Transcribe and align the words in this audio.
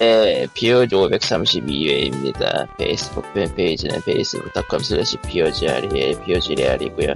네, 0.00 0.46
POG 0.54 0.94
532회입니다. 0.94 2.68
페이스북 2.76 3.24
팬페이지는 3.34 3.96
facebook.com 3.96 4.80
slash 4.80 5.16
POGRE, 5.22 6.14
POGREAL이고요. 6.24 7.14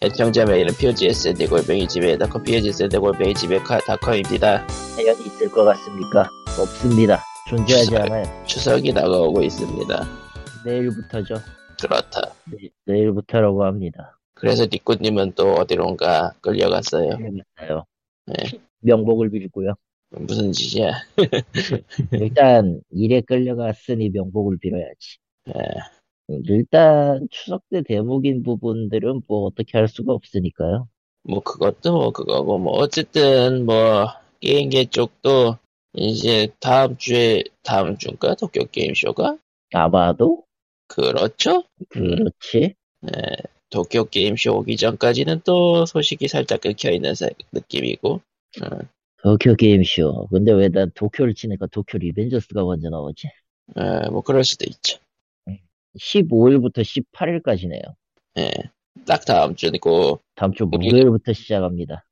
애청자 0.00 0.46
메일은 0.46 0.72
골뱅이 1.46 1.86
골뱅이 2.98 3.34
집에닷컴입니다. 3.34 4.66
사연이 4.68 5.26
있을 5.26 5.50
것 5.50 5.64
같습니까? 5.64 6.30
없습니다. 6.58 7.22
존재하지 7.50 7.86
추석. 7.90 8.00
않아요. 8.00 8.44
추석이 8.46 8.94
다가오고 8.94 9.42
있습니다. 9.42 10.08
내일부터죠. 10.64 11.34
그렇다. 11.82 12.34
내, 12.46 12.68
내일부터라고 12.86 13.64
합니다. 13.64 14.16
그래서 14.34 14.66
니꾸님은 14.72 15.32
또 15.34 15.52
어디론가 15.54 16.32
끌려갔어요. 16.40 17.10
재밌어요. 17.10 17.84
네. 18.26 18.34
명복을 18.80 19.28
빌고요. 19.30 19.74
무슨 20.18 20.52
짓이야? 20.52 20.92
일단 22.16 22.80
일에 22.90 23.20
끌려갔으니 23.22 24.10
명복을 24.10 24.58
빌어야지. 24.58 25.18
네. 25.46 25.52
일단 26.46 27.26
추석 27.30 27.62
때 27.70 27.82
대목인 27.82 28.42
부분들은 28.42 29.22
뭐 29.26 29.46
어떻게 29.46 29.76
할 29.78 29.88
수가 29.88 30.12
없으니까요. 30.12 30.88
뭐 31.24 31.40
그것도 31.40 31.92
뭐 31.92 32.10
그거고 32.10 32.58
뭐 32.58 32.72
어쨌든 32.74 33.64
뭐 33.66 34.06
게임계 34.40 34.86
쪽도 34.86 35.58
이제 35.94 36.48
다음 36.60 36.96
주에 36.96 37.42
다음 37.62 37.96
주인가 37.98 38.34
도쿄 38.34 38.64
게임쇼가 38.64 39.38
아마도 39.74 40.44
그렇죠? 40.88 41.64
그렇지. 41.90 42.74
네, 43.02 43.12
도쿄 43.70 44.04
게임쇼 44.04 44.56
오기 44.58 44.76
전까지는 44.76 45.42
또 45.44 45.86
소식이 45.86 46.28
살짝 46.28 46.60
끊겨 46.60 46.90
있는 46.90 47.14
사- 47.14 47.28
느낌이고 47.52 48.20
어, 48.62 48.78
도쿄 49.22 49.54
게임쇼. 49.54 50.28
근데 50.30 50.52
왜 50.52 50.68
난 50.68 50.90
도쿄를 50.94 51.34
치니까 51.34 51.66
도쿄 51.66 51.98
리벤져스가 51.98 52.62
먼저 52.64 52.88
나오지? 52.90 53.28
어, 53.76 54.10
뭐 54.10 54.22
그럴 54.22 54.44
수도 54.44 54.64
있죠. 54.68 54.98
15일부터 55.98 56.82
18일까지네요. 56.82 57.82
예, 58.38 58.50
딱 59.06 59.24
다음 59.26 59.54
주고 59.54 60.20
다음 60.34 60.52
주 60.54 60.64
목요일부터 60.64 61.32
시작합니다. 61.32 62.04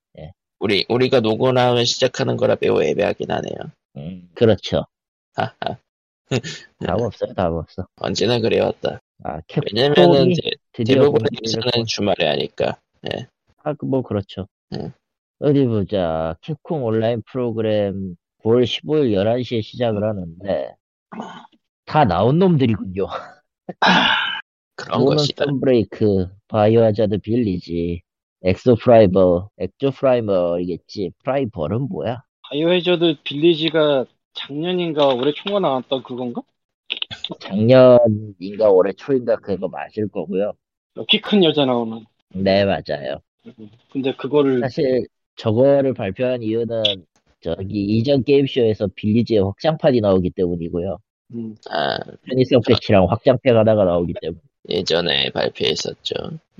우리 0.63 0.85
우리가 0.91 1.21
녹음하면 1.21 1.87
시작하는 1.87 2.37
거라 2.37 2.57
매우 2.61 2.83
애매하긴 2.83 3.31
하네요. 3.31 3.55
음, 3.97 4.29
그렇죠. 4.35 4.85
하하, 5.35 5.55
답 6.79 7.01
없어요, 7.01 7.33
답 7.33 7.51
없어. 7.55 7.87
언제나 7.97 8.39
그래왔다. 8.41 9.01
아, 9.25 9.41
캡콤이 9.47 9.71
왜냐면은 9.75 10.35
대- 10.35 10.51
드디어 10.73 10.97
대부분 10.97 11.21
공개를 11.23 11.39
행사는 11.47 11.73
했고. 11.75 11.85
주말에 11.87 12.27
하니까. 12.29 12.79
아, 13.65 13.73
그뭐 13.73 14.03
그렇죠. 14.03 14.47
응. 14.75 14.93
어디 15.41 15.65
보자. 15.67 16.37
캡콤 16.43 16.85
온라인 16.85 17.23
프로그램 17.31 18.17
9월 18.45 18.65
15일 18.65 19.13
11시에 19.15 19.63
시작을 19.63 20.05
하는데 20.05 20.75
다 21.87 22.05
나온 22.05 22.39
놈들이군요. 22.39 23.07
그런 24.77 25.05
것이다. 25.05 25.45
선브레이크, 25.47 26.29
바이오하자드 26.49 27.19
빌리지, 27.19 28.03
엑소 28.43 28.77
프라이버, 28.77 29.51
엑조 29.59 29.91
프라이멀이겠지. 29.91 31.13
프라이버는 31.25 31.83
뭐야? 31.89 32.23
바이오해저드 32.51 33.17
빌리지가 33.25 34.07
작년인가 34.35 35.09
올해 35.09 35.33
총괄 35.33 35.63
나왔던 35.63 36.03
그건가? 36.03 36.43
작년인가 37.41 38.71
올해 38.71 38.93
초인가 38.93 39.37
그거 39.37 39.69
맞을 39.69 40.09
거고요. 40.09 40.53
키 41.09 41.21
큰 41.21 41.45
여자 41.45 41.65
나오는. 41.65 42.05
네, 42.31 42.65
맞아요. 42.65 43.21
근데 43.93 44.15
그거를 44.17 44.61
사실 44.61 45.07
저거를 45.41 45.95
발표한 45.95 46.43
이유는 46.43 46.83
저기 47.41 47.81
이전 47.83 48.23
게임쇼에서 48.23 48.89
빌리지의 48.95 49.43
확장판이 49.43 50.01
나오기 50.01 50.31
때문이고요. 50.31 50.99
음, 51.35 51.55
아, 51.71 51.99
편의성 52.29 52.61
패치랑 52.67 53.07
확장팩 53.09 53.57
하나가 53.57 53.85
나오기 53.85 54.15
때문에 54.21 54.41
예전에 54.69 55.31
발표했었죠. 55.31 56.15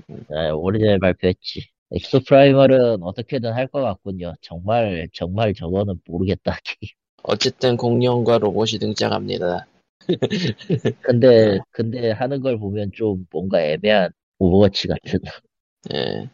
네, 0.07 0.49
오래전에 0.49 0.97
발표했지. 0.97 1.67
엑소 1.93 2.21
프라이멀은 2.27 3.03
어떻게든 3.03 3.53
할 3.53 3.67
것 3.67 3.81
같군요. 3.81 4.33
정말 4.41 5.07
정말 5.13 5.53
저거는 5.53 5.99
모르겠다. 6.07 6.57
어쨌든 7.23 7.77
공룡과 7.77 8.39
로봇이 8.39 8.79
등장합니다. 8.79 9.67
근데 11.01 11.59
근데 11.69 12.11
하는 12.11 12.41
걸 12.41 12.57
보면 12.57 12.91
좀 12.93 13.27
뭔가 13.31 13.61
애매한 13.61 14.09
오버워치 14.39 14.87
같은. 14.87 15.19
예, 15.93 16.29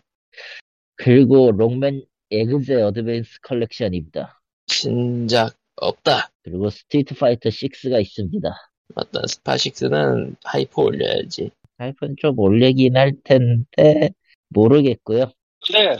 그리고 0.95 1.51
록맨 1.51 2.03
에그제 2.31 2.81
어드밴스 2.81 3.39
컬렉션입니다. 3.41 4.39
신작 4.67 5.55
없다. 5.77 6.29
그리고 6.43 6.69
스트리트 6.69 7.15
파이터 7.15 7.49
6가 7.49 8.01
있습니다. 8.01 8.49
어쨌든 8.95 9.28
스파 9.28 9.72
six는 9.72 10.35
hype 10.44 10.83
올려야지. 10.83 11.51
hype은 11.78 12.16
좀 12.17 12.37
올리긴 12.37 12.97
할 12.97 13.13
텐데 13.23 14.11
모르겠고요. 14.49 15.31
근데 15.66 15.97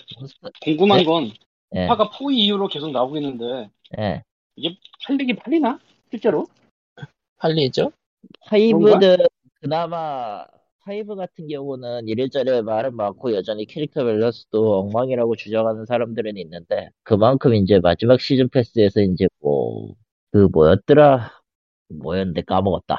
궁금한 0.61 0.99
네? 0.99 1.05
건 1.05 1.31
예, 1.75 1.87
스파가 1.88 2.09
4 2.11 2.31
이후로 2.31 2.67
계속 2.67 2.91
나오고 2.91 3.17
있는데 3.17 3.69
예. 3.97 4.23
이게 4.55 4.77
팔리긴 5.05 5.35
팔리나? 5.35 5.79
실제로? 6.09 6.47
팔리죠? 7.37 7.91
five는 8.41 9.17
그나마 9.59 10.45
five 10.88 11.16
같은 11.15 11.47
경우는 11.47 12.07
이래저래 12.07 12.61
말은 12.61 12.95
많고 12.95 13.33
여전히 13.33 13.65
캐릭터 13.65 14.05
밸런스도 14.05 14.79
엉망이라고 14.79 15.35
주장하는 15.35 15.85
사람들은 15.85 16.37
있는데 16.37 16.89
그만큼 17.03 17.55
이제 17.55 17.79
마지막 17.79 18.21
시즌 18.21 18.49
패스에서 18.49 19.01
이제 19.01 19.27
뭐 19.41 19.95
그 20.31 20.47
뭐였더라? 20.51 21.31
뭐였는데 21.89 22.43
까먹었다. 22.43 22.97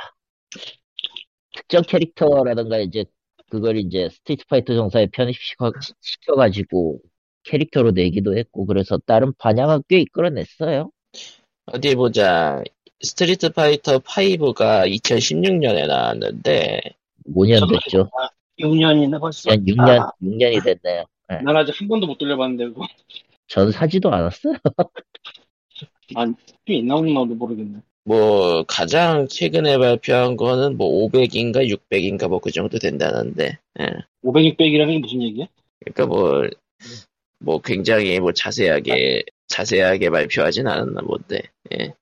특정 1.54 1.82
캐릭터라든가 1.82 2.78
이제 2.78 3.04
그걸 3.50 3.76
이제 3.76 4.08
스트리트 4.10 4.46
파이터 4.46 4.74
정사에 4.74 5.06
편입시켜 5.06 5.72
가지고 6.36 7.00
캐릭터로 7.44 7.92
내기도 7.92 8.36
했고 8.36 8.66
그래서 8.66 8.98
다른 8.98 9.32
반향은 9.38 9.82
꽤 9.88 10.00
이끌어냈어요. 10.00 10.90
어디 11.66 11.94
보자. 11.94 12.62
스트리트 13.00 13.50
파이터 13.50 14.00
5가 14.00 14.88
2016년에 14.88 15.86
나왔는데 15.86 16.80
5년 17.34 17.68
됐죠 17.70 18.10
6년이나 18.58 19.20
벌써. 19.20 19.50
6년 19.50 19.88
아, 20.00 20.12
6년이 20.22 20.64
됐네요 20.64 21.04
난 21.28 21.56
아직 21.56 21.78
한 21.80 21.88
번도 21.88 22.06
못 22.06 22.18
돌려봤는데 22.18 22.66
그거. 22.66 22.86
전 23.46 23.70
사지도 23.70 24.12
않았어요. 24.12 24.54
꽤 26.64 26.82
나오는가도 26.82 27.34
모르겠네. 27.34 27.80
뭐 28.04 28.62
가장 28.64 29.28
최근에 29.28 29.76
발표한 29.78 30.36
거는 30.36 30.76
뭐 30.78 31.06
500인가 31.08 31.68
600인가 31.68 32.28
뭐 32.28 32.40
그 32.40 32.50
정도 32.50 32.78
된다는데. 32.78 33.58
예. 33.80 33.86
500, 34.22 34.56
600이라는 34.56 34.92
게 34.92 34.98
무슨 34.98 35.22
얘기야? 35.22 35.46
그러니까 35.80 36.06
뭐, 36.06 36.48
뭐 37.40 37.60
굉장히 37.60 38.18
뭐 38.18 38.32
자세하게, 38.32 39.22
자세하게 39.48 40.08
발표하진 40.10 40.66
않았나 40.66 41.02
본데, 41.02 41.42
예. 41.74 41.92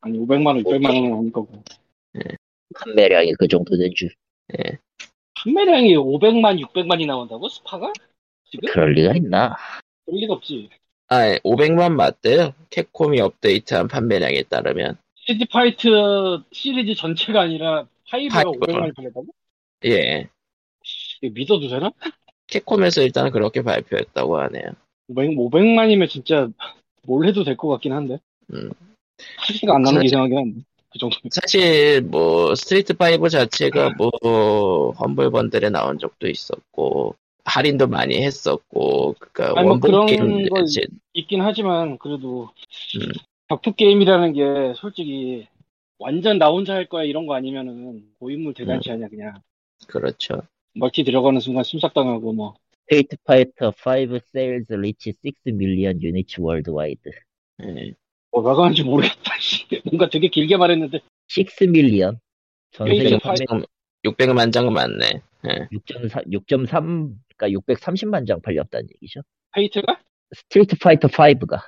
아니 0.00 0.18
500만 0.18 0.46
원, 0.46 0.58
600만 0.62 0.86
원은 0.94 1.18
아닐 1.18 1.32
거고. 1.32 1.62
판매량이 2.76 3.32
그 3.38 3.48
정도 3.48 3.76
된 3.76 3.90
줄. 3.94 4.10
판매량이 5.42 5.96
500만, 5.96 6.58
600만이 6.58 7.06
나온다고? 7.06 7.48
스파가? 7.48 7.92
지금? 8.50 8.68
그럴 8.72 8.92
리가 8.92 9.14
있나? 9.16 9.56
그럴 10.04 10.20
리가 10.20 10.34
없지. 10.34 10.70
아, 11.08 11.36
500만 11.44 11.94
맞대요. 11.94 12.54
캡콤이 12.70 13.20
업데이트한 13.20 13.88
판매량에 13.88 14.44
따르면. 14.44 14.96
스트리트 15.14 15.44
파이터 15.46 15.88
시리즈 16.52 16.94
전체가 16.94 17.42
아니라 17.42 17.86
5가 18.08 18.28
five. 18.44 18.50
500만이 18.60 18.94
팔렸다고? 18.96 19.26
예. 19.86 20.28
이거 21.22 21.32
믿어도 21.34 21.68
되나? 21.68 21.90
캡콤에서 22.48 23.02
일단 23.02 23.30
그렇게 23.30 23.62
발표했다고 23.62 24.38
하네요. 24.38 24.70
500, 25.08 25.30
500만이면 25.36 26.08
진짜 26.08 26.48
뭘 27.02 27.26
해도 27.26 27.44
될 27.44 27.56
것 27.56 27.68
같긴 27.68 27.92
한데. 27.92 28.18
음. 28.52 28.70
시가 29.44 29.76
안 29.76 29.82
나는 29.82 30.00
게 30.00 30.06
이상하긴 30.06 30.36
한데. 30.38 30.60
그 30.96 30.98
정도. 30.98 31.16
사실 31.30 32.00
뭐 32.02 32.54
스트리트 32.54 32.94
5 32.94 33.28
자체가 33.28 33.90
뭐 33.98 34.10
험블 34.92 35.30
번들에 35.30 35.68
나온 35.70 35.98
적도 35.98 36.26
있었고 36.26 37.14
할인도 37.44 37.86
많이 37.86 38.16
했었고 38.22 39.14
그러니까 39.18 39.58
아니, 39.58 39.64
뭐 39.66 39.72
원본 39.72 39.90
그런 39.90 40.06
게임 40.06 40.48
걸- 40.48 40.64
이제 40.64 40.82
있긴 41.12 41.42
하지만 41.42 41.98
그래도 41.98 42.50
음. 42.96 43.12
격투 43.48 43.74
게임이라는 43.74 44.32
게 44.32 44.74
솔직히 44.76 45.46
완전 45.98 46.38
나 46.38 46.48
혼자 46.48 46.74
할 46.74 46.86
거야 46.86 47.04
이런 47.04 47.26
거 47.26 47.34
아니면은 47.34 48.04
고인물 48.18 48.54
대잔치 48.54 48.90
아니야 48.90 49.08
그냥 49.08 49.40
그렇죠. 49.86 50.42
멀티 50.74 51.04
들어가는 51.04 51.40
순간 51.40 51.62
순삭당하고 51.64 52.32
뭐 52.32 52.54
Street 52.88 53.16
Fighter 53.24 53.68
5 53.72 54.16
sales 54.34 54.72
reach 54.72 55.12
6 55.24 55.34
million 55.48 56.00
units 56.02 56.40
worldwide. 56.40 57.10
예. 57.62 57.94
뭐 58.36 58.42
나가는지 58.42 58.82
모르겠다 58.82 59.32
씨. 59.40 59.64
뭔가 59.84 60.10
되게 60.10 60.28
길게 60.28 60.58
말했는데 60.58 61.00
6 61.34 61.46
million. 61.62 62.18
전 62.72 62.86
세계 62.86 63.18
페이지 63.18 63.18
판매 63.46 63.64
600만 64.04 64.52
장은 64.52 64.72
맞네. 64.74 65.22
예. 65.48 65.68
6.3, 65.72 66.30
6.3, 66.30 67.14
그러니까 67.36 67.60
630만 67.60 68.26
장 68.26 68.40
팔렸다는 68.42 68.88
얘기죠. 68.96 69.20
페이트가? 69.52 69.98
스트리트 70.34 70.76
파이터 70.78 71.08
5가 71.08 71.60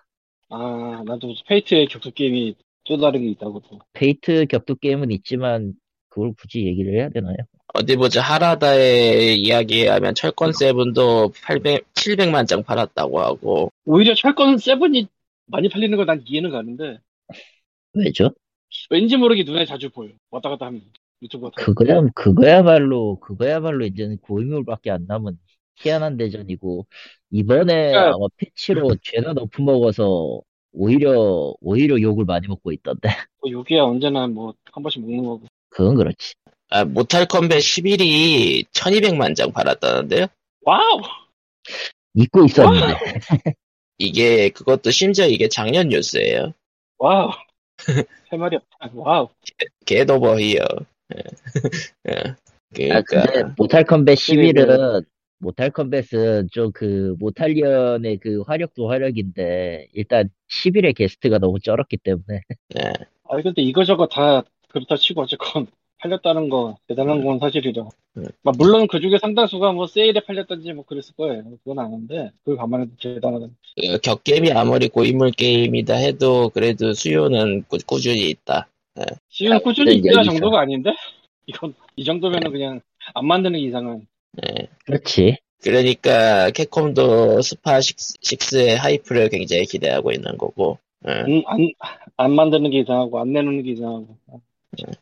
아 0.50 1.03
나도 1.06 1.35
페이트의 1.47 1.87
격투 1.87 2.11
게임이 2.12 2.55
또 2.85 2.99
다른 2.99 3.20
게 3.23 3.29
있다고 3.31 3.62
또. 3.70 3.79
페이트 3.94 4.44
격투 4.47 4.76
게임은 4.76 5.11
있지만 5.12 5.73
그걸 6.11 6.32
굳이 6.38 6.67
얘기를 6.67 6.94
해야 6.99 7.09
되나요? 7.09 7.37
어디 7.75 7.97
보자 7.97 8.20
하라다의 8.23 9.38
이야기에 9.41 9.88
의하면 9.88 10.14
철권 10.15 10.53
seven도 10.52 11.32
800, 11.44 11.94
700만 11.94 12.47
장 12.47 12.62
팔았다고 12.62 13.20
하고 13.20 13.70
오히려 13.85 14.15
철권 14.15 14.59
seven이 14.58 15.06
많이 15.48 15.68
팔리는 15.68 15.96
걸 15.96 16.06
난 16.06 16.22
이해는 16.26 16.50
가는데 16.50 16.98
왜죠? 17.94 18.30
왠지 18.90 19.16
모르게 19.16 19.44
눈에 19.44 19.64
자주 19.64 19.90
보여. 19.90 20.10
왔다 20.30 20.50
갔다 20.50 20.66
하면 20.66 20.82
유튜브 21.22 21.50
같은. 21.50 21.64
그거야 21.64 22.00
그거야말로 22.14 23.18
그거야말로 23.20 23.84
이제는 23.86 24.18
고인물밖에 24.18 24.90
안 24.90 25.06
남은 25.06 25.38
희한한 25.76 26.16
대전이고 26.16 26.86
이번에 27.30 27.90
그러니까- 27.92 28.14
아마 28.14 28.26
패치로 28.36 28.88
죄다 29.02 29.32
nerf 29.32 29.62
먹어서 29.62 30.40
오히려 30.72 31.54
오히려 31.60 32.00
욕을 32.00 32.24
많이 32.24 32.46
먹고 32.46 32.72
있던데 32.72 33.08
뭐 33.42 33.50
요기야 33.50 33.82
언제나 33.82 34.26
뭐 34.26 34.54
한 34.72 34.82
번씩 34.82 35.00
먹는 35.02 35.24
거고. 35.24 35.46
그건 35.70 35.96
그렇지. 35.96 36.34
아, 36.70 36.84
모탈 36.84 37.26
컴뱃 37.26 37.58
11이 37.58 38.64
1200만 38.72 39.34
장 39.34 39.50
팔았다는데요? 39.52 40.26
와우! 40.62 41.00
잊고 42.14 42.44
있었는데 42.44 42.94
이게 43.98 44.48
그것도 44.50 44.90
심지어 44.90 45.26
이게 45.26 45.48
작년 45.48 45.88
뉴스예요. 45.88 46.52
와우! 46.98 47.30
할 48.30 48.38
말이 48.38 48.56
없다. 48.56 48.90
와우! 48.94 49.28
get 49.84 50.08
over 50.10 50.38
here. 50.38 50.64
예. 52.08 52.12
아, 52.12 52.34
그러니까 52.74 53.02
근데 53.02 53.54
모탈 53.56 53.84
컴뱃 53.84 54.16
네, 54.18 54.52
11은 54.52 55.04
모탈 55.38 55.70
컴뱃은 55.70 56.48
좀 56.52 56.70
그 56.72 57.14
모탈리언의 57.18 58.18
그 58.18 58.42
화력도 58.42 58.88
화력인데 58.88 59.88
일단 59.92 60.28
11의 60.50 60.94
게스트가 60.94 61.38
너무 61.38 61.60
쩔었기 61.60 61.98
때문에 61.98 62.42
예. 62.78 62.92
아 63.24 63.42
근데 63.42 63.62
이거저거 63.62 64.06
다 64.06 64.42
그렇다 64.68 64.96
치고 64.96 65.22
어쨌건 65.22 65.66
팔렸다는 66.00 66.48
거 66.48 66.76
대단한 66.86 67.24
건 67.24 67.38
사실이라. 67.38 67.82
음. 68.18 68.24
막 68.42 68.54
물론 68.58 68.86
그 68.86 69.00
중에 69.00 69.18
상당수가 69.20 69.72
뭐 69.72 69.86
세일에 69.86 70.20
팔렸던지 70.20 70.72
뭐 70.72 70.84
그랬을 70.84 71.14
거예요. 71.16 71.42
그건 71.64 71.78
아는데 71.80 72.30
그걸 72.40 72.56
감안해도 72.56 72.92
대단하다. 73.00 73.46
그 73.76 73.98
격게임이 74.02 74.52
아무리 74.52 74.88
고인물 74.88 75.32
게임이다 75.32 75.94
해도 75.94 76.50
그래도 76.50 76.92
수요는 76.94 77.64
꾸, 77.68 77.78
꾸준히 77.86 78.28
있다. 78.30 78.68
지금 79.28 79.60
꾸준히 79.62 80.00
근데 80.00 80.10
있다 80.10 80.22
여기서- 80.22 80.24
정도가 80.32 80.60
아닌데? 80.60 80.90
이건 81.46 81.74
이 81.96 82.04
정도면은 82.04 82.50
그냥 82.52 82.80
안 83.14 83.26
만드는 83.26 83.58
이상은 83.60 84.06
예. 84.46 84.68
그렇지. 84.84 85.38
그러니까 85.62 86.50
캡콤도 86.50 87.42
스파 87.42 87.78
6의 87.78 88.76
하이프를 88.76 89.28
굉장히 89.30 89.64
기대하고 89.64 90.12
있는 90.12 90.36
거고. 90.38 90.78
예. 91.08 91.10
안, 91.12 91.42
안, 91.46 91.68
안 92.16 92.32
만드는 92.34 92.70
게 92.70 92.80
이상하고 92.80 93.18
안 93.20 93.32
내놓는 93.32 93.62
게 93.62 93.72
이상하고. 93.72 94.16
대단하다. 94.78 94.92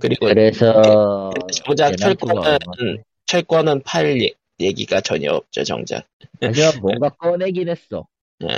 그리고 0.00 0.26
그래서 0.26 1.32
정작 1.52 1.96
대난투가 1.96 2.58
철권은 2.58 3.02
철권은 3.26 3.82
팔 3.82 4.20
얘- 4.22 4.32
얘기가 4.60 5.00
전혀 5.00 5.32
없죠 5.32 5.64
정작. 5.64 6.06
하지만 6.40 6.72
뭔가 6.80 7.08
꺼내긴 7.10 7.68
했어. 7.68 8.06
예. 8.42 8.48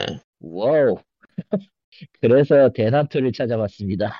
와우. 0.41 0.99
그래서 2.21 2.71
대난투를 2.73 3.33
찾아봤습니다. 3.33 4.17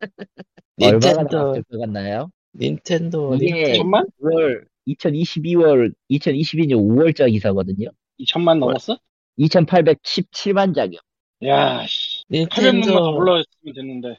얼마나 0.82 0.98
닌텐도 1.22 1.36
나왔을 1.36 1.62
것 1.64 1.78
같나요? 1.78 2.30
닌텐도 2.54 3.36
이게 3.36 3.74
천만? 3.74 4.06
5월 4.22 4.64
2022월 4.88 5.92
2022년 6.10 6.72
5월자 6.80 7.30
기사거든요. 7.30 7.88
2천만 8.18 8.58
넘었어? 8.58 8.98
2,817만 9.38 10.74
장이요. 10.74 10.98
야, 11.44 11.86
씨. 11.86 12.24
800만만 12.30 12.48
더 12.50 12.70
닌텐도 12.72 13.16
불렀으면 13.16 13.74
됐는데. 13.74 14.18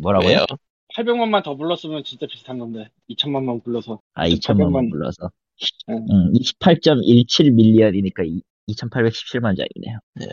뭐라고요? 0.00 0.44
왜요? 1.06 1.14
800만만 1.14 1.42
더 1.42 1.54
불렀으면 1.56 2.04
진짜 2.04 2.26
비슷한 2.26 2.58
건데. 2.58 2.88
2천만만 3.08 3.62
불러서. 3.64 4.00
아 4.14 4.28
2천만 4.28 4.66
800만. 4.70 4.74
원 4.74 4.90
불러서. 4.90 5.30
응. 5.90 5.94
음, 6.10 6.32
28.17 6.32 7.52
million이니까 7.52 8.22
2,817만 8.68 9.56
장이네요. 9.56 9.98
네. 10.14 10.26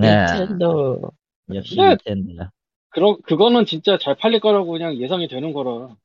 네. 0.00 0.26
닌텐도 0.40 1.00
역시 1.54 1.76
네. 1.76 1.90
닌텐도. 2.06 2.44
그러, 2.90 3.16
그거는 3.24 3.66
진짜 3.66 3.98
잘 3.98 4.16
팔릴 4.16 4.40
거라고 4.40 4.70
그냥 4.72 4.96
예상이 4.96 5.28
되는 5.28 5.52
거라. 5.52 5.96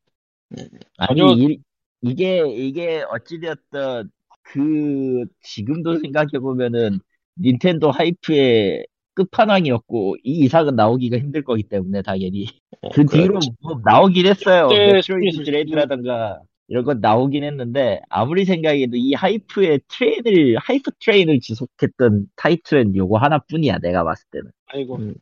아니 0.97 1.19
전혀- 1.19 1.33
이, 1.35 1.59
이게 2.01 2.43
이게 2.47 3.03
어찌되었던 3.09 4.11
그 4.43 5.25
지금도 5.41 5.99
생각해 5.99 6.39
보면은 6.39 6.99
닌텐도 7.39 7.89
hype의 7.91 8.85
끝판왕이었고 9.15 10.17
이 10.23 10.45
이상은 10.45 10.75
나오기가 10.75 11.17
힘들 11.17 11.43
거기 11.43 11.63
때문에 11.63 12.01
당연히 12.01 12.47
그 12.93 13.05
뒤로 13.05 13.39
그렇죠. 13.39 13.51
뭐 13.61 13.79
나오긴 13.83 14.27
했어요. 14.27 14.67
메트로이드 14.67 15.01
스피드 15.01 15.43
드레드라던가 15.43 16.39
이런 16.67 16.83
건 16.83 16.99
나오긴 16.99 17.43
했는데 17.43 18.01
아무리 18.09 18.45
생각해도 18.45 18.95
이 18.95 19.13
hype의 19.13 19.81
train을 19.87 20.57
hype 20.57 20.91
train을 20.99 21.39
지속했던 21.39 22.27
타이틀은 22.35 22.95
요거 22.95 23.17
하나뿐이야 23.17 23.79
내가 23.79 24.03
봤을 24.03 24.25
때는. 24.31 24.51
아이고. 24.67 24.97
음. 24.97 25.15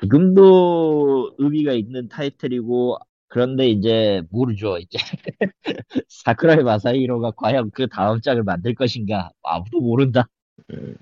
지금도 0.00 1.34
의미가 1.38 1.72
있는 1.72 2.08
타이틀이고 2.08 2.98
그런데 3.28 3.68
이제 3.68 4.22
모르죠 4.30 4.78
이제 4.78 4.98
사쿠라이 6.08 6.62
마사히로가 6.62 7.32
과연 7.32 7.70
그 7.72 7.88
다음 7.88 8.20
장을 8.20 8.42
만들 8.42 8.74
것인가 8.74 9.30
아무도 9.42 9.80
모른다 9.80 10.28
음, 10.72 10.94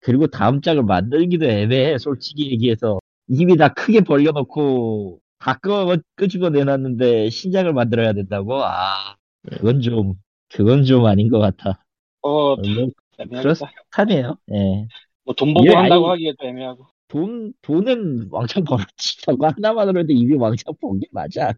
그리고 0.00 0.26
다음 0.28 0.60
장을 0.60 0.82
만들기도 0.82 1.46
애매해 1.46 1.98
솔직히 1.98 2.50
얘기해서 2.52 3.00
이미 3.28 3.56
다 3.56 3.68
크게 3.74 4.00
벌려놓고 4.02 5.20
다 5.38 5.54
끄, 5.60 5.70
끄집어 6.16 6.50
내놨는데 6.50 7.30
신작을 7.30 7.72
만들어야 7.72 8.12
된다고 8.12 8.62
아 8.64 9.16
그건 9.50 9.80
좀 9.80 10.14
그건 10.50 10.84
좀 10.84 11.06
아닌 11.06 11.28
것 11.30 11.38
같아 11.38 11.84
어, 12.22 12.56
뭐 12.56 12.90
애매하겠다. 13.18 13.72
그렇다네요 13.90 14.38
예. 14.52 14.88
뭐돈 15.24 15.54
보고 15.54 15.66
예, 15.66 15.74
한다고 15.74 16.10
하기에도 16.10 16.44
애매하고. 16.46 16.86
돈, 17.08 17.52
돈은 17.62 18.28
왕창 18.30 18.64
벌었지. 18.64 19.22
저거 19.22 19.48
하나만으로도 19.48 20.12
이미 20.12 20.34
왕창 20.36 20.74
번 20.80 21.00
게 21.00 21.06
맞아. 21.10 21.52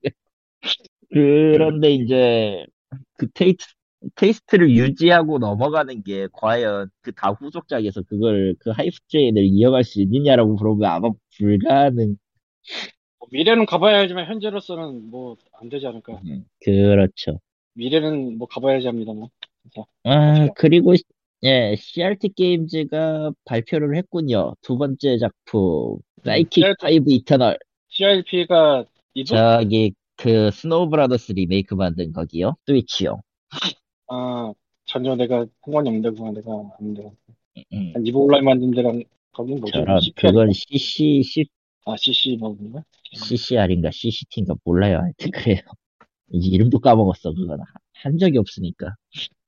그런데 1.11 1.91
이제, 1.93 2.67
그 3.17 3.29
테이트, 3.33 3.65
taste를 4.17 4.71
유지하고 4.71 5.39
넘어가는 5.39 6.03
게 6.03 6.29
과연 6.33 6.91
그 7.03 7.13
다음 7.13 7.35
후속작에서 7.39 8.03
그걸, 8.03 8.55
그 8.61 8.71
hype 8.71 8.97
train을 9.09 9.45
이어갈 9.45 9.85
수 9.85 10.01
있느냐라고 10.01 10.55
물어보면 10.55 10.91
아마 10.91 11.11
불가능. 11.37 12.17
뭐 13.19 13.29
미래는 13.31 13.67
가봐야 13.67 13.99
알지만 14.01 14.27
현재로서는 14.27 15.11
뭐 15.11 15.37
안 15.61 15.69
되지 15.69 15.87
않을까. 15.87 16.19
그렇죠. 16.65 17.39
미래는 17.75 18.39
뭐 18.39 18.49
가봐야지 18.49 18.87
합니다. 18.87 19.13
뭐. 19.13 19.29
아, 20.05 20.49
그리고, 20.57 20.95
예, 21.43 21.77
CRT 21.79 22.31
게임즈가 22.35 23.33
발표를 23.45 23.95
했군요. 23.97 24.55
두 24.63 24.79
번째 24.79 25.19
작품, 25.19 25.99
사이킥 26.25 26.65
CRT 26.65 26.99
5 26.99 27.05
이터널. 27.09 27.59
CRP가 27.89 28.85
이분? 29.15 29.27
저기, 29.27 29.93
그, 30.17 30.51
스노우 30.51 30.89
브라더스 30.89 31.33
리메이크 31.33 31.75
만든 31.75 32.13
거기요. 32.13 32.57
스위치용. 32.67 33.21
아, 34.11 34.53
전혀 34.87 35.15
내가 35.15 35.47
상관이 35.65 35.89
없는데, 35.89 36.11
그건 36.11 36.35
내가 36.35 36.51
아는데. 36.79 37.13
음. 37.73 37.93
이브 38.05 38.19
온라인 38.19 38.45
만든 38.45 38.71
데랑, 38.73 39.03
거긴 39.33 39.61
뭐죠? 39.61 39.73
저런 39.79 40.01
CP? 40.01 40.21
그건 40.21 40.53
CC 40.53 41.23
C, 41.23 41.45
아, 41.87 41.97
CC 41.97 42.37
뭐, 42.39 42.55
뭔가? 42.59 42.83
CCR인가 43.13 43.91
CCT인가 43.93 44.55
몰라요 44.65 44.99
하여튼 45.01 45.31
그래요 45.33 45.61
이제 46.33 46.49
이름도 46.49 46.79
까먹었어 46.81 47.33
그건 47.35 47.61
한- 47.61 47.67
한 47.95 48.19
적이 48.19 48.39
없으니까 48.39 48.95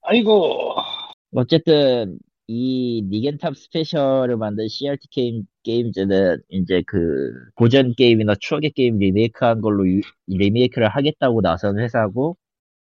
아이고, 0.03 0.75
어쨌든 1.33 2.19
이 2.49 3.03
닉 3.09 3.25
앤 3.25 3.41
톰 3.41 3.57
스페셜을 3.57 4.37
만든 4.37 4.69
CRT 4.69 5.09
게임, 5.11 5.45
게임즈는 5.63 6.43
이제 6.51 6.83
그 6.87 7.33
고전 7.55 7.95
게임이나 7.95 8.35
추억의 8.41 8.73
게임 8.73 8.99
리메이크한 8.99 9.61
걸로 9.61 9.89
유- 9.89 10.01
리메이크를 10.27 10.89
하겠다고 10.89 11.41
나선 11.41 11.79
회사고 11.79 12.37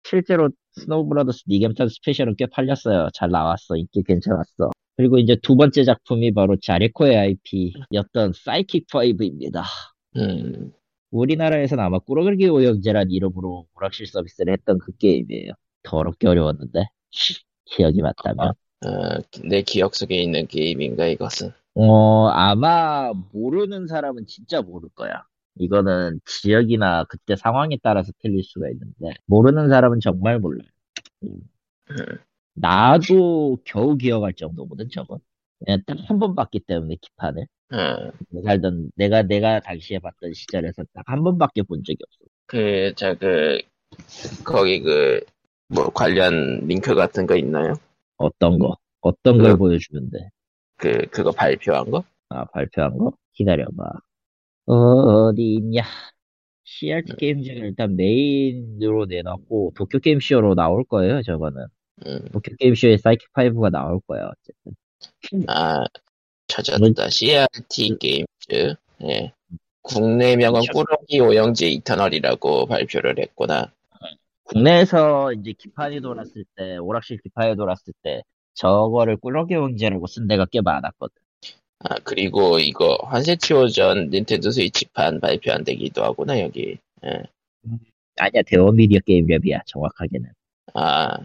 실제로 0.04 0.50
스노우 0.72 1.08
브라더스 1.08 1.44
닉 1.48 1.62
앤 1.62 1.76
톰 1.76 1.90
스페셜은 1.90 2.36
꽤 2.36 2.46
팔렸어요 2.46 3.08
잘 3.14 3.30
나왔어 3.30 3.76
인기 3.76 4.02
괜찮았어 4.02 4.70
그리고 4.96 5.18
이제 5.18 5.36
두 5.42 5.56
번째 5.56 5.84
작품이 5.84 6.32
바로 6.34 6.56
자레코의 6.60 7.16
IP였던 7.16 8.32
사이킥 8.34 8.86
5입니다 8.86 9.64
음, 10.16 10.72
우리나라에서는 11.10 11.82
아마 11.82 11.98
꾸러기 11.98 12.48
오형제란 12.48 13.10
이름으로 13.10 13.66
오락실 13.76 14.06
서비스를 14.06 14.52
했던 14.52 14.78
그 14.78 14.96
게임이에요. 14.96 15.52
더럽게 15.82 16.28
어려웠는데 16.28 16.84
기억이 17.64 18.02
맞다면. 18.02 18.48
어, 18.48 18.88
내 19.44 19.62
기억 19.62 19.94
속에 19.94 20.20
있는 20.20 20.46
게임인가 20.46 21.06
이것은. 21.06 21.52
어 21.74 22.28
아마 22.28 23.12
모르는 23.32 23.86
사람은 23.86 24.26
진짜 24.26 24.60
모를 24.60 24.88
거야. 24.94 25.24
이거는 25.56 26.20
지역이나 26.26 27.04
그때 27.04 27.36
상황에 27.36 27.78
따라서 27.82 28.12
틀릴 28.20 28.42
수가 28.44 28.68
있는데 28.70 29.14
모르는 29.26 29.68
사람은 29.68 30.00
정말 30.00 30.38
몰라요. 30.38 30.68
음. 31.24 31.40
음. 31.90 31.96
나도 32.54 33.58
겨우 33.64 33.96
기억할 33.96 34.34
정도거든 34.34 34.88
저건. 34.90 35.18
딱 35.86 35.96
한 36.08 36.18
번 36.18 36.34
봤기 36.34 36.60
때문에 36.60 36.96
기판을 37.00 37.46
어, 37.72 38.10
내가 38.30 38.48
살던 38.52 38.90
내가 38.96 39.22
내가 39.22 39.60
당시에 39.60 39.98
봤던 39.98 40.32
시절에서 40.32 40.84
딱 40.94 41.04
한 41.06 41.22
번밖에 41.22 41.62
본 41.62 41.82
적이 41.84 41.98
없어. 42.08 42.24
그, 42.46 42.92
저, 42.96 43.14
그, 43.18 43.60
거기 44.44 44.80
그, 44.82 45.20
뭐, 45.68 45.90
관련 45.90 46.66
링크 46.66 46.94
같은 46.94 47.26
거 47.26 47.36
있나요? 47.36 47.74
어떤 48.16 48.58
거 48.58 48.76
어떤 49.00 49.38
걸 49.38 49.52
그- 49.52 49.58
보여주는데 49.58 50.30
그, 50.76 51.06
그거 51.10 51.30
발표한 51.32 51.90
거? 51.90 52.04
아 52.28 52.44
발표한 52.46 52.96
거 52.98 53.12
기다려봐. 53.32 53.84
어디 54.70 55.54
있냐? 55.54 55.82
CRT 56.64 57.16
게임즈가 57.16 57.54
일단 57.54 57.96
메인으로 57.96 59.06
내놨고 59.06 59.72
도쿄 59.74 59.98
게임쇼로 59.98 60.54
나올 60.54 60.84
거예요. 60.84 61.22
저거는 61.22 61.66
음, 62.06 62.28
도쿄 62.32 62.54
게임쇼에 62.58 62.96
사이킥 62.98 63.32
5가 63.32 63.70
나올 63.70 64.00
거야. 64.06 64.30
어쨌든. 64.30 65.46
아, 65.48 65.84
찾았다. 66.46 67.10
CRT 67.10 67.96
게임즈. 67.98 68.74
예. 69.04 69.32
국내명은 69.82 70.60
꾸러기 70.72 71.20
오영지 71.20 71.72
이터널이라고 71.72 72.66
발표를 72.66 73.18
했구나. 73.18 73.72
국내에서 74.44 75.32
이제 75.32 75.52
기판이 75.56 76.00
돌았을 76.00 76.44
때, 76.56 76.76
오락실 76.76 77.18
기판이 77.22 77.56
돌았을 77.56 77.92
때, 78.02 78.22
저거를 78.54 79.16
꾸러기 79.16 79.54
오형제라고 79.54 80.06
쓴 80.06 80.26
데가 80.26 80.46
꽤 80.50 80.60
많았거든. 80.60 81.14
아, 81.82 81.96
그리고 82.04 82.58
이거 82.58 82.98
환세취호전 83.04 84.10
닌텐도 84.10 84.50
스위치판 84.50 85.20
발표한 85.20 85.64
데기도 85.64 86.04
하구나, 86.04 86.38
여기. 86.40 86.76
예. 87.04 87.22
아니야, 88.18 88.42
대원 88.46 88.76
미디어 88.76 89.00
게임 89.00 89.26
랩이야, 89.26 89.62
정확하게는. 89.64 90.30
아, 90.74 91.16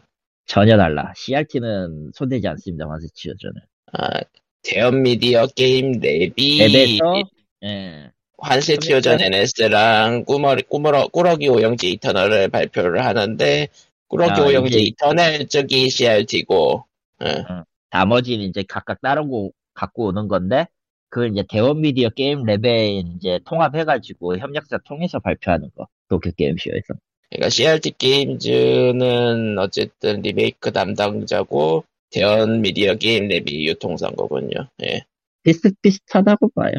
전혀 0.46 0.78
달라. 0.78 1.12
CRT는 1.16 2.12
손대지 2.14 2.48
않습니다, 2.48 2.88
환세취호전은. 2.88 3.62
아, 3.94 4.22
대원 4.62 5.02
미디어 5.02 5.46
게임 5.48 6.00
랩이 6.00 6.36
랩에서, 6.36 7.28
예. 7.66 8.12
환세취호전 8.38 9.22
NS랑 9.22 10.24
꾸머리, 10.24 10.64
꾸머러, 10.64 11.08
꾸러기 11.08 11.50
오형제 11.50 11.92
이터널을 11.92 12.48
발표를 12.48 13.04
하는데, 13.04 13.68
꾸러기 14.08 14.40
아, 14.40 14.46
오형제 14.46 14.84
이터널 14.84 15.48
쪽이 15.48 15.90
CRT고, 15.90 16.86
예. 17.26 17.44
나머지는 17.90 18.46
이제 18.46 18.64
각각 18.66 19.02
다른 19.02 19.30
거 19.30 19.50
갖고 19.76 20.08
오는 20.08 20.28
건데, 20.28 20.68
그걸 21.10 21.32
이제 21.32 21.44
대원 21.48 21.82
미디어 21.82 22.10
게임 22.10 22.44
랩에 22.44 23.16
이제 23.16 23.40
통합해가지고 23.46 24.38
협력사 24.38 24.80
통해서 24.80 25.20
발표하는 25.20 25.70
거. 25.76 25.88
도쿄 26.10 26.32
게임쇼에서. 26.32 26.94
그러니까 27.30 27.50
CRT 27.50 27.92
게임즈는 27.98 29.58
어쨌든 29.58 30.22
리메이크 30.22 30.72
담당자고 30.72 31.86
대원 32.12 32.62
미디어 32.62 32.96
게임 32.96 33.28
랩이 33.28 33.66
유통사인 33.66 34.16
거군요. 34.16 34.70
예. 34.84 35.02
비슷비슷하다고 35.44 36.50
봐요. 36.56 36.74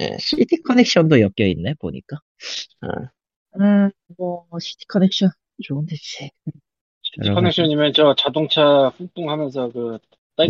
예. 0.00 0.16
시티 0.18 0.62
커넥션도 0.62 1.20
엮여 1.20 1.46
있네 1.46 1.74
보니까. 1.78 2.16
어. 2.82 3.60
음, 3.60 3.90
뭐 4.16 4.46
시티 4.60 4.86
커넥션 4.86 5.30
좋은데 5.62 5.96
씨. 5.96 6.30
커넥션이면 7.22 7.92
저 7.92 8.14
자동차 8.16 8.92
뿡뿡하면서 8.96 9.72
그 9.72 9.98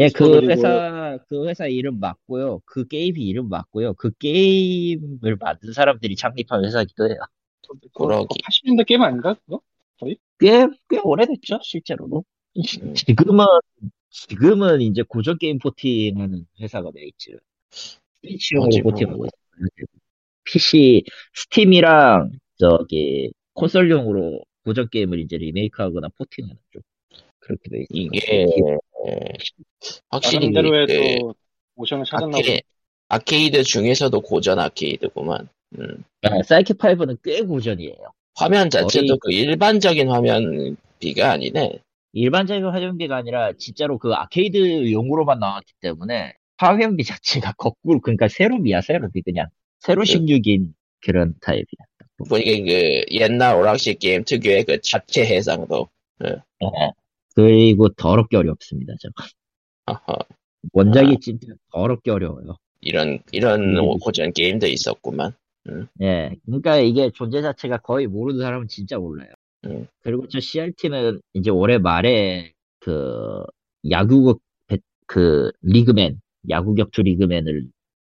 스토어 0.09 0.41
그 0.41 0.47
회사 0.47 1.19
그 1.29 1.49
회사 1.49 1.67
이름 1.67 2.01
맞고요. 2.01 2.61
그 2.65 2.87
게임이 2.87 3.21
이름 3.21 3.49
맞고요. 3.49 3.95
그 3.95 4.11
게임을 4.19 5.37
만든 5.39 5.73
사람들이 5.73 6.17
창립한 6.17 6.65
회사기도 6.65 7.09
해요. 7.09 7.19
그거 7.67 7.89
꾸러기. 7.93 8.41
80년대 8.43 8.87
게임 8.87 9.03
아닌가 9.03 9.35
그거? 9.35 9.61
꽤꽤 10.39 11.01
오래됐죠 11.03 11.61
실제로도. 11.63 12.25
음. 12.57 12.95
지금은 12.95 13.45
지금은 14.11 14.81
이제 14.81 15.03
고전 15.03 15.39
게임 15.39 15.59
porting하는 15.59 16.47
회사가 16.61 16.91
돼 16.93 17.05
있지. 17.05 17.37
스위치용으로. 18.23 18.83
porting하고 18.83 19.27
있어요. 19.27 19.87
PC 20.45 21.05
스팀이랑 21.35 22.33
저기 22.59 23.33
콘솔용으로 23.55 24.43
고전 24.65 24.89
게임을 24.89 25.21
이제 25.21 25.37
리메이크하거나 25.37 26.09
porting하는 26.17 26.57
쪽 26.73 26.83
그렇게 27.39 27.71
돼 27.71 27.85
있어요. 27.89 28.09
이게 28.13 28.43
예, 28.43 28.77
확실히 30.11 30.51
나름대로의 30.51 30.87
그 30.87 31.19
또 31.21 31.35
모션을 31.77 32.05
찾았나 32.05 32.39
아케. 32.39 32.61
아케이드 33.09 33.63
중에서도 33.65 34.21
고전 34.21 34.59
아케이드구만. 34.59 35.49
음. 35.79 36.05
아, 36.23 36.43
사이킥 36.45 36.75
5는 36.75 37.19
꽤 37.25 37.43
고전이에요. 37.43 37.97
화면 38.37 38.71
자체도 38.71 39.19
거의- 39.19 39.19
그 39.19 39.33
일반적인 39.33 40.09
화면 40.09 40.77
비가 40.99 41.33
아니네. 41.33 41.79
일반적인 42.13 42.65
화면비가 42.65 43.17
아니라 43.17 43.53
진짜로 43.59 43.99
그 43.99 44.13
아케이드 44.13 44.91
용으로만 44.93 45.39
나왔기 45.39 45.73
때문에 45.81 46.35
화면비 46.59 47.05
자체가 47.05 47.53
거꾸로 47.57 48.01
그러니까 48.01 48.29
세로비야 48.29 48.81
세로비 48.83 49.23
그냥 49.23 49.47
세로 49.81 50.03
16인 50.03 50.73
그 51.03 51.13
런 51.13 51.35
타입이야. 51.41 51.65
보니까 52.29 52.65
그 52.67 53.05
옛날 53.13 53.57
오락실 53.57 53.95
게임 53.95 54.25
특유의 54.25 54.65
그 54.65 54.81
자체 54.83 55.25
해상도. 55.25 55.89
예. 56.27 56.37
그리고 57.45 57.89
더럽게 57.91 58.37
어렵습니다. 58.37 58.93
저 59.01 59.09
어허, 59.87 60.19
원작이 60.73 61.19
진짜 61.21 61.49
더럽게 61.73 62.11
어려워요. 62.11 62.57
이런 62.81 63.19
이런 63.33 63.77
음. 63.77 63.99
고전 63.99 64.33
게임도 64.33 64.67
있었구만. 64.67 65.33
예, 66.01 66.35
그러니까 66.47 66.79
이게 66.79 67.11
존재 67.11 67.43
자체가 67.43 67.79
거의 67.79 68.07
모르는 68.07 68.41
사람은 68.41 68.69
진짜 68.69 68.99
몰라요. 68.99 69.31
음. 69.67 69.87
그리고 70.03 70.27
저 70.29 70.41
CRT는 70.41 71.21
이제 71.35 71.51
올해 71.51 71.79
말에 71.79 72.53
그 72.81 73.43
야구국 73.91 74.41
배- 74.67 74.79
그 75.07 75.51
리그맨 75.63 76.21
야구 76.49 76.75
격투 76.75 77.03
리그맨을 77.03 77.69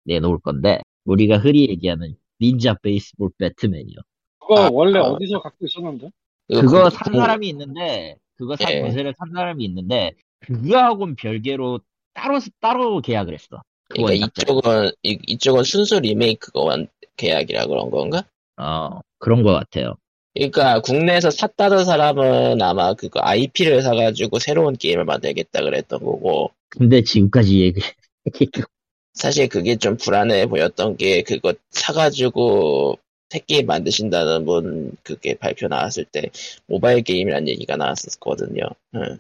내놓을 0.06 0.40
건데 0.40 0.80
우리가 1.06 1.38
흔히 1.38 1.70
얘기하는 1.70 2.16
닌자 2.42 2.76
베이스볼 2.82 3.30
배트맨이요. 3.38 3.98
그거 4.40 4.58
아, 4.66 4.70
원래 4.72 5.00
아. 5.00 5.04
어디서 5.04 5.40
갖고 5.42 5.66
있었는데? 5.66 6.10
그거 6.50 6.86
그- 6.86 6.90
산 6.90 7.12
그- 7.14 7.18
사람이 7.20 7.48
있는데 7.50 8.18
그거 8.38 8.56
산 8.56 8.72
예. 8.72 8.82
거세를 8.82 9.14
산 9.18 9.32
사람이 9.34 9.64
있는데 9.66 10.12
그거하고는 10.42 11.16
별개로 11.16 11.80
따로 12.14 12.40
따로 12.62 13.02
계약을 13.02 13.34
했어. 13.34 13.62
그 13.90 14.02
그러니까. 14.02 14.28
이쪽은 14.28 14.92
이, 15.04 15.20
이쪽은 15.28 15.64
순수 15.64 16.00
리메이크가 16.00 16.60
원 16.60 16.88
계약이라 17.18 17.68
그런 17.68 17.90
건가? 17.92 18.24
어 18.58 19.00
그런 19.20 19.44
것 19.44 19.54
같아요. 19.54 19.96
그러니까 20.34 20.82
국내에서 20.82 21.32
샀다는 21.32 21.86
사람은 21.86 22.62
아마 22.62 22.94
그거 22.94 23.22
IP를 23.24 23.82
사가지고 23.82 24.40
새로운 24.40 24.76
게임을 24.76 25.06
만들겠다 25.06 25.62
그랬던 25.62 26.00
거고 26.00 26.52
근데 26.70 27.04
지금까지 27.04 27.62
얘기 27.62 27.82
사실 29.14 29.48
그게 29.48 29.78
좀 29.78 29.96
불안해 29.96 30.48
보였던 30.48 30.98
게 30.98 31.22
그거 31.22 31.54
사가지고 31.72 33.00
새 33.30 33.40
게임 33.40 33.66
만드신다는 33.66 34.46
분 34.46 34.92
그게 35.04 35.36
발표 35.36 35.68
나왔을 35.68 36.06
때 36.06 36.30
모바일 36.68 37.02
게임이라는 37.02 37.48
얘기가 37.48 37.76
나왔었거든요. 37.76 38.62
응. 38.96 39.20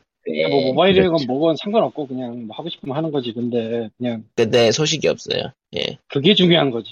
뭐 0.50 0.62
모바일이건 0.68 1.08
그렇죠. 1.10 1.26
뭐건 1.28 1.56
상관없고 1.58 2.08
그냥 2.08 2.48
뭐 2.48 2.56
하고 2.56 2.70
싶으면 2.70 2.96
하는 2.96 3.12
거지. 3.12 3.32
근데 3.34 3.90
그냥 3.98 4.24
근데 4.36 4.72
소식이 4.72 5.08
없어요. 5.08 5.52
예. 5.76 5.98
그게 6.08 6.34
중요한 6.34 6.72
거지. 6.72 6.92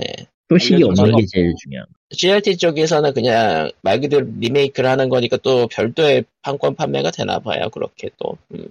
예. 0.00 0.26
소식이 0.48 0.82
없는 0.82 1.16
게. 1.16 1.26
제일 1.26 1.54
중요한. 1.56 1.86
거. 1.86 1.92
CRT 2.12 2.56
쪽에서는 2.56 3.12
그냥 3.14 3.70
말 3.82 4.00
그대로 4.00 4.26
리메이크를 4.38 4.88
하는 4.88 5.08
거니까 5.08 5.36
또 5.38 5.68
별도의 5.68 6.24
판권 6.42 6.74
판매가 6.74 7.10
되나 7.10 7.38
봐요. 7.38 7.68
그렇게 7.70 8.10
또. 8.18 8.36
음. 8.52 8.68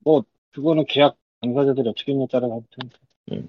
뭐 0.00 0.24
그거는 0.52 0.84
계약 0.88 1.16
당사자들이 1.40 1.88
어떻게 1.88 2.12
했냐에 2.12 2.26
따라 2.30 2.46
아무튼 2.46 3.48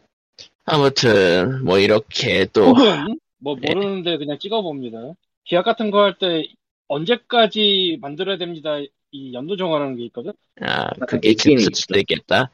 아무튼 0.66 1.64
뭐 1.64 1.78
이렇게 1.80 2.46
또 2.52 2.74
혹은 2.74 3.20
뭐 3.46 3.58
예. 3.64 3.74
모르는데 3.74 4.18
그냥 4.18 4.40
찍어봅니다. 4.40 5.14
계약 5.46 5.64
같은 5.66 5.92
거 5.92 6.00
할 6.04 6.18
때 6.20 6.48
언제까지 6.88 8.00
만들어야 8.02 8.38
됩니다. 8.38 8.78
이 9.12 9.34
연도 9.34 9.58
정하는 9.58 9.96
게 9.98 10.06
있거든. 10.06 10.34
아, 10.62 10.90
그게 11.08 11.30
있긴 11.30 11.58
있을. 11.60 11.74
수도 11.74 11.98
있겠다. 12.00 12.52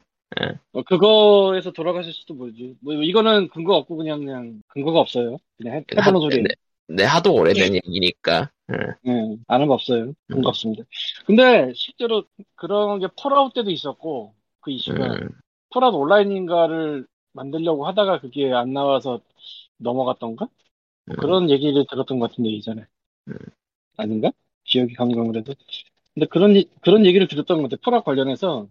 뭐 0.72 0.82
그거에서 0.82 1.70
돌아가실 1.72 2.12
수도 2.12 2.34
모르지. 2.34 2.76
뭐 2.80 2.94
이거는 2.94 3.48
근거 3.48 3.76
없고 3.76 3.96
그냥 3.96 4.20
그냥 4.24 4.62
근거가 4.68 5.00
없어요. 5.00 5.36
그냥 5.58 5.76
해, 5.76 5.84
해보는 5.96 6.20
소리예요. 6.20 6.42
근데, 6.42 6.54
근데 6.86 7.04
하도 7.04 7.34
오래된 7.34 7.74
얘기니까. 7.76 8.50
응. 8.70 8.94
예, 9.06 9.36
아는 9.48 9.66
거 9.66 9.74
없어요. 9.74 10.04
음. 10.04 10.14
근거 10.28 10.48
없습니다. 10.50 10.84
근데 11.26 11.72
실제로 11.74 12.24
그런 12.54 13.00
게 13.00 13.08
펄아웃 13.20 13.52
때도 13.54 13.70
있었고 13.70 14.34
그 14.60 14.70
이슈가 14.70 15.14
음. 15.14 15.28
펄아웃 15.70 15.94
온라인인가를 15.94 17.06
만들려고 17.32 17.86
하다가 17.86 18.20
그게 18.20 18.52
안 18.52 18.72
나와서 18.72 19.20
넘어갔던가? 19.78 20.48
음. 21.10 21.16
그런 21.18 21.50
얘기를 21.50 21.84
들었던 21.88 22.18
것 22.18 22.30
같은데 22.30 22.50
이전에 22.50 22.84
음. 23.28 23.34
아닌가? 23.96 24.30
기억이 24.64 24.94
가물가물해도 24.94 25.54
근데 26.14 26.26
그런 26.26 26.56
이- 26.56 26.68
그런 26.82 27.06
얘기를 27.06 27.26
들었던 27.26 27.62
것 27.62 27.70
같아. 27.70 27.80
펄아웃 27.82 28.04
관련해서 28.04 28.68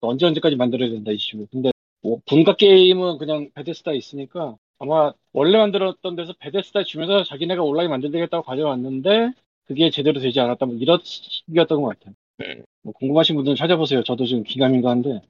언제 0.00 0.26
언제까지 0.26 0.56
만들어야 0.56 0.90
된다 0.90 1.10
이슈. 1.12 1.46
근데 1.50 1.70
뭐 2.02 2.20
분가 2.26 2.56
게임은 2.56 3.18
그냥 3.18 3.50
베데스다 3.54 3.92
있으니까 3.92 4.56
아마 4.78 5.12
원래 5.32 5.58
만들었던 5.58 6.16
데서 6.16 6.34
베데스다 6.38 6.84
주면서 6.84 7.24
자기네가 7.24 7.62
온라인 7.62 7.90
만들겠다고 7.90 8.44
가져왔는데 8.44 9.32
그게 9.66 9.90
제대로 9.90 10.20
되지 10.20 10.40
않았다 10.40 10.66
뭐 10.66 10.76
이런 10.76 11.00
식이었던 11.02 11.82
것 11.82 11.98
같아요. 11.98 12.14
음. 12.42 12.64
뭐 12.82 12.92
궁금하신 12.92 13.36
분들은 13.36 13.56
찾아보세요. 13.56 14.02
저도 14.02 14.26
지금 14.26 14.42
긴가민가한데 14.42 15.22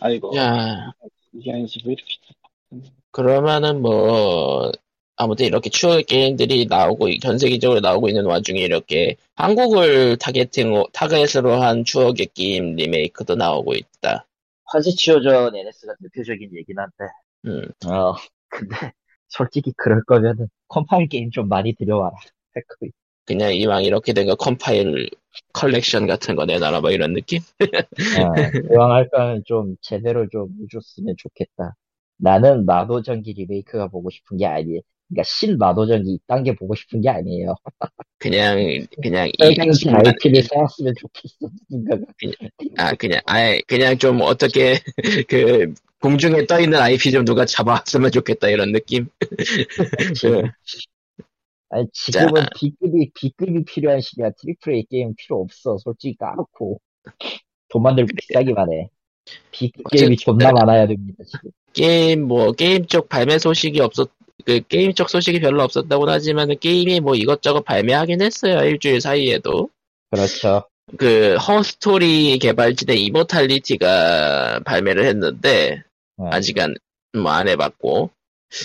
아이고 0.00 0.34
야, 0.36 0.92
이게 1.32 1.52
아니지 1.52 1.80
왜 1.84 1.92
이렇게 1.92 2.06
그러면은 3.10 3.82
뭐, 3.82 4.70
아무튼 5.18 5.46
이렇게 5.46 5.68
추억 5.68 6.06
게임들이 6.06 6.66
나오고, 6.66 7.18
전 7.20 7.38
세계적으로 7.38 7.80
나오고 7.80 8.08
있는 8.08 8.24
와중에 8.24 8.60
이렇게 8.60 9.16
한국을 9.34 10.16
타겟팅, 10.18 10.84
타겟으로 10.92 11.60
한 11.60 11.84
추억의 11.84 12.28
게임 12.34 12.76
리메이크도 12.76 13.34
나오고 13.34 13.74
있다. 13.74 14.26
화지치오전 14.66 15.56
NS가 15.56 15.94
대표적인 16.02 16.50
얘긴 16.56 16.78
한데, 16.78 16.94
음, 17.46 17.62
어, 17.90 18.14
근데, 18.48 18.92
솔직히 19.28 19.72
그럴 19.76 20.04
거면은, 20.04 20.48
컴파일 20.68 21.08
게임 21.08 21.30
좀 21.30 21.48
많이 21.48 21.74
들여와라. 21.74 22.16
할 22.54 22.62
그냥 23.26 23.54
이왕 23.54 23.84
이렇게 23.84 24.12
된 24.12 24.26
거 24.26 24.34
컴파일 24.36 25.10
컬렉션 25.52 26.06
같은 26.06 26.36
거 26.36 26.46
내놔라, 26.46 26.80
뭐 26.80 26.90
이런 26.90 27.12
느낌? 27.12 27.40
어, 28.12 28.48
이왕 28.72 28.92
할 28.92 29.08
거면 29.10 29.42
좀 29.46 29.76
제대로 29.80 30.28
좀 30.28 30.50
해줬으면 30.62 31.16
좋겠다. 31.18 31.74
나는 32.16 32.66
마도전기 32.66 33.32
리메이크가 33.34 33.88
보고 33.88 34.10
싶은 34.10 34.36
게 34.38 34.46
아니에요. 34.46 34.80
그러니까 35.08 35.22
신 35.24 35.56
마도전기 35.58 36.12
이딴 36.12 36.42
게 36.44 36.54
보고 36.54 36.74
싶은 36.74 37.00
게 37.00 37.08
아니에요. 37.08 37.54
그냥, 38.18 38.56
그냥, 39.02 39.28
이, 39.28 39.32
빨간색 39.38 39.94
IP를 39.94 40.42
샀으면 40.42 40.94
좋겠어. 40.98 41.50
누군가가. 41.70 42.02
아, 42.76 42.94
그냥, 42.94 43.20
아예, 43.26 43.60
그냥 43.66 43.96
좀 43.98 44.20
어떻게, 44.20 44.78
그, 45.28 45.72
공중에 46.00 46.46
떠 46.46 46.60
있는 46.60 46.78
IP 46.78 47.10
좀 47.10 47.24
누가 47.24 47.44
잡아왔으면 47.44 48.10
좋겠다, 48.12 48.48
이런 48.48 48.72
느낌? 48.72 49.08
그, 50.20 50.42
아니, 51.70 51.86
지금은 51.92 52.46
B급이, 52.58 53.10
B급이 53.14 53.64
필요한 53.64 54.00
시기야. 54.00 54.30
triple 54.40 54.74
A 54.74 54.86
게임 54.90 55.14
필요 55.16 55.40
없어. 55.40 55.76
솔직히 55.78 56.16
까놓고. 56.16 56.80
돈 57.68 57.82
많이 57.82 57.94
들고 57.94 58.08
비싸기만 58.16 58.72
해. 58.72 58.88
B급 59.50 59.90
게임이 59.90 60.16
존나 60.16 60.52
많아야 60.52 60.86
됩니다, 60.86 61.22
지금. 61.26 61.50
게임, 61.72 62.26
뭐, 62.26 62.52
게임 62.52 62.86
쪽 62.86 63.08
발매 63.08 63.38
소식이 63.38 63.80
없었, 63.80 64.10
그, 64.44 64.60
게임 64.68 64.92
쪽 64.94 65.10
소식이 65.10 65.40
별로 65.40 65.62
없었다고는 65.62 66.12
하지만, 66.12 66.56
게임이 66.58 67.00
뭐 67.00 67.14
이것저것 67.14 67.62
발매하긴 67.62 68.22
했어요, 68.22 68.60
일주일 68.64 69.00
사이에도. 69.00 69.70
그렇죠. 70.10 70.64
그, 70.96 71.36
허스토리 71.36 72.38
개발진의 72.38 73.04
이모탈리티가 73.04 74.60
발매를 74.64 75.04
했는데, 75.04 75.82
어. 76.16 76.30
아직은 76.32 76.74
뭐안 77.14 77.48
해봤고, 77.48 78.10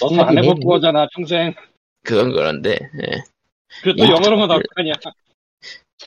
너는 0.02 0.20
안 0.20 0.26
하긴 0.28 0.44
해볼 0.44 0.58
해. 0.62 0.66
거잖아 0.66 1.08
평생 1.14 1.54
그건 2.06 2.32
그런데, 2.32 2.72
예. 3.02 3.24
그것도 3.82 4.04
야. 4.06 4.10
영어로만 4.12 4.48
나올 4.48 4.62
거 4.62 4.68
아니야 4.78 4.94
않나? 5.04 5.14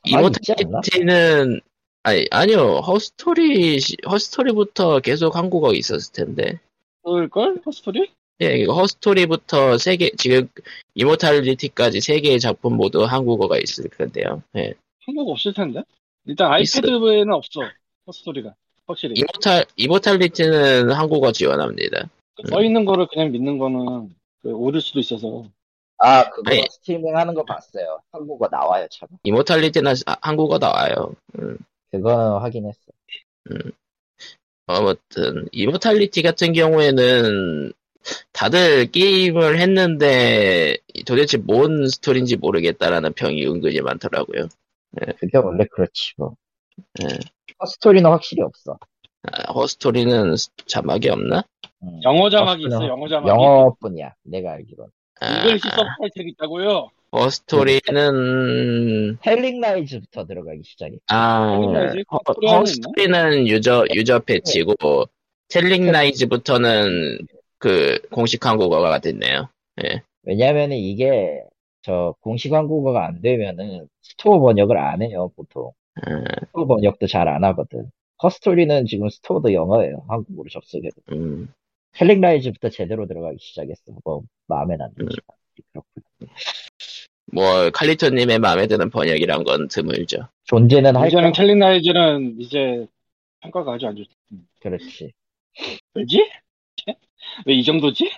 이모탈리티는, 0.05 1.61
아니, 2.05 2.27
아니요, 2.31 2.79
허스토리, 2.87 3.81
시- 3.81 3.97
허스토리부터 4.09 5.01
계속 5.01 5.37
한국어 5.37 5.75
있었을 5.75 6.13
텐데. 6.13 6.61
그럴걸? 7.03 7.63
허스토리? 7.67 8.11
예, 8.43 8.59
이거 8.59 8.75
허스토리부터 8.75 9.79
세 9.79 9.97
개, 9.97 10.11
지금 10.17 10.49
이모탈리티까지 10.95 12.01
세 12.01 12.21
개의 12.21 12.39
작품 12.39 12.77
모두 12.77 13.05
한국어가 13.05 13.57
있을 13.59 13.89
건데요. 13.89 14.43
예. 14.57 14.75
한국 15.07 15.31
없을 15.31 15.55
텐데 15.55 15.83
일단. 16.27 16.53
아이패드에는 16.53 17.33
없어 17.33 17.61
허스토리가 18.07 18.55
확실히 18.87 19.15
이모탈, 19.17 19.65
이모탈리티는 19.77 20.91
한국어 20.93 21.33
지원합니다. 21.33 22.09
써 22.49 22.63
있는 22.63 22.85
거를 22.85 23.07
그냥 23.07 23.33
믿는 23.33 23.57
거는 23.59 24.15
그 24.43 24.51
오를 24.53 24.81
수도 24.81 25.01
있어서 25.01 25.47
아, 25.99 26.29
그거 26.29 26.51
아니. 26.51 26.63
스트리밍 26.71 27.17
하는 27.17 27.33
거 27.33 27.43
봤어요. 27.43 28.03
한국어 28.13 28.49
나와요, 28.51 28.87
참. 28.91 29.09
이모탈리티는 29.23 29.95
아- 30.05 30.17
한국어 30.21 30.59
나와요. 30.59 31.15
음, 31.39 31.57
그거는 31.91 32.39
확인했어. 32.43 32.79
아무튼, 34.67 35.47
이모탈리티 35.53 36.21
같은 36.21 36.53
경우에는 36.53 37.73
다들 38.33 38.91
게임을 38.91 39.59
했는데 39.59 40.77
도대체 41.07 41.39
뭔 41.39 41.89
스토리인지 41.89 42.37
모르겠다라는 42.37 43.15
평이 43.15 43.47
은근히 43.47 43.81
많더라고요. 43.81 44.49
그게 45.19 45.39
원래 45.39 45.65
그렇지, 45.71 46.13
뭐. 46.17 46.35
예. 47.03 47.09
스토리는 47.67 48.09
확실히 48.09 48.43
없어. 48.43 48.79
아, 49.23 49.53
허스토리는 49.53 50.35
자막이 50.67 51.09
없나? 51.09 51.43
음. 51.83 52.01
영어 52.05 52.31
자막이 52.31 52.65
허스토리는 52.65 52.85
있어 52.85 52.89
영어 52.89 53.09
자막이 53.09 53.29
영어뿐이야, 53.29 54.15
내가 54.23 54.53
알기론. 54.53 54.89
아, 55.21 55.39
English 55.39 55.69
subtitle 55.69 56.29
있다고요 56.29 56.91
허스토리는 57.13 59.19
텔링 59.23 59.61
라이즈부터 59.61 60.27
들어가기 60.27 60.61
시작했지. 60.65 61.01
아, 61.09 61.59
허스토리는 62.43 63.49
유저, 63.49 63.87
유저 63.95 64.21
패치고, 64.21 65.07
텔링 65.49 65.91
라이즈부터는 65.91 67.19
그 67.67 67.99
공식 68.13 68.47
한국어가 68.47 69.01
됐네요. 69.01 69.49
왜냐면은 70.23 70.77
이게, 70.77 71.43
저, 71.83 72.15
공식 72.21 72.53
한국어가 72.53 73.05
안 73.07 73.21
되면은, 73.21 73.89
스토어 74.03 74.39
번역을 74.39 74.79
안 74.79 75.03
해요, 75.03 75.33
보통. 75.35 75.73
음, 76.07 76.23
스토어 76.47 76.67
번역도 76.67 77.09
잘 77.09 77.27
안 77.27 77.43
하거든. 77.43 77.91
허스토리는 78.23 78.87
지금 78.87 79.09
스토어도 79.09 79.53
영어예요, 79.53 80.05
한국어로 80.09 80.49
접속해도. 80.49 80.95
음, 81.11 81.53
텔링 81.95 82.21
라이즈부터 82.21 82.69
제대로 82.69 83.09
들어가기 83.09 83.39
시작했어. 83.41 83.95
뭐, 84.05 84.23
마음에 84.47 84.77
안 84.79 84.95
들지. 84.95 85.17
그렇군. 85.73 86.03
뭐, 87.33 87.71
칼리토님의 87.71 88.39
마음에 88.39 88.69
드는 88.69 88.91
번역이란 88.91 89.43
건 89.43 89.67
드물죠. 89.67 90.29
존재는 90.45 90.95
할까? 90.95 91.09
이제는 91.09 91.33
텔링 91.33 91.75
라이즈는 91.75 92.37
이제 92.39 92.87
평가가 93.41 93.73
아주 93.75 93.89
안 93.89 93.97
좋지 93.97 94.11
그렇지. 94.61 95.13
왜지? 95.95 96.31
왜 97.47 97.55
이 97.55 97.65
정도지? 97.65 98.11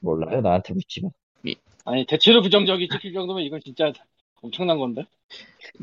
몰라요, 0.00 0.40
나한테 0.40 0.74
묻지 0.74 1.02
마. 1.02 1.08
아니 1.86 2.06
대체로 2.06 2.40
부정적이 2.40 2.88
찍힐 2.88 3.12
정도면 3.12 3.42
이건 3.44 3.60
진짜 3.62 3.92
엄청난 4.40 4.78
건데 4.78 5.04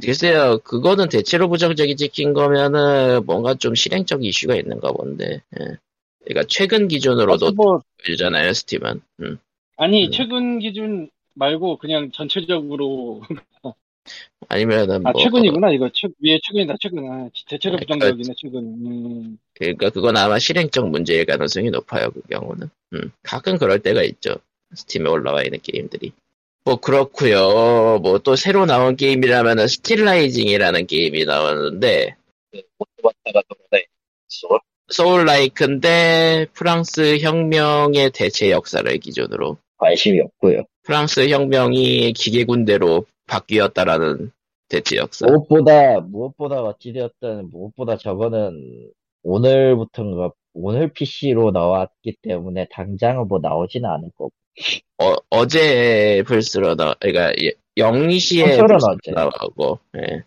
글쎄요, 0.02 0.60
그거는 0.63 1.10
대체로 1.10 1.50
부정적이 1.50 1.95
찍힌 1.95 2.34
거면은 2.34 3.26
뭔가 3.26 3.54
좀 3.56 3.76
실행적 3.76 4.24
이슈가 4.24 4.56
있는가 4.56 4.91
본데. 4.91 5.41
예. 5.60 5.78
그러니까 6.24 6.45
최근 6.47 6.88
기준으로도 6.88 7.52
뭐 7.54 7.82
보여주잖아요, 8.06 8.54
스팀은. 8.54 9.02
음. 9.21 9.38
아니 9.78 10.08
음. 10.08 10.12
최근 10.12 10.60
기준 10.60 11.10
말고 11.34 11.78
그냥 11.78 12.12
전체적으로 12.12 13.21
아니면은 14.50 15.06
아 15.06 15.12
뭐 15.12 15.22
최근이구나 15.22 15.72
이거. 15.72 15.90
최 15.94 16.08
위에 16.20 16.40
최근이다 16.44 16.76
최근. 16.80 17.10
아, 17.12 17.30
대체로 17.48 17.76
아, 17.76 17.80
부정적이네 17.80 18.34
최근 18.38 18.58
음, 18.86 19.38
그러니까 19.54 19.90
그건 19.90 20.18
아마 20.18 20.40
실행적 20.40 20.90
문제일 20.90 21.26
가능성이 21.26 21.70
높아요 21.70 22.12
그 22.12 22.22
경우는. 22.30 22.70
음, 22.94 23.12
가끔 23.24 23.58
그럴 23.58 23.80
때가 23.80 24.04
있죠. 24.04 24.36
스팀에 24.74 25.10
올라와 25.10 25.44
있는 25.44 25.60
게임들이. 25.62 26.12
뭐 26.64 26.76
그렇고요. 26.78 28.00
뭐 28.04 28.20
또 28.20 28.36
새로 28.36 28.66
나온 28.66 28.96
게임이라면은 28.96 29.68
스틸라이징이라는 29.68 30.86
게임이 30.88 31.26
나왔는데 31.26 32.16
소울 34.90 35.26
라이크인데 35.26 36.48
프랑스 36.54 37.20
혁명의 37.20 38.12
대체 38.12 38.52
역사를 38.52 38.98
기준으로. 38.98 39.58
관심이 39.78 40.20
없고요. 40.22 40.64
프랑스 40.84 41.30
혁명이 41.30 42.14
기계 42.14 42.44
군대로 42.44 43.06
바뀌었다라는 43.32 44.32
대체 44.67 44.98
역사 44.98 45.26
무엇보다, 45.26 46.02
무엇보다 46.02 46.62
어찌되었든, 46.63 47.50
무엇보다 47.50 47.98
저거는 47.98 48.91
오늘부터인가, 49.24 50.32
오늘 50.54 50.91
PC로 50.91 51.52
나왔기 51.52 52.17
때문에 52.22 52.67
당장은 52.72 53.28
뭐 53.28 53.39
나오지는 53.39 53.89
않을 53.89 54.10
거고. 54.17 54.32
어, 54.98 55.15
어제 55.30 56.24
플스로 56.28 56.76
나 56.76 56.94
그러니까 57.00 57.32
0시에 57.78 58.44
콘솔은 58.44 58.76
어제. 58.76 59.12
나오고 59.12 59.80
예. 59.98 60.24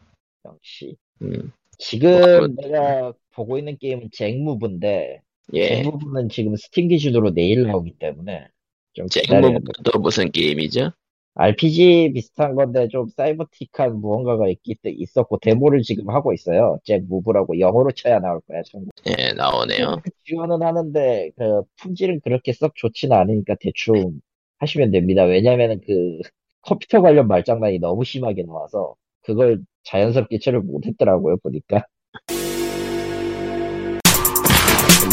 역시. 0.47 0.97
음, 1.23 1.53
지금 1.79 2.21
뭐, 2.21 2.49
내가 2.57 3.13
보고 3.33 3.59
있는 3.59 3.77
게임은 3.79 4.11
잭무브인데, 4.13 5.21
예. 5.53 5.69
잭무브는 5.69 6.31
지금 6.31 6.57
스팀 6.57 6.89
기준으로 6.89 7.35
내일 7.35 7.67
나오기 7.67 7.97
때문에, 7.99 8.49
좀또 8.95 9.99
무슨 10.01 10.31
게임이죠? 10.31 10.93
RPG 11.37 12.13
비슷한 12.15 12.55
건데 12.55 12.87
좀 12.89 13.09
사이버틱한 13.09 14.01
무언가가 14.01 14.49
있기 14.49 14.77
때 14.77 14.91
있었고 14.91 15.39
데모를 15.39 15.83
지금 15.83 16.09
하고 16.11 16.33
있어요. 16.33 16.79
잭 16.85 17.05
무브라고 17.09 17.59
영어로 17.59 17.91
쳐야 17.93 18.21
나올 18.21 18.41
거야. 18.47 18.63
참. 18.63 18.85
예, 19.07 19.33
나오네요. 19.33 20.01
지원은 20.25 20.63
하는데 20.63 21.31
그 21.37 21.63
품질은 21.81 22.21
그렇게 22.23 22.53
썩 22.53 22.77
좋지는 22.77 23.17
않으니까 23.17 23.57
대충 23.61 24.21
하시면 24.59 24.93
됩니다. 24.93 25.25
왜냐면은 25.25 25.81
그 25.85 26.21
컴퓨터 26.63 27.03
관련 27.03 27.27
말장난이 27.27 27.81
너무 27.81 28.05
심하게 28.05 28.45
나와서 28.45 28.95
그걸 29.23 29.61
자연스럽게 29.83 30.39
처리를 30.39 30.63
못했더라고요 30.63 31.39
보니까. 31.39 31.85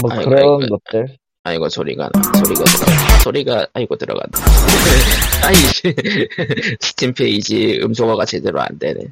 뭐 0.01 0.11
아이고, 0.11 0.29
그런 0.29 0.61
아이고. 0.63 0.77
것들. 0.77 1.17
아이고 1.43 1.69
소리가 1.69 2.09
나. 2.13 2.21
소리가 2.39 2.63
들어가. 2.63 3.23
소리가 3.23 3.67
아이고 3.73 3.95
들어간다. 3.95 4.39
아이 5.43 5.55
스팀 6.79 7.13
페이지 7.15 7.79
음소거가 7.81 8.25
제대로 8.25 8.61
안 8.61 8.77
되네. 8.77 9.07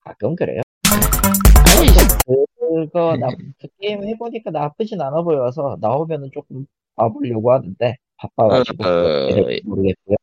가끔 0.00 0.34
그래요. 0.34 0.62
아이 1.66 1.86
그 2.26 2.44
그거 2.56 3.16
나, 3.18 3.28
그 3.60 3.68
게임 3.78 4.02
해보니까 4.02 4.50
나쁘진 4.50 5.00
않아 5.00 5.22
보여서 5.22 5.76
나오면은 5.80 6.30
조금 6.32 6.64
봐보려고 6.96 7.52
하는데 7.52 7.96
바빠가지고 8.16 8.84
어, 8.84 8.88
어, 8.88 9.56
모르겠고요. 9.64 10.16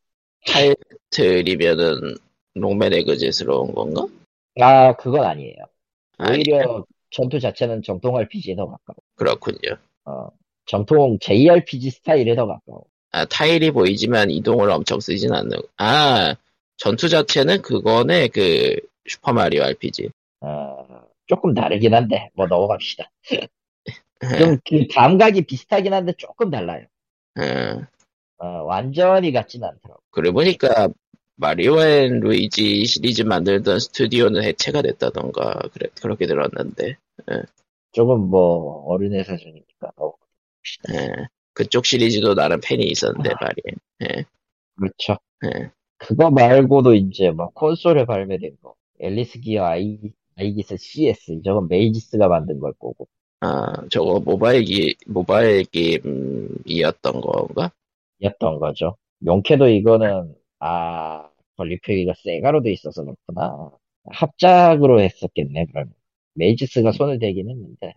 타이틀이면은 0.46 2.16
록맨 2.54 2.92
에그제스러운 2.92 3.72
건가? 3.72 4.04
아 4.60 4.96
그건 4.96 5.24
아니에요. 5.26 5.64
아니, 6.18 6.38
오히려 6.38 6.84
전투 7.10 7.38
자체는 7.38 7.82
정통 7.82 8.16
RPG에 8.16 8.56
더 8.56 8.66
가까워. 8.66 8.96
그렇군요. 9.14 9.76
어, 10.06 10.28
정통 10.70 11.18
JRPG 11.18 11.90
스타일에 11.90 12.36
더 12.36 12.46
가까워. 12.46 12.84
아, 13.10 13.24
타일이 13.24 13.72
보이지만 13.72 14.30
이동을 14.30 14.70
엄청 14.70 15.00
쓰진 15.00 15.32
않는. 15.32 15.58
아, 15.78 16.36
전투 16.76 17.08
자체는 17.08 17.60
그거네, 17.62 18.28
그, 18.28 18.76
슈퍼마리오 19.08 19.64
RPG. 19.64 20.10
어, 20.42 20.86
조금 21.26 21.54
다르긴 21.54 21.92
한데 21.92 22.30
뭐 22.34 22.46
넘어갑시다. 22.46 23.10
좀 24.38 24.58
그 24.64 24.86
감각이 24.94 25.42
비슷하긴 25.42 25.92
한데 25.92 26.12
조금 26.16 26.50
달라요. 26.50 26.86
어, 27.36 28.44
어, 28.44 28.62
완전히 28.62 29.32
같진 29.32 29.64
않더라고. 29.64 30.00
그러고 30.12 30.34
보니까, 30.34 30.88
마리오 31.34 31.80
앤 31.80 32.20
루이지 32.20 32.84
시리즈 32.84 33.22
만들던 33.22 33.80
스튜디오는 33.80 34.40
해체가 34.44 34.82
됐다던가, 34.82 35.58
그래, 35.72 35.88
그렇게 36.00 36.28
들었는데, 36.28 36.96
조금 37.90 38.28
뭐 38.28 38.84
어른의 38.86 39.24
사정이니까. 39.24 39.90
어, 39.96 40.12
예. 40.92 41.26
그쪽 41.52 41.84
시리즈도 41.86 42.34
나름 42.34 42.60
팬이 42.62 42.84
있었는데, 42.84 43.30
아. 43.30 43.34
말이에요. 43.40 44.24
그렇죠. 44.76 45.18
예. 45.44 45.70
그거 45.98 46.30
말고도 46.30 46.94
이제 46.94 47.30
뭐 47.30 47.50
콘솔에 47.50 48.06
발매된 48.06 48.56
거. 48.62 48.74
앨리스 49.00 49.40
기어 49.40 49.64
아이, 49.64 49.98
아이기스 50.36 50.76
CS. 50.78 51.42
저건 51.44 51.68
메이지스가 51.68 52.28
만든 52.28 52.58
걸 52.60 52.72
거고. 52.74 53.06
아, 53.40 53.72
저거 53.90 54.20
모바일 54.20 54.64
기, 54.64 54.94
모바일 55.06 55.64
게임이었던 55.64 57.20
건가? 57.20 57.72
였던 58.22 58.58
거죠. 58.58 58.96
용케도 59.26 59.68
이거는, 59.68 60.34
아, 60.58 61.28
권리표기가 61.56 62.14
세가로 62.22 62.62
돼 62.62 62.72
있어서 62.72 63.02
그렇구나. 63.04 63.70
합작으로 64.10 65.00
했었겠네, 65.00 65.66
그러면. 65.66 65.92
메이지스가 66.34 66.92
손을 66.92 67.18
대긴 67.18 67.50
했는데. 67.50 67.94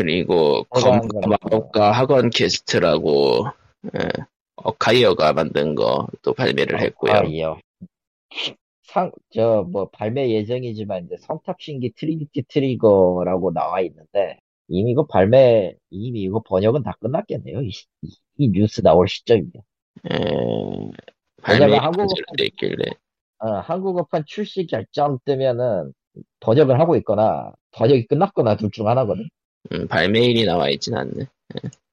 그리고 0.00 0.66
해당 0.76 1.00
검과 1.08 1.26
마법과 1.28 1.92
학원 1.92 2.28
퀘스트라고 2.28 3.46
예, 3.94 4.08
어카이어가 4.56 5.32
만든 5.32 5.74
거 5.74 6.06
또 6.22 6.34
발매를 6.34 6.80
했고요. 6.82 7.12
아, 7.12 7.22
이요. 7.24 7.58
상, 8.82 9.10
저, 9.30 9.66
뭐, 9.70 9.88
발매 9.90 10.30
예정이지만, 10.30 11.04
이제 11.06 11.16
성탑신기 11.20 11.92
트리니티 11.96 12.44
트리거라고 12.48 13.52
나와 13.52 13.80
있는데, 13.80 14.38
이미 14.68 14.92
이거 14.92 15.06
발매, 15.06 15.74
이미 15.90 16.22
이거 16.22 16.42
번역은 16.46 16.82
다 16.82 16.92
끝났겠네요. 17.00 17.62
이, 17.62 17.70
시- 17.70 17.86
이- 18.02 18.14
이 18.38 18.48
뉴스 18.50 18.82
나올 18.82 19.08
시점이면. 19.08 19.50
예, 20.12 20.18
발매 21.42 21.64
왜냐면 21.66 21.80
한국어- 21.80 22.16
예정돼 22.18 22.44
있길래 22.46 22.84
어, 23.38 23.48
한국어판 23.60 24.24
출시 24.26 24.66
결정 24.66 25.18
뜨면은, 25.24 25.92
번역을 26.40 26.80
하고 26.80 26.96
있거나, 26.96 27.52
번역이 27.72 28.06
끝났거나 28.06 28.56
둘 28.56 28.70
중 28.70 28.88
하나거든. 28.88 29.28
음, 29.72 29.88
발매일이 29.88 30.44
나와 30.44 30.68
있진 30.70 30.94
않네. 30.94 31.26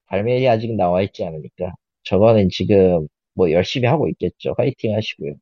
발매일이 0.07 0.47
아직 0.47 0.75
나와 0.75 1.01
있지 1.01 1.23
않으니까. 1.23 1.73
저거는 2.03 2.49
지금, 2.49 3.07
뭐, 3.33 3.51
열심히 3.51 3.87
하고 3.87 4.07
있겠죠. 4.09 4.55
화이팅 4.57 4.95
하시고요. 4.95 5.35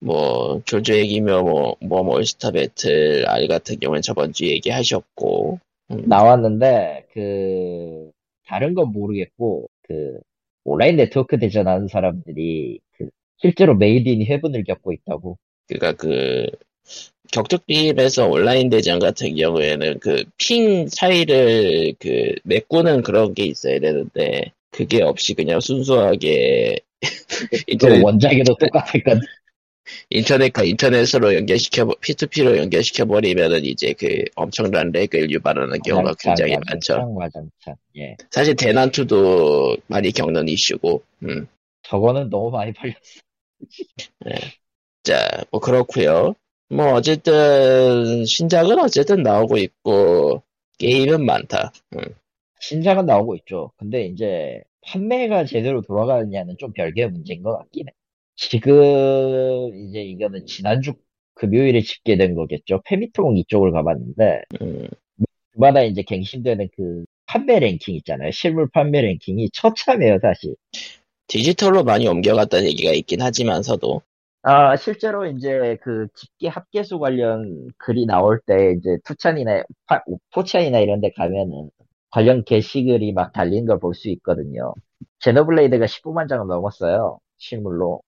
뭐 0.00 0.62
조조 0.64 0.96
얘기며 0.96 1.42
뭐, 1.42 1.76
뭐 1.80 2.02
몰스타 2.02 2.52
배틀 2.52 3.24
R 3.28 3.46
같은 3.48 3.78
경우는 3.78 4.02
저번 4.02 4.32
주 4.32 4.46
얘기하셨고 4.46 5.60
음, 5.90 6.02
나왔는데 6.06 7.06
그 7.12 8.10
다른 8.46 8.74
건 8.74 8.92
모르겠고 8.92 9.68
그 9.82 10.18
온라인 10.64 10.96
네트워크 10.96 11.38
대전하는 11.38 11.88
사람들이 11.88 12.80
그 12.92 13.08
실제로 13.36 13.74
메이드 13.74 14.08
인 14.08 14.24
헤븐을 14.24 14.64
겪고 14.64 14.92
있다고. 14.92 15.38
그니까 15.68 15.92
그 15.92 16.46
격투 17.32 17.58
게임에서 17.66 18.28
온라인 18.28 18.70
대전 18.70 18.98
같은 18.98 19.34
경우에는 19.34 19.98
그 19.98 20.24
핑 20.38 20.88
차이를 20.88 21.94
그 21.98 22.34
메꾸는 22.44 23.02
그런 23.02 23.34
게 23.34 23.44
있어야 23.44 23.80
되는데 23.80 24.52
그게 24.70 25.02
없이 25.02 25.34
그냥 25.34 25.60
순수하게 25.60 26.78
그 27.50 27.58
인터넷 27.66 28.02
원작에도 28.02 28.54
똑같을 28.54 29.02
건 29.02 29.20
인터넷과 30.10 30.62
인터넷으로 30.64 31.34
연결시켜 31.34 31.86
P2P로 31.86 32.56
연결시켜 32.58 33.04
버리면은 33.06 33.64
이제 33.64 33.92
그 33.92 34.24
엄청난 34.34 34.90
lag을 34.92 35.30
유발하는 35.30 35.80
경우가 35.82 36.14
굉장히 36.18 36.56
많죠. 36.66 37.12
와장창. 37.14 37.74
예. 37.96 38.16
사실 38.30 38.54
대난투도 38.56 39.76
많이 39.86 40.12
겪는 40.12 40.48
이슈고. 40.48 41.02
음. 41.24 41.46
저거는 41.82 42.30
너무 42.30 42.50
많이 42.50 42.72
팔렸어. 42.74 42.96
자, 45.04 45.44
뭐 45.50 45.60
그렇고요. 45.60 46.34
뭐 46.68 46.92
어쨌든 46.94 48.24
신작은 48.24 48.78
어쨌든 48.80 49.22
나오고 49.22 49.56
있고 49.58 50.42
게임은 50.78 51.24
많다. 51.24 51.72
음. 51.96 52.02
신작은 52.60 53.06
나오고 53.06 53.36
있죠. 53.36 53.72
근데 53.76 54.06
이제 54.06 54.62
판매가 54.86 55.44
제대로 55.44 55.82
돌아가느냐는 55.82 56.56
좀 56.58 56.72
별개의 56.72 57.10
문제인 57.10 57.42
것 57.42 57.56
같긴 57.56 57.88
해. 57.88 57.92
지금 58.36 59.72
이제 59.88 60.02
이거는 60.02 60.46
지난주 60.46 60.94
금요일에 61.34 61.80
집계된 61.82 62.34
거겠죠. 62.34 62.82
페미통 62.84 63.36
이쪽을 63.36 63.72
가봤는데 63.72 64.42
음. 64.62 64.88
주마다 65.54 65.82
이제 65.82 66.02
갱신되는 66.02 66.68
그 66.76 67.04
판매 67.26 67.58
랭킹 67.58 67.94
있잖아요. 67.96 68.30
실물 68.30 68.68
판매 68.70 69.02
랭킹이 69.02 69.50
처참해요, 69.52 70.18
사실. 70.20 70.54
디지털로 71.28 71.82
많이 71.82 72.06
옮겨갔다는 72.06 72.66
얘기가 72.68 72.92
있긴 72.92 73.20
하지만서도 73.20 74.02
아, 74.48 74.76
실제로 74.76 75.26
이제 75.26 75.76
그 75.82 76.06
집계 76.14 76.46
합계수 76.48 76.98
관련 77.00 77.68
글이 77.78 78.06
나올 78.06 78.40
때 78.46 78.74
이제 78.78 78.96
투찬이나 79.04 79.64
파- 79.86 80.04
포찬이나 80.32 80.78
이런 80.78 81.00
데 81.00 81.10
가면은 81.16 81.70
관련 82.10 82.44
게시글이 82.44 83.12
막 83.12 83.32
달린 83.32 83.66
걸 83.66 83.80
볼 83.80 83.92
수 83.94 84.08
있거든요. 84.10 84.72
제노블레이드가 85.20 85.86
19만 85.88 86.28
장을 86.28 86.46
넘었어요. 86.46 87.18
실물로. 87.38 88.02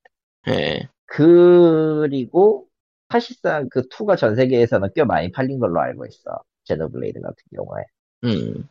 예. 0.48 0.88
그리고 1.06 2.68
사실상 3.08 3.68
그 3.70 3.82
2가 3.88 4.16
전 4.16 4.36
세계에서는 4.36 4.90
꽤 4.94 5.04
많이 5.04 5.32
팔린 5.32 5.58
걸로 5.58 5.80
알고 5.80 6.06
있어. 6.06 6.42
제노블레이드 6.64 7.20
같은 7.20 7.36
경우에. 7.54 7.82
음. 8.24 8.68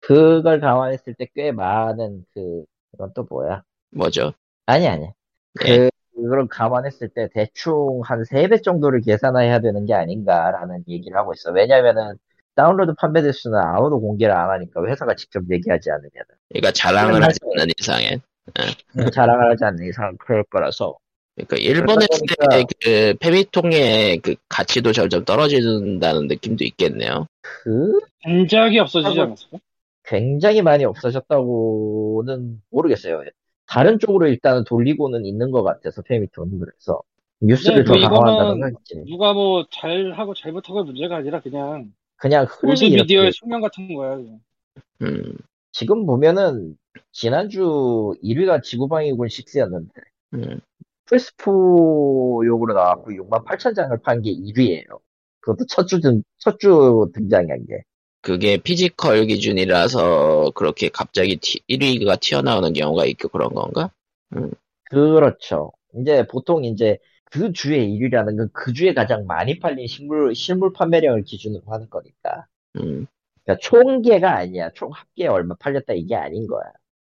그걸 0.00 0.60
감안했을 0.60 1.14
때 1.14 1.26
꽤 1.34 1.52
많은 1.52 2.24
그, 2.34 2.64
그건 2.92 3.12
또 3.14 3.24
뭐야? 3.28 3.62
뭐죠? 3.92 4.32
아니, 4.66 4.86
아니. 4.88 5.08
예. 5.66 5.90
그, 6.14 6.22
그걸 6.22 6.46
감안했을 6.48 7.08
때 7.08 7.28
대충 7.32 8.00
한 8.04 8.22
3배 8.24 8.62
정도를 8.62 9.00
계산해야 9.00 9.60
되는 9.60 9.84
게 9.86 9.94
아닌가라는 9.94 10.84
얘기를 10.88 11.16
하고 11.16 11.32
있어. 11.34 11.50
왜냐면은 11.52 12.14
다운로드 12.56 12.94
판매 12.98 13.20
대수는 13.22 13.58
아무도 13.58 14.00
공개를 14.00 14.34
안 14.34 14.50
하니까 14.50 14.84
회사가 14.86 15.14
직접 15.16 15.42
얘기하지 15.50 15.90
않으면 15.90 16.10
그러니까 16.50 16.70
자랑을 16.72 17.22
하지 17.22 17.38
않는 17.42 17.66
이상엔. 17.78 18.20
자랑을 19.12 19.50
하지 19.50 19.64
않는 19.64 19.88
이상 19.88 20.16
그럴 20.18 20.44
거라서 20.44 20.96
그러니까 21.34 21.56
일본의 21.56 22.06
보니까- 22.06 22.64
그 22.84 23.14
페미통의 23.18 24.18
그 24.18 24.36
가치도 24.48 24.92
점점 24.92 25.24
떨어진다는 25.24 26.28
느낌도 26.28 26.64
있겠네요. 26.64 27.26
그 27.42 27.98
단작이 28.22 28.78
없어지지 28.78 29.20
않았어요? 29.20 29.60
굉장히 30.04 30.62
많이 30.62 30.84
없어졌다고는 30.84 32.62
모르겠어요. 32.70 33.24
다른 33.66 33.98
쪽으로 33.98 34.26
일단은 34.28 34.64
돌리고는 34.64 35.24
있는 35.24 35.50
것 35.50 35.62
같아서 35.62 36.02
페미톤은 36.02 36.58
그래서 36.58 37.00
뉴스를 37.40 37.84
네, 37.84 37.84
더뭐 37.84 38.00
강화한다는 38.08 38.60
건 38.60 38.74
있지. 38.80 39.04
누가 39.06 39.32
뭐 39.32 39.66
잘하고 39.70 40.34
잘못하고의 40.34 40.84
문제가 40.84 41.16
아니라 41.16 41.40
그냥 41.40 41.92
그냥 42.16 42.46
모든 42.62 42.90
미디어의 42.90 43.32
숙명 43.32 43.60
같은 43.60 43.94
거야. 43.94 44.16
그냥. 44.16 44.40
음. 45.02 45.36
지금 45.72 46.06
보면은 46.06 46.76
지난주 47.10 48.14
1위가 48.22 48.62
지구방위군 48.62 49.26
6였는데 49.28 49.90
음. 50.34 50.60
플스4 51.06 52.46
용으로 52.46 52.72
나왔고 52.74 53.10
6만 53.10 53.44
8천 53.44 53.74
장을 53.74 53.96
판 54.02 54.22
게 54.22 54.30
1위예요. 54.32 55.00
그것도 55.40 55.66
첫주 55.66 56.00
첫주 56.38 57.10
등장한 57.14 57.66
게. 57.66 57.82
그게 58.24 58.56
physical 58.56 59.26
기준이라서 59.26 60.52
그렇게 60.54 60.88
갑자기 60.88 61.36
1위가 61.68 62.18
튀어나오는 62.18 62.72
경우가 62.72 63.04
있고 63.04 63.28
그런 63.28 63.50
건가? 63.50 63.90
그렇죠. 64.84 65.72
이제 65.94 66.26
보통 66.26 66.64
이제 66.64 66.98
그 67.24 67.52
주의 67.52 67.86
1위라는 67.86 68.36
건 68.38 68.48
그 68.54 68.72
주에 68.72 68.94
가장 68.94 69.26
많이 69.26 69.58
팔린 69.58 69.86
실물 69.86 70.34
실물 70.34 70.72
판매량을 70.72 71.24
기준으로 71.24 71.62
하는 71.66 71.90
거니까. 71.90 72.46
음. 72.76 73.06
그러니까 73.44 73.60
총계가 73.60 74.36
아니야. 74.36 74.70
총 74.72 74.90
합계 74.90 75.26
얼마 75.26 75.54
팔렸다 75.56 75.92
이게 75.92 76.14
아닌 76.16 76.46
거야. 76.46 76.64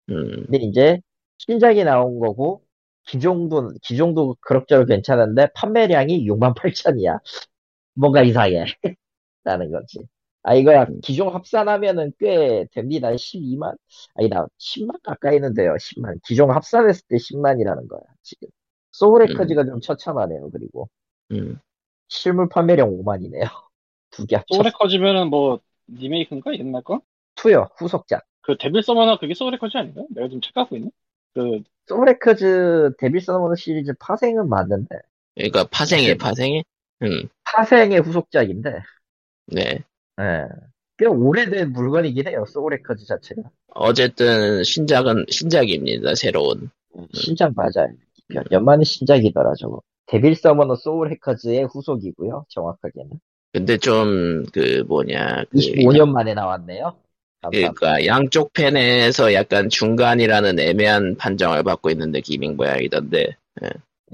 음. 0.09 0.45
근데 0.45 0.57
이제 0.59 1.01
신작이 1.39 1.83
나온 1.85 2.19
거고 2.19 2.63
기종도 3.07 3.71
기종도 3.81 4.37
그럭저럭 4.41 4.87
괜찮은데 4.87 5.47
판매량이 5.55 6.27
6만 6.29 6.53
8천이야. 6.53 7.19
뭔가 7.95 8.21
이상해. 8.21 8.65
라는 9.43 9.71
거지. 9.71 9.99
아, 10.43 10.55
이거 10.55 10.85
기종 11.03 11.33
합산하면은 11.35 12.13
꽤 12.19 12.65
됩니다. 12.71 13.15
12만? 13.17 13.75
아니다, 14.15 14.47
10만 14.57 14.97
가까이는 15.03 15.53
돼요. 15.53 15.75
10만. 15.79 16.19
기종 16.23 16.51
합산했을 16.51 17.03
때 17.07 17.17
10만이라는 17.17 17.87
거야, 17.87 18.01
지금. 18.23 18.47
소울 18.91 19.11
해커즈가 19.11 19.65
좀 19.65 19.81
처참하네요, 19.81 20.49
그리고. 20.51 20.89
음. 21.31 21.59
실물 22.07 22.49
판매량 22.49 22.89
5만이네요. 22.89 23.43
두 24.11 24.25
개 24.25 24.35
합쳐. 24.35 24.55
소울 24.55 24.71
해커즈면은 24.71 25.29
뭐 25.29 25.59
리메이크인가 25.87 26.53
옛날 26.57 26.81
거? 26.83 27.01
two요, 27.35 27.69
후속작. 27.77 28.25
그 28.41 28.57
데빌 28.57 28.81
서머너 28.81 29.19
그게 29.19 29.33
소울 29.33 29.57
해커즈 29.57 29.77
아닌가? 29.77 30.01
내가 30.09 30.27
좀 30.29 30.41
착각하고 30.41 30.77
있네. 30.77 30.89
그 31.35 31.61
소울 31.87 32.20
해커즈 32.20 32.93
데빌 32.97 33.21
서머너 33.21 33.55
시리즈 33.55 33.93
파생은 33.99 34.49
맞는데, 34.49 34.95
그러니까 35.35 35.65
파생해, 35.71 36.15
파생해? 36.15 36.63
음, 37.03 37.27
파생의 37.43 37.99
후속작인데, 38.01 38.81
네. 39.47 39.83
예. 40.19 40.45
꽤 40.97 41.05
오래된 41.05 41.71
물건이긴 41.71 42.27
해요, 42.27 42.43
소울에커즈 42.47 43.05
자체가. 43.05 43.41
어쨌든, 43.69 44.63
신작은, 44.63 45.25
신작입니다, 45.29 46.15
새로운. 46.15 46.69
신작 47.13 47.53
맞아요. 47.55 47.93
연만의 48.51 48.85
신작이더라, 48.85 49.53
저거. 49.59 49.81
데빌 50.07 50.35
서머너 50.35 50.75
소울 50.75 51.11
해커즈의 51.11 51.65
후속이고요, 51.65 52.45
정확하게는. 52.49 53.11
근데 53.53 53.77
좀, 53.77 54.43
그, 54.51 54.83
뭐냐, 54.87 55.45
그, 55.49 55.57
25년 55.57 56.09
만에 56.09 56.33
나왔네요. 56.33 56.95
감사합니다. 57.41 57.73
그러니까 57.79 58.05
양쪽 58.05 58.51
팬에서 58.51 59.33
약간 59.33 59.69
중간이라는 59.69 60.59
애매한 60.59 61.15
판정을 61.15 61.63
받고 61.63 61.89
있는데 61.91 62.19
기밍 62.19 62.57
모양이던데 62.57 63.37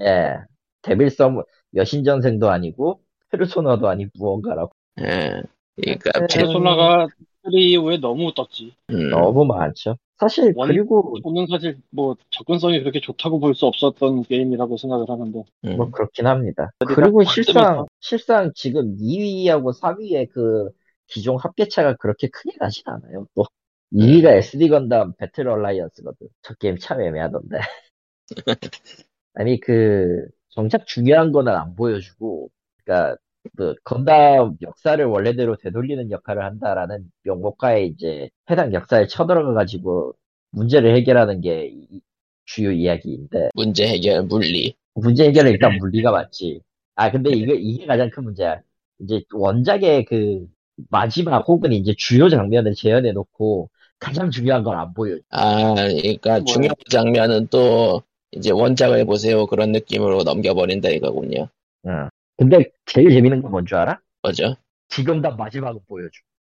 예. 0.02 0.38
데빌 0.84 1.10
서머, 1.10 1.44
여신전생도 1.74 2.50
아니고, 2.50 3.02
페르소나도 3.32 3.88
아니고, 3.88 4.12
무언가라고. 4.20 4.72
예. 5.02 5.42
그러니까 5.76 6.12
페르소나가 6.28 7.08
3 7.44 7.52
이후에 7.54 7.98
너무 7.98 8.34
떴지. 8.34 8.76
음, 8.90 9.10
너무 9.10 9.46
많죠. 9.46 9.98
사실, 10.18 10.54
원- 10.54 10.68
그리고, 10.68 11.20
저는 11.24 11.48
사실 11.48 11.78
뭐 11.92 12.16
접근성이 12.30 12.80
그렇게 12.80 13.00
좋다고 13.02 13.40
볼 13.40 13.54
수 13.54 13.66
없었던 13.66 14.24
게임이라고 14.24 14.78
생각을 14.78 15.10
하는데 15.10 15.44
음. 15.66 15.76
뭐, 15.78 15.90
그렇긴 15.92 16.28
합니다. 16.28 16.70
그리고 16.88 17.24
확 17.24 17.34
실상. 17.34 17.86
실상 18.00 18.52
지금 18.56 18.96
2위하고 19.00 19.74
3위의 19.74 20.28
그, 20.28 20.70
기종 21.08 21.38
합계차가 21.38 21.96
그렇게 21.98 22.28
크게 22.30 22.52
나진 22.60 22.84
않아요, 22.88 23.28
또. 23.36 23.46
2위가 23.92 24.32
SD 24.34 24.70
건담 24.70 25.14
배틀 25.18 25.48
얼라이언스거든. 25.48 26.28
저 26.42 26.54
게임 26.56 26.78
참 26.78 27.02
애매하던데. 27.02 27.60
아니, 29.34 29.60
그, 29.60 30.26
정작 30.50 30.86
중요한 30.88 31.32
거는 31.32 31.54
안 31.54 31.76
보여주고, 31.76 32.50
그니까, 32.84 33.18
그, 33.58 33.76
건담 33.84 34.58
역사를 34.62 35.04
원래대로 35.06 35.56
되돌리는 35.58 36.12
역할을 36.12 36.44
한다라는 36.44 37.12
명목하에 37.24 37.86
이제 37.86 38.30
해당 38.50 38.74
역사에 38.74 39.08
쳐들어가 39.08 39.54
가지고 39.54 40.14
문제를 40.52 40.96
해결하는 40.96 41.42
게 41.42 41.68
이- 41.68 42.02
주요 42.46 42.72
이야기인데, 42.72 43.50
문제 43.56 43.88
해결 43.88 44.22
물리 44.28 44.76
문제 44.94 45.26
해결은 45.26 45.52
일단 45.52 45.78
물리가 45.78 46.12
맞지. 46.12 46.62
아, 46.96 47.12
근데 47.12 47.32
이게, 47.32 47.56
이게 47.56 47.86
가장 47.86 48.10
큰 48.10 48.24
문제야. 48.24 48.62
이제 49.00 49.22
원작의 49.34 50.06
그, 50.06 50.48
마지막 50.90 51.48
혹은 51.48 51.72
이제 51.74 51.94
주요 51.98 52.30
장면을 52.30 52.74
재현해 52.76 53.12
놓고, 53.14 53.70
가장 54.00 54.30
중요한 54.32 54.64
걸 54.64 54.76
안 54.78 54.94
보여줘. 54.94 55.22
아 55.30 55.76
그러니까? 55.76 56.40
중요한 56.44 56.76
장면은 56.90 57.48
또 57.52 58.02
이제 58.32 58.52
원작을 58.52 59.06
보세요 59.06 59.46
그런 59.46 59.72
느낌으로 59.72 60.24
넘겨버린다 60.24 60.90
이거군요 60.90 61.48
응. 61.86 62.10
근데 62.38 62.66
제일 62.86 63.10
재밌는 63.12 63.42
건 63.42 63.52
뭔 63.52 63.66
줄 63.66 63.78
알아? 63.78 64.00
뭐죠? 64.22 64.56
지금 64.90 65.22
다 65.22 65.32
마지막을 65.32 65.82
보여줘. 65.88 66.12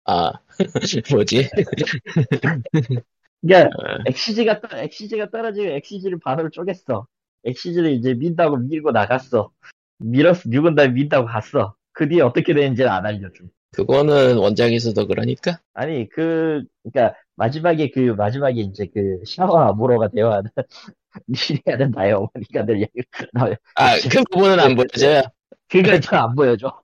아 0.06 0.32
뭐지? 1.12 1.48
그러니까 3.42 3.68
어, 3.78 3.98
엑시즈가 4.06 4.60
떨 4.60 4.78
엑시즈가 4.80 5.30
떨어지면 5.30 5.72
엑시즈를 5.74 6.18
반으로 6.24 6.50
쪼갰어. 6.50 7.06
엑시즈를 7.44 7.92
이제 7.92 8.14
민다고 8.14 8.56
밀고 8.56 8.90
나갔어. 8.92 9.50
밀었어, 9.98 10.42
밀은 10.48 10.74
다음에 10.74 10.92
민다고 10.92 11.26
갔어. 11.26 11.74
그 11.92 12.08
뒤에 12.08 12.20
어떻게 12.22 12.54
되는지는 12.54 12.90
안 12.90 13.06
알려줘. 13.06 13.44
그거는 13.72 14.38
원작에서도 14.38 15.06
그러니까 15.06 15.60
아니 15.74 16.08
그 16.08 16.64
그러니까 16.82 17.16
마지막에 17.36 17.90
그 17.90 18.00
마지막에 18.16 18.60
이제 18.60 18.86
그 18.92 19.20
샤아와 19.26 19.60
아무로가 19.60 20.08
대화하는 20.08 20.50
니네는 21.28 21.90
나의 21.92 22.12
어머니가 22.14 22.64
늘 22.66 22.82
얘기 22.82 23.02
나아그 23.32 24.24
부분은 24.32 24.60
안 24.60 24.74
보여줘요 24.76 25.22
그걸 25.68 26.00
잘안 26.00 26.34
보여줘. 26.34 26.80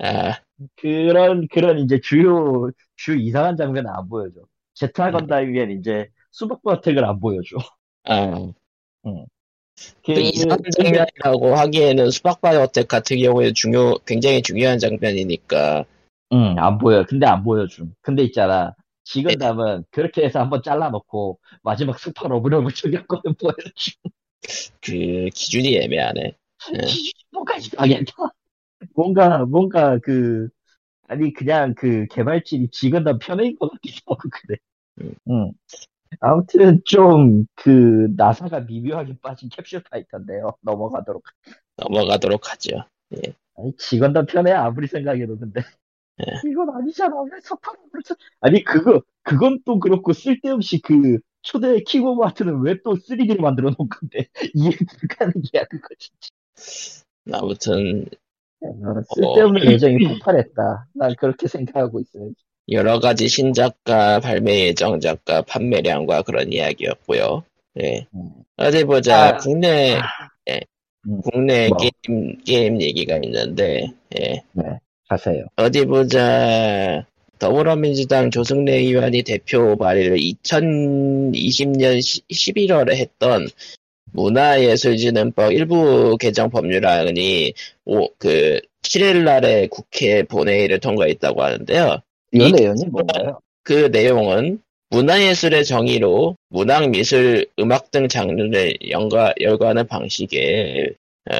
아 0.00 0.38
그런 0.76 1.46
그런 1.48 1.78
이제 1.78 2.00
주요 2.00 2.70
주 2.96 3.16
이상한 3.16 3.56
장면은 3.56 3.90
안 3.90 4.08
보여줘. 4.08 4.40
제타 4.74 5.10
건담이면 5.10 5.72
이제 5.72 6.08
수박바 6.30 6.62
attack을 6.62 7.04
안 7.04 7.20
보여줘. 7.20 7.56
아, 8.04 8.52
그, 10.04 10.14
그 10.14 10.20
이상한 10.20 10.58
장면이라고 10.78 11.54
하기에는 11.56 12.10
수박바 12.10 12.52
attack 12.52 12.88
같은 12.88 13.18
경우에 13.18 13.52
중요, 13.52 13.98
굉장히 14.06 14.42
중요한 14.42 14.78
장면이니까, 14.78 15.84
응, 16.32 16.56
안 16.58 16.78
보여. 16.78 17.04
근데 17.04 17.26
안 17.26 17.44
보여줌. 17.44 17.94
근데 18.00 18.22
있잖아. 18.24 18.74
G건담은 19.04 19.84
그렇게 19.90 20.24
해서 20.24 20.40
한번 20.40 20.62
잘라놓고 20.62 21.38
마지막 21.62 21.98
석파 21.98 22.28
러브러브 22.28 22.72
천경권은 22.72 23.36
보여줌. 23.38 23.94
그, 24.80 25.28
기준이 25.34 25.76
애매하네. 25.76 26.34
뭔가 27.32 27.56
이상하겠다. 27.56 28.12
뭔가 28.94 29.46
뭔가 29.46 29.98
그 30.02 30.48
아니 31.08 31.32
그냥 31.32 31.74
그 31.76 32.06
개발진이 32.08 32.70
G건담 32.70 33.18
편인 33.20 33.58
것 33.58 33.70
같기도 33.72 33.98
하고 34.08 34.28
그래. 34.30 34.58
음. 35.02 35.14
응. 35.30 35.52
아무튼 36.20 36.80
좀 36.86 37.46
그 37.56 38.08
나사가 38.16 38.60
미묘하게 38.60 39.18
빠진 39.22 39.48
캡슐 39.50 39.82
파이터인데요. 39.90 40.56
넘어가도록. 40.62 41.24
넘어가도록 41.76 42.50
하죠. 42.52 42.84
아니 43.56 43.76
G건담 43.78 44.26
편에 44.26 44.52
아무리 44.52 44.86
생각해도 44.86 45.38
근데 45.38 45.62
예. 46.20 46.50
이건 46.50 46.70
아니잖아. 46.76 47.14
왜 47.22 47.40
석파 47.42 47.72
러브러브 47.72 48.14
아니 48.40 48.64
그거 48.64 49.02
그건 49.22 49.60
또 49.64 49.78
그렇고 49.80 50.12
쓸데없이 50.12 50.80
그 50.82 51.18
초대 51.42 51.82
아트는 52.24 52.60
왜 52.62 52.76
또 52.84 52.96
3D로 52.96 53.42
만들어 53.42 53.70
놓은 53.70 53.88
건데 53.88 54.28
이해 54.54 54.72
불가능이야 55.00 55.64
그거 55.70 55.88
진짜. 55.98 56.30
아무튼, 57.30 58.06
어, 58.60 59.02
쓸데없는 59.14 59.70
예정이 59.72 59.98
폭발했다. 60.08 60.86
난 60.94 61.14
그렇게 61.16 61.48
생각하고 61.48 62.00
있어요. 62.00 62.30
여러 62.70 63.00
가지 63.00 63.28
신작가, 63.28 64.20
발매 64.20 64.66
예정작가, 64.66 65.42
판매량과 65.42 66.22
그런 66.22 66.52
이야기였고요. 66.52 67.44
예. 67.80 68.06
음. 68.14 68.30
어디 68.56 68.84
보자. 68.84 69.28
아. 69.28 69.36
국내, 69.36 69.98
예. 70.48 70.60
음. 71.08 71.20
국내 71.22 71.68
뭐. 71.68 71.78
게임, 71.78 72.38
게임 72.44 72.80
얘기가 72.80 73.18
있는데, 73.24 73.92
예. 74.18 74.42
가세요. 75.08 75.46
어디 75.56 75.84
보자. 75.84 77.04
더불어민주당 77.38 78.30
조승래 78.30 78.72
의원이 78.76 79.22
대표 79.24 79.76
발의를 79.76 80.16
2020년 80.18 81.98
11월에 82.30 82.94
했던 82.94 83.48
문화예술진흥법 84.12 85.52
일부 85.52 86.16
개정 86.18 86.50
법률안이 86.50 87.54
오, 87.84 88.08
그 88.18 88.60
7일 88.82 89.24
날에 89.24 89.68
국회 89.68 90.22
본회의를 90.24 90.80
통과했다고 90.80 91.42
하는데요. 91.42 92.02
이 92.32 92.48
이- 92.48 92.52
내용이 92.52 92.84
뭔가요? 92.86 93.40
그 93.62 93.88
내용은 93.92 94.60
문화예술의 94.90 95.64
정의로 95.64 96.36
문학, 96.48 96.90
미술, 96.90 97.46
음악 97.58 97.90
등 97.90 98.08
장르를 98.08 98.74
연가, 98.90 99.32
열거하는 99.40 99.86
방식에 99.86 100.88
어, 101.30 101.34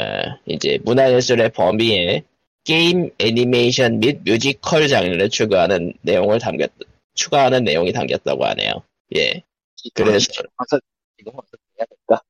이제 0.47 0.79
문화예술의 0.85 1.51
범위에 1.51 2.23
게임, 2.65 3.11
애니메이션 3.19 3.99
및 3.99 4.21
뮤지컬 4.25 4.89
장르를 4.89 5.29
추가하는 5.29 5.93
내용을 6.03 6.39
담겼 6.39 6.71
추가하는 7.15 7.65
내용이 7.65 7.93
담겼다고 7.93 8.45
하네요. 8.47 8.73
예. 9.17 9.43
그래서 9.95 10.29
이거 11.19 11.33
될까? 11.89 12.23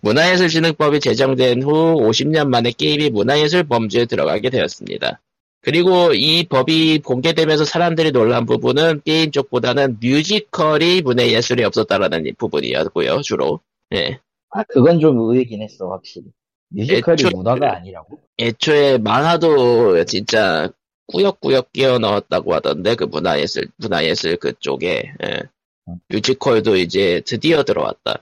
문화예술진흥법이 0.00 1.00
제정된 1.00 1.62
후 1.62 1.94
50년 2.00 2.48
만에 2.48 2.72
게임이 2.72 3.10
문화예술 3.10 3.64
범주에 3.64 4.06
들어가게 4.06 4.50
되었습니다. 4.50 5.20
그리고 5.64 6.12
이 6.12 6.44
법이 6.48 6.98
공개되면서 7.04 7.64
사람들이 7.64 8.10
놀란 8.10 8.46
부분은 8.46 9.02
게임 9.04 9.30
쪽보다는 9.30 9.98
뮤지컬이 10.02 11.02
문화예술이 11.02 11.62
없었다라는 11.64 12.26
이 12.26 12.32
부분이었고요, 12.32 13.22
주로. 13.22 13.60
예. 13.94 14.18
아, 14.50 14.64
그건 14.64 14.98
좀 14.98 15.18
의외긴 15.20 15.62
했어, 15.62 15.88
확실히. 15.88 16.26
뮤지컬이 16.70 17.22
애초에- 17.22 17.36
문화가 17.36 17.76
아니라고? 17.76 18.18
애초에 18.40 18.98
만화도 18.98 20.04
진짜 20.06 20.68
꾸역꾸역 21.06 21.72
끼워 21.72 21.98
넣었다고 21.98 22.54
하던데, 22.54 22.96
그 22.96 23.04
문화예술, 23.04 23.68
문화예술 23.76 24.38
그쪽에. 24.38 25.12
예. 25.24 25.42
음. 25.88 25.94
뮤지컬도 26.08 26.76
이제 26.76 27.22
드디어 27.24 27.62
들어왔다. 27.62 28.18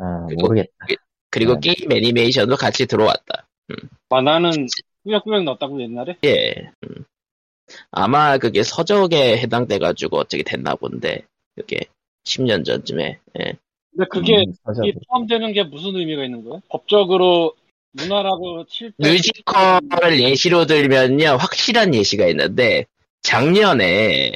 아, 0.00 0.26
그리고- 0.26 0.48
모르겠다. 0.48 0.72
그리고 1.30 1.60
네. 1.60 1.72
게임 1.74 1.92
애니메이션도 1.92 2.56
같이 2.56 2.86
들어왔다. 2.86 3.46
만화는 4.08 4.66
꾸역꾸역 5.04 5.44
넣었다고 5.44 5.80
옛날에? 5.80 6.16
예. 6.24 6.54
음. 6.84 7.04
아마 7.92 8.36
그게 8.38 8.64
서적에 8.64 9.38
해당돼가지고 9.38 10.16
어떻게 10.18 10.42
됐나 10.42 10.74
본데, 10.74 11.22
그게 11.54 11.80
10년 12.24 12.64
전쯤에. 12.64 13.20
예. 13.38 13.52
근데 13.92 14.08
그게 14.10 14.38
음, 14.44 14.92
포함되는 15.08 15.52
게 15.52 15.62
무슨 15.64 15.94
의미가 15.94 16.24
있는 16.24 16.44
거야? 16.44 16.60
법적으로 16.68 17.54
문화라고 17.92 18.64
칠 18.66 18.92
때. 18.92 19.08
뮤지컬을 19.08 20.20
예시로 20.20 20.66
들면요, 20.66 21.36
확실한 21.38 21.94
예시가 21.94 22.26
있는데, 22.26 22.86
작년에 23.22 24.32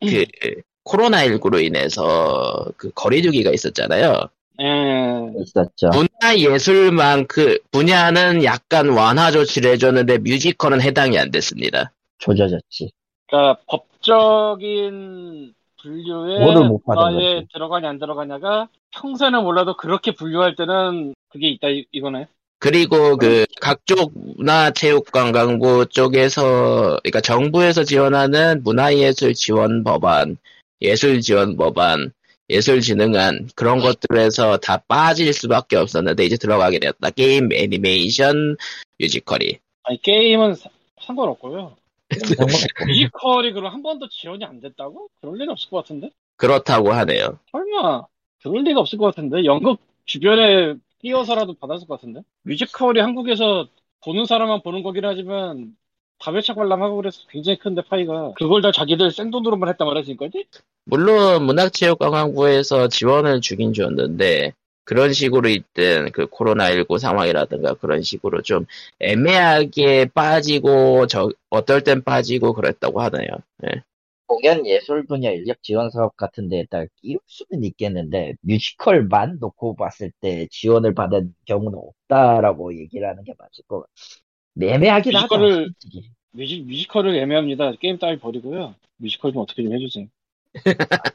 그 0.00 0.24
코로나19로 0.84 1.62
인해서 1.64 2.72
그 2.76 2.90
거리두기가 2.92 3.50
있었잖아요. 3.50 4.28
예. 4.60 5.32
있었죠. 5.40 5.90
문화 5.92 6.36
예술만큼 6.36 7.58
분야는 7.70 8.42
약간 8.44 8.88
완화 8.90 9.30
조치를 9.30 9.72
해줬는데 9.72 10.18
뮤지컬은 10.18 10.80
해당이 10.80 11.18
안 11.18 11.30
됐습니다. 11.30 11.92
조져졌지. 12.18 12.90
그러니까 13.28 13.60
법적인 13.68 15.54
분류에 15.80 16.38
뭐를 16.40 16.68
못 16.68 16.84
받은 16.84 17.14
거지. 17.14 17.46
들어가냐 17.52 17.88
안 17.88 17.98
들어가냐가 17.98 18.68
평소에는 18.92 19.42
몰라도 19.44 19.76
그렇게 19.76 20.10
분류할 20.12 20.56
때는 20.56 21.14
그게 21.28 21.48
있다 21.50 21.68
이- 21.68 21.86
이거네. 21.92 22.26
그리고 22.58 23.16
그 23.16 23.46
각종 23.60 24.08
문화 24.36 24.72
체육 24.72 25.12
관광부 25.12 25.86
쪽에서 25.90 26.98
그러니까 27.04 27.20
정부에서 27.20 27.84
지원하는 27.84 28.62
문화예술 28.64 29.34
지원 29.34 29.84
법안, 29.84 30.36
예술 30.82 31.20
지원 31.20 31.56
법안, 31.56 32.10
예술진흥안 32.50 33.48
그런 33.54 33.78
것들에서 33.78 34.58
다 34.58 34.78
빠질 34.88 35.32
수밖에 35.32 35.76
없었는데 35.76 36.24
이제 36.24 36.36
들어가게 36.36 36.78
되었다. 36.78 37.10
게임, 37.10 37.52
애니메이션, 37.52 38.56
뮤지컬이. 38.98 39.58
아니 39.84 40.00
게임은 40.02 40.54
사- 40.54 40.70
상관없고요. 41.00 41.76
상관없고. 42.18 42.86
뮤지컬이 42.86 43.52
그럼 43.52 43.72
한 43.72 43.82
번도 43.82 44.08
지원이 44.08 44.44
안 44.44 44.60
됐다고? 44.60 45.08
그럴 45.20 45.34
리는 45.34 45.50
없을 45.50 45.70
것 45.70 45.78
같은데? 45.78 46.10
그렇다고 46.36 46.92
하네요. 46.92 47.38
설마 47.52 48.06
그럴 48.42 48.62
리가 48.64 48.80
없을 48.80 48.98
것 48.98 49.06
같은데? 49.06 49.44
연극 49.44 49.78
주변에 50.06 50.74
끼어서라도 51.00 51.54
받았을 51.54 51.86
것 51.86 51.96
같은데? 51.96 52.20
뮤지컬이 52.42 53.00
한국에서 53.00 53.68
보는 54.04 54.24
사람만 54.26 54.62
보는 54.62 54.82
거긴 54.82 55.04
하지만 55.04 55.76
다배차 56.20 56.54
관람하고 56.54 56.96
그래서 56.96 57.20
굉장히 57.30 57.58
큰데 57.58 57.82
파이가 57.82 58.32
그걸 58.36 58.62
다 58.62 58.72
자기들 58.72 59.10
생돈으로만 59.12 59.68
했단 59.68 59.86
말이야 59.86 60.02
지금까지? 60.04 60.46
물론 60.84 61.44
문학체육관광부에서 61.44 62.88
지원을 62.88 63.40
주긴 63.40 63.72
줬는데 63.72 64.52
그런 64.84 65.12
식으로 65.12 65.50
있든 65.50 66.12
그 66.12 66.26
코로나19 66.26 66.98
상황이라든가 66.98 67.74
그런 67.74 68.00
식으로 68.00 68.40
좀 68.40 68.64
애매하게 69.00 70.06
빠지고 70.14 71.06
저 71.06 71.30
어떨 71.50 71.84
땐 71.84 72.02
빠지고 72.02 72.54
그랬다고 72.54 73.02
하네요. 73.02 73.28
예. 73.66 73.82
공연 74.26 74.66
예술 74.66 75.04
분야 75.06 75.30
인력 75.30 75.62
지원 75.62 75.90
사업 75.90 76.16
같은 76.16 76.48
데에다 76.48 76.84
끼울 76.96 77.20
수는 77.26 77.64
있겠는데 77.64 78.34
뮤지컬만 78.40 79.38
놓고 79.40 79.76
봤을 79.76 80.10
때 80.20 80.46
지원을 80.50 80.94
받은 80.94 81.34
경우는 81.46 81.78
없다라고 81.78 82.74
얘기를 82.78 83.08
하는 83.08 83.24
게 83.24 83.34
맞을 83.38 83.64
것 83.66 83.80
같아. 83.80 83.92
애매하긴 83.92 85.14
하다. 85.14 85.26
뮤지컬을- 85.36 85.64
솔직히. 85.80 86.10
뮤지, 86.32 86.60
뮤지컬을 86.62 87.14
애매합니다. 87.16 87.72
게임 87.80 87.98
따위 87.98 88.18
버리고요. 88.18 88.74
뮤지컬 88.96 89.32
좀 89.32 89.42
어떻게 89.42 89.62
좀 89.62 89.72
해주세요. 89.72 90.06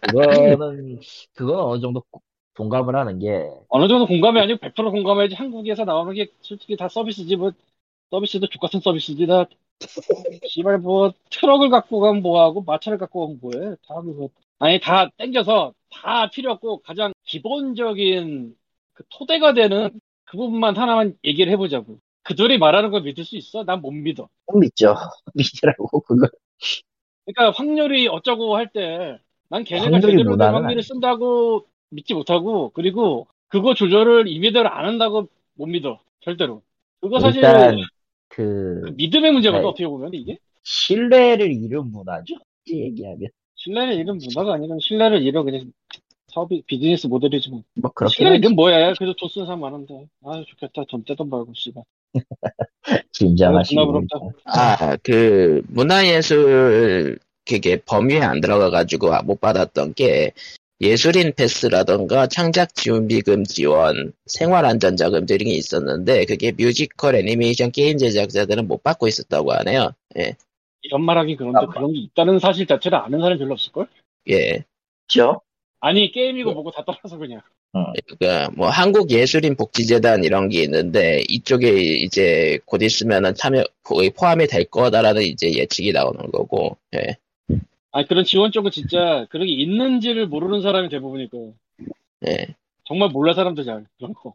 그거는 0.09 0.99
그건 1.33 1.59
어느 1.59 1.81
정도 1.81 2.03
동감을 2.55 2.95
하는 2.95 3.19
게 3.19 3.49
어느 3.69 3.87
정도 3.87 4.05
공감이 4.05 4.39
아니고 4.39 4.59
100% 4.59 4.91
공감해야지 4.91 5.35
한국에서 5.35 5.85
나오는 5.85 6.13
게 6.13 6.27
솔직히 6.41 6.75
다 6.77 6.87
서비스지 6.87 7.35
뭐 7.35 7.51
서비스도 8.11 8.47
족같은 8.47 8.79
서비스지 8.79 9.25
다 9.25 9.45
씨발 10.47 10.77
뭐 10.79 11.13
트럭을 11.31 11.69
갖고 11.69 11.99
가면 11.99 12.21
뭐하고 12.21 12.61
마차를 12.61 12.97
갖고 12.99 13.21
가면 13.27 13.39
뭐해 13.41 13.75
다 13.87 14.01
그거 14.01 14.29
아니 14.59 14.79
다 14.79 15.09
땡겨서 15.17 15.73
다 15.91 16.29
필요 16.29 16.51
없고 16.51 16.81
가장 16.83 17.11
기본적인 17.23 18.55
그 18.93 19.03
토대가 19.09 19.53
되는 19.53 19.89
그 20.25 20.37
부분만 20.37 20.77
하나만 20.77 21.17
얘기를 21.23 21.51
해보자고 21.51 21.97
그들이 22.23 22.57
말하는 22.57 22.91
걸 22.91 23.01
믿을 23.03 23.25
수 23.25 23.35
있어? 23.37 23.63
난 23.65 23.81
못 23.81 23.91
믿어 23.91 24.29
못 24.47 24.57
믿죠. 24.59 24.95
믿으라고 25.35 25.99
그거. 26.01 26.27
그러니까 27.25 27.57
확률이 27.57 28.07
어쩌고 28.07 28.55
할 28.57 28.71
때 28.73 29.19
난 29.49 29.63
걔네가 29.63 29.99
제대로 29.99 30.35
된 30.35 30.53
확률을. 30.55 30.81
쓴다고 30.83 31.67
믿지 31.89 32.13
못하고 32.15 32.71
그리고 32.71 33.27
그거 33.49 33.75
조절을 33.75 34.27
임의대로 34.27 34.67
안 34.69 34.85
한다고 34.85 35.29
못 35.55 35.67
믿어 35.67 35.99
절대로 36.21 36.63
그거 37.01 37.19
사실 37.19 37.41
그 38.29 38.81
그 38.81 38.91
믿음의 38.97 39.31
문제거든 39.31 39.61
네. 39.63 39.67
어떻게 39.67 39.87
보면 39.87 40.13
이게 40.13 40.39
신뢰를 40.63 41.51
잃은 41.53 41.91
문화죠. 41.91 42.35
얘기하면 42.67 43.29
신뢰를 43.55 43.93
잃은 43.95 44.17
문화가 44.17 44.55
아니라 44.55 44.75
신뢰를 44.81 45.21
잃어 45.23 45.43
그냥 45.43 45.71
사업이 46.27 46.63
비즈니스 46.65 47.07
모델이지 47.07 47.49
뭐 47.51 47.63
뭐 47.75 47.91
그렇게 47.93 48.23
잃은 48.25 48.55
뭐야 48.55 48.93
그래도 48.93 49.13
돈 49.19 49.29
쓰는 49.29 49.45
사람 49.45 49.61
많은데 49.61 50.07
아 50.23 50.43
좋겠다 50.47 50.83
돈 50.89 51.03
떼돈 51.03 51.29
벌고 51.29 51.53
씨발 51.53 51.83
부럽다. 53.85 54.19
아, 54.45 54.97
그 55.03 55.61
문화예술 55.67 57.19
그게 57.45 57.77
범위에 57.77 58.21
안 58.21 58.41
들어가가지고 58.41 59.11
못 59.23 59.41
받았던 59.41 59.93
게 59.93 60.31
예술인 60.81 61.33
패스라던가 61.33 62.27
창작 62.27 62.75
지원비금 62.75 63.45
지원, 63.45 64.13
생활안전자금 64.25 65.25
등이 65.25 65.51
있었는데 65.53 66.25
그게 66.25 66.51
뮤지컬, 66.51 67.15
애니메이션, 67.15 67.71
게임 67.71 67.97
제작자들은 67.97 68.67
못 68.67 68.83
받고 68.83 69.07
있었다고 69.07 69.53
하네요. 69.53 69.91
예, 70.17 70.35
이런 70.81 71.03
말하기 71.03 71.37
그런데 71.37 71.59
잠깐만. 71.59 71.73
그런 71.73 71.93
게 71.93 71.99
있다는 71.99 72.39
사실 72.39 72.67
자체를 72.67 72.97
아는 72.97 73.19
사람 73.21 73.37
별로 73.37 73.53
없을걸? 73.53 73.87
예. 74.29 74.65
있죠. 75.03 75.41
아니 75.79 76.11
게임이고 76.11 76.49
예. 76.49 76.53
뭐고 76.53 76.71
다 76.71 76.83
떠나서 76.85 77.17
그냥 77.17 77.41
그러니까 77.73 78.51
뭐 78.55 78.69
한국 78.69 79.09
예술인 79.09 79.55
복지재단 79.55 80.23
이런 80.23 80.47
게 80.47 80.61
있는데 80.63 81.23
이쪽에 81.27 81.69
이제 81.71 82.59
곧 82.65 82.83
있으면은 82.83 83.33
참여 83.33 83.63
거의 83.81 84.11
포함이 84.11 84.47
될 84.47 84.65
거다라는 84.65 85.23
이제 85.23 85.51
예측이 85.51 85.91
나오는 85.91 86.19
거고. 86.31 86.77
예. 86.95 87.17
아니 87.91 88.07
그런 88.07 88.23
지원 88.25 88.51
쪽은 88.51 88.71
진짜 88.71 89.25
그런 89.29 89.47
게 89.47 89.53
있는지를 89.53 90.27
모르는 90.27 90.61
사람이 90.61 90.89
거예요 90.89 91.53
예. 92.27 92.55
정말 92.85 93.09
몰라 93.09 93.33
사람들 93.33 93.65
잘 93.65 93.85
그런 93.97 94.13
거 94.13 94.33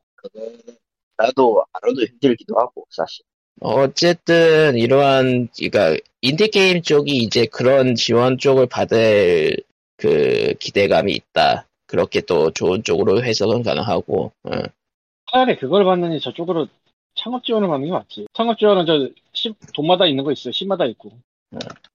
나도 1.17 1.65
알아도 1.73 2.03
힘들기도 2.03 2.57
하고 2.57 2.87
사실. 2.91 3.25
어쨌든 3.61 4.77
이러한 4.77 5.49
그러니까 5.57 5.97
인디 6.21 6.49
게임 6.49 6.83
쪽이 6.83 7.17
이제 7.17 7.47
그런 7.47 7.95
지원 7.95 8.39
쪽을 8.39 8.67
받을 8.67 9.57
그 9.97 10.55
기대감이 10.61 11.13
있다. 11.13 11.68
그렇게 11.89 12.21
또 12.21 12.51
좋은 12.53 12.83
쪽으로 12.85 13.25
해석은 13.25 13.63
가능하고. 13.63 14.31
어. 14.45 14.51
차라리 15.33 15.57
그걸 15.57 15.85
받느니 15.85 16.21
저쪽으로 16.21 16.69
창업 17.15 17.43
지원을 17.43 17.67
받는 17.67 17.87
게 17.87 17.93
맞지. 17.93 18.27
창업 18.35 18.59
지원은 18.59 18.87
저 18.87 19.09
시- 19.33 19.55
돈마다 19.75 20.07
있는 20.07 20.23
거 20.23 20.31
있어요. 20.31 20.53
시마다 20.53 20.85
있고. 20.87 21.11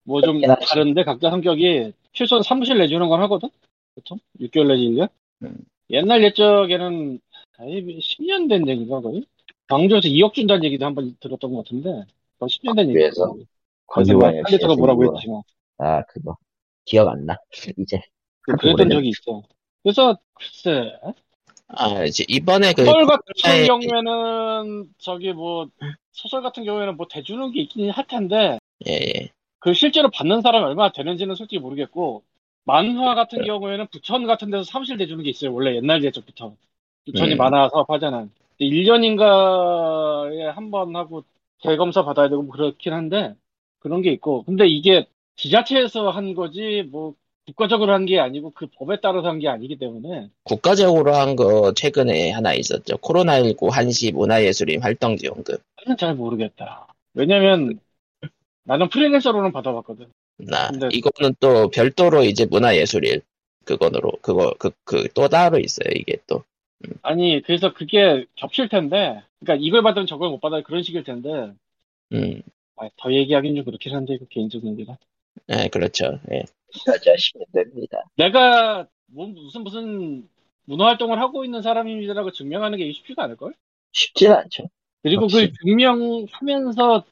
뭐좀 0.04 0.42
그렇긴 0.42 0.50
하지. 0.50 0.66
다른데 0.68 1.04
각자 1.04 1.30
성격이 1.30 1.94
최소한 2.12 2.42
사무실 2.44 2.78
내주는 2.80 3.08
건 3.08 3.22
하거든? 3.22 3.50
보통? 3.96 4.18
6개월 4.42 4.68
내지 4.70 4.84
1년? 4.90 5.10
음. 5.44 5.58
옛날 5.92 6.24
옛적에는 6.24 7.20
아예 7.60 7.82
10년 7.82 8.50
된 8.50 8.68
얘기가 8.68 9.00
거의? 9.00 9.24
광주에서 9.70 10.08
2억 10.08 10.34
준다는 10.34 10.64
얘기도 10.64 10.86
한 10.86 10.96
번 10.96 11.16
들었던 11.20 11.52
것 11.54 11.64
같은데 11.64 11.90
거의 12.40 12.50
10년 12.50 12.76
된 12.76 12.88
광주에서? 12.88 13.30
얘기죠. 13.36 13.46
광주광역시에서 13.88 14.68
컴퓨터가 14.68 14.76
뭐라고 14.76 15.04
이거- 15.06 15.16
했지만 15.16 15.42
아 15.78 16.02
그거 16.06 16.36
기억 16.86 17.10
안 17.10 17.26
나. 17.28 17.38
이제 17.78 18.02
그랬던 18.42 18.90
적이 18.90 19.10
있어. 19.10 19.44
그래서 19.84 20.18
글쎄 20.34 20.94
아, 21.68 22.04
이제 22.04 22.24
이번에 22.28 22.74
그 22.74 22.86
소설 22.86 23.06
같은 23.06 23.34
네. 23.46 23.66
경우에는 23.66 24.94
저기 24.98 25.34
뭐 25.34 25.68
소설 26.12 26.42
같은 26.42 26.64
경우에는 26.64 26.98
뭐 26.98 27.08
대주는 27.10 27.52
게 27.52 27.62
있긴 27.62 27.90
할 27.90 28.08
텐데 28.08 28.60
예, 28.88 28.92
예. 28.92 29.30
그 29.60 29.74
실제로 29.74 30.10
받는 30.10 30.42
사람이 30.42 30.66
얼마나 30.66 30.92
되는지는 30.92 31.36
솔직히 31.36 31.60
모르겠고 31.60 32.24
만화 32.66 33.16
같은 33.16 33.44
경우에는 33.44 33.88
부천 33.88 34.26
같은 34.26 34.50
데서 34.52 34.64
사무실 34.64 34.98
대주는 34.98 35.24
게 35.24 35.30
있어요 35.30 35.54
원래 35.54 35.76
옛날 35.76 36.04
예적부터 36.04 36.56
부천이 37.06 37.34
음. 37.34 37.38
만화 37.38 37.70
사업 37.70 37.90
하잖아 37.90 38.28
1년인가에 38.60 40.48
한 40.54 40.72
번 40.72 40.96
하고 40.96 41.24
대검사 41.62 42.04
받아야 42.04 42.30
되고 42.30 42.42
뭐 42.44 42.52
그렇긴 42.54 42.94
한데 42.94 43.36
그런 43.80 44.02
게 44.02 44.12
있고 44.12 44.44
근데 44.44 44.68
이게 44.68 45.08
지자체에서 45.36 46.10
한 46.12 46.34
거지 46.36 46.84
뭐 46.92 47.16
국가적으로 47.46 47.94
한 47.94 48.06
게 48.06 48.20
아니고 48.20 48.52
그 48.52 48.68
법에 48.68 49.00
따라서 49.02 49.28
한 49.30 49.40
게 49.40 49.48
아니기 49.48 49.78
때문에 49.78 50.30
국가적으로 50.46 51.16
한 51.16 51.36
거 51.36 51.74
최근에 51.74 52.32
하나 52.32 52.54
있었죠. 52.54 52.98
코로나19 52.98 53.70
한시 53.70 54.12
문화예술인 54.12 54.82
활동 54.82 55.18
지원금. 55.18 55.56
나는 55.86 55.98
잘 55.98 56.16
모르겠다 56.16 56.88
왜냐면 57.14 57.80
나는 58.66 58.90
프리랜서로는 58.90 59.52
받아봤거든 59.52 60.12
나 60.38 60.72
이거는 60.92 61.36
또 61.40 61.70
별도로 61.70 62.24
이제 62.24 62.46
문화예술인 62.46 63.22
그거로 63.66 64.14
그거 64.22 64.54
그 64.60 64.72
그 64.86 65.08
또 65.14 65.28
따로 65.30 65.60
있어요 65.60 65.90
이게 65.96 66.18
또. 66.28 66.44
아니, 67.02 67.42
그래서 67.46 67.74
그게 67.74 68.26
겹칠 68.36 68.68
텐데, 68.70 69.22
그러니까 69.40 69.64
이걸 69.66 69.84
받으면 69.84 70.06
저걸 70.08 70.30
못 70.30 70.40
받아요. 70.42 70.64
그런 70.64 70.84
식일 70.84 71.04
텐데, 71.04 71.54
음, 72.12 72.42
아, 72.76 72.90
더 72.98 73.12
얘기하긴 73.14 73.56
좀 73.56 73.66
그렇긴 73.66 73.96
한데 73.96 74.18
그 74.18 74.28
개인적 74.28 74.64
얘기라. 74.66 74.98
예, 75.50 75.68
그렇죠. 75.70 76.20
예. 76.32 76.44
여자시면 76.88 77.46
됩니다. 77.54 78.04
내가 78.16 78.88
뭐 79.08 79.28
무슨 79.28 79.64
무슨 79.64 80.28
문화 80.66 80.86
활동을 80.86 81.20
하고 81.20 81.46
있는 81.46 81.62
사람입니다라고 81.62 82.32
증명하는 82.32 82.78
게 82.78 82.92
쉽지가 82.92 83.24
않을 83.24 83.36
걸. 83.36 83.54
쉽진 83.92 84.32
않죠. 84.32 84.64
그리고 85.02 85.28
그 85.28 85.38
확실히. 85.38 85.54
증명하면서 85.64 87.04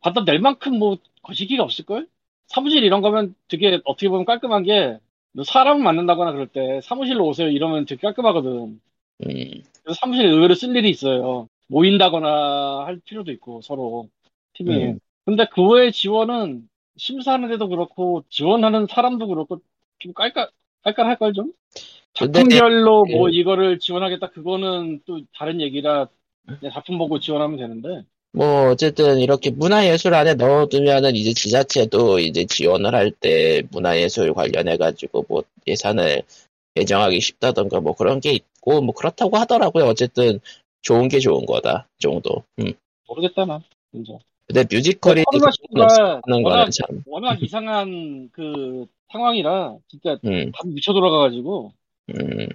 받아 0.00 0.24
낼 0.24 0.40
만큼 0.40 0.78
뭐 0.78 0.98
거시기가 1.22 1.62
없을 1.62 1.84
걸. 1.84 2.08
사무실 2.46 2.82
이런 2.82 3.00
거면 3.00 3.34
되게 3.48 3.80
어떻게 3.84 4.08
보면 4.08 4.24
깔끔한 4.24 4.64
게. 4.64 4.98
너 5.32 5.44
사람을 5.44 5.82
만난다거나 5.82 6.32
그럴 6.32 6.48
때 6.48 6.80
사무실로 6.82 7.24
오세요 7.24 7.48
이러면 7.48 7.86
되게 7.86 8.00
깔끔하거든. 8.00 8.80
음, 9.22 9.62
사무실에 9.94 10.28
의외로 10.28 10.54
쓸 10.54 10.74
일이 10.74 10.90
있어요. 10.90 11.48
모인다거나 11.68 12.84
할 12.84 13.00
필요도 13.04 13.30
있고, 13.32 13.60
서로, 13.62 14.08
팀이. 14.54 14.86
음. 14.86 14.98
근데 15.24 15.46
그 15.52 15.62
외의 15.68 15.92
지원은 15.92 16.68
심사하는데도 17.00 17.68
그렇고, 17.68 18.24
지원하는 18.30 18.86
사람도 18.88 19.26
그렇고, 19.28 19.60
좀 19.98 20.12
깔깔, 20.14 20.50
깔깔할 20.82 21.18
걸 21.18 21.32
좀? 21.32 21.52
근데 22.18 22.42
작품별로 22.44 23.06
뭐 23.06 23.28
그- 23.28 23.32
이거를 23.32 23.78
지원하겠다, 23.80 24.30
그거는 24.30 25.02
또 25.06 25.20
다른 25.34 25.60
얘기라, 25.60 26.08
작품 26.72 26.98
보고 26.98 27.20
지원하면 27.20 27.58
되는데, 27.58 28.04
뭐 28.32 28.70
어쨌든 28.70 29.18
이렇게 29.18 29.50
문화예술 29.50 30.14
안에 30.14 30.34
넣어두면은 30.34 31.16
이제 31.16 31.32
지자체도 31.32 32.20
이제 32.20 32.44
지원을 32.46 32.94
할 32.94 33.10
때 33.10 33.62
문화예술 33.72 34.34
관련해 34.34 34.76
가지고 34.76 35.24
뭐 35.28 35.42
예산을 35.66 36.22
배정하기 36.74 37.20
쉽다던가 37.20 37.80
뭐 37.80 37.94
그런 37.94 38.20
게 38.20 38.32
있고 38.32 38.80
뭐 38.82 38.94
그렇다고 38.94 39.36
하더라고요. 39.36 39.84
어쨌든 39.86 40.38
좋은 40.82 41.08
게 41.08 41.18
좋은 41.18 41.44
거다 41.44 41.88
정도. 41.98 42.44
음. 42.60 42.72
모르겠다, 43.08 43.44
나. 43.44 43.60
진짜. 43.92 44.18
근데 44.52 44.64
뮤지컬이 44.68 45.22
코로나 45.24 45.50
시기가 45.52 46.20
하는 46.26 46.44
워낙, 46.44 46.70
참. 46.70 47.04
워낙 47.06 47.40
이상한 47.40 48.30
그 48.32 48.86
상황이라, 49.12 49.76
진짜 49.86 50.18
음, 50.24 50.50
다 50.50 50.62
미쳐 50.66 50.92
돌아가가지고, 50.92 51.72
음. 52.08 52.48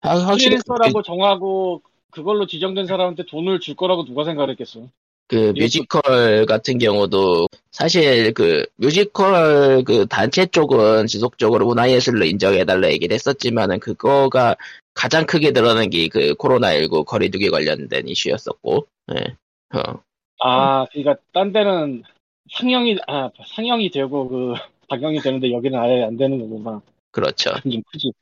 아, 0.00 0.16
확실히 0.16 0.56
프리랜서라고 0.56 1.02
정하고, 1.02 1.82
그걸로 2.10 2.46
지정된 2.46 2.86
사람한테 2.86 3.24
돈을 3.26 3.60
줄 3.60 3.76
거라고 3.76 4.04
누가 4.04 4.24
생각을 4.24 4.50
했겠어. 4.50 4.88
그 5.28 5.52
뮤지컬 5.56 6.44
같은 6.44 6.78
경우도 6.78 7.46
사실 7.70 8.34
그 8.34 8.66
뮤지컬 8.74 9.84
그 9.84 10.06
단체 10.08 10.44
쪽은 10.46 11.06
지속적으로 11.06 11.66
문화예술로 11.66 12.24
인정해달라 12.24 12.90
얘기를 12.90 13.14
했었지만은 13.14 13.78
그거가 13.78 14.56
가장 14.92 15.24
크게 15.26 15.52
드러난 15.52 15.88
게 15.88 16.08
그 16.08 16.34
코로나19 16.34 17.04
거리두기 17.04 17.48
관련된 17.48 18.08
이슈였었고, 18.08 18.88
예. 19.14 19.36
어, 19.78 20.00
아, 20.40 20.86
그러니까 20.92 21.16
딴 21.32 21.52
데는 21.52 22.02
상영이 22.52 22.98
아 23.06 23.30
상영이 23.46 23.90
되고 23.90 24.28
그 24.28 24.54
방영이 24.88 25.20
되는데 25.20 25.52
여기는 25.52 25.78
아예 25.78 26.02
안 26.04 26.16
되는 26.16 26.38
거구나. 26.40 26.80
그렇죠. 27.10 27.50
좀 27.70 27.82
크지. 27.90 28.12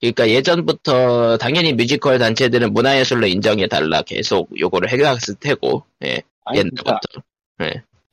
그러니까 0.00 0.28
예전부터 0.28 1.38
당연히 1.38 1.72
뮤지컬 1.72 2.18
단체들은 2.18 2.72
문화예술로 2.72 3.26
인정해 3.26 3.68
달라 3.68 4.02
계속 4.02 4.48
요거를 4.58 4.90
해왔을 4.90 5.36
테고, 5.40 5.84
예. 6.04 6.22
아니 6.44 6.58
옛날부터. 6.58 7.22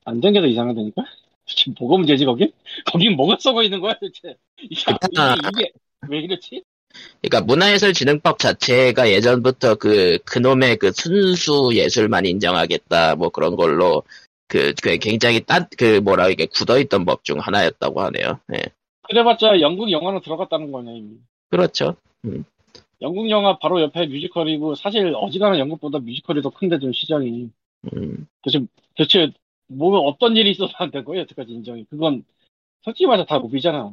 안된 0.05 0.34
게 0.34 0.41
더 0.41 0.47
이상하다니까. 0.47 1.03
지금 1.45 1.74
뭐가 1.80 1.97
문제지 1.97 2.26
거기? 2.26 2.53
거긴 2.86 3.15
뭐가 3.15 3.38
썩어 3.39 3.63
있는 3.63 3.80
거야 3.80 3.95
대체? 3.99 4.38
이게, 4.59 4.76
이게 5.57 5.72
왜 6.07 6.20
이렇지? 6.20 6.63
그러니까 7.21 7.41
문화예술진흥법 7.45 8.39
자체가 8.39 9.09
예전부터 9.09 9.75
그 9.75 10.17
그놈의 10.25 10.77
그 10.77 10.91
순수 10.91 11.71
예술만 11.73 12.25
인정하겠다 12.25 13.15
뭐 13.15 13.29
그런 13.29 13.55
걸로 13.55 14.03
그, 14.47 14.73
그 14.81 14.97
굉장히 14.97 15.41
딴그 15.41 16.01
뭐라 16.03 16.29
이게 16.29 16.45
굳어있던 16.47 17.05
법 17.05 17.23
중 17.23 17.39
하나였다고 17.39 18.01
하네요. 18.01 18.39
예. 18.53 18.63
그래봤자 19.03 19.59
영국 19.61 19.91
영화는 19.91 20.21
들어갔다는 20.21 20.71
거냐 20.71 20.91
이미. 20.91 21.17
그렇죠. 21.49 21.95
영국 23.01 23.29
영화 23.29 23.57
바로 23.59 23.81
옆에 23.81 24.05
뮤지컬이고 24.07 24.75
사실 24.75 25.13
어지간한 25.15 25.59
영국보다 25.59 25.99
뮤지컬이 25.99 26.41
더 26.41 26.49
큰데 26.49 26.79
좀 26.79 26.91
시장이. 26.93 27.49
음, 27.93 28.27
대체 28.43 28.59
대체 28.97 29.31
뭐 29.67 29.99
어떤 30.01 30.35
일이 30.35 30.51
있어서 30.51 30.73
안 30.77 30.91
된 30.91 31.03
거야 31.05 31.21
여태까지 31.21 31.51
인정이. 31.51 31.85
그건 31.89 32.23
솔직히 32.83 33.05
말해서 33.07 33.25
다 33.25 33.39
무비잖아. 33.39 33.91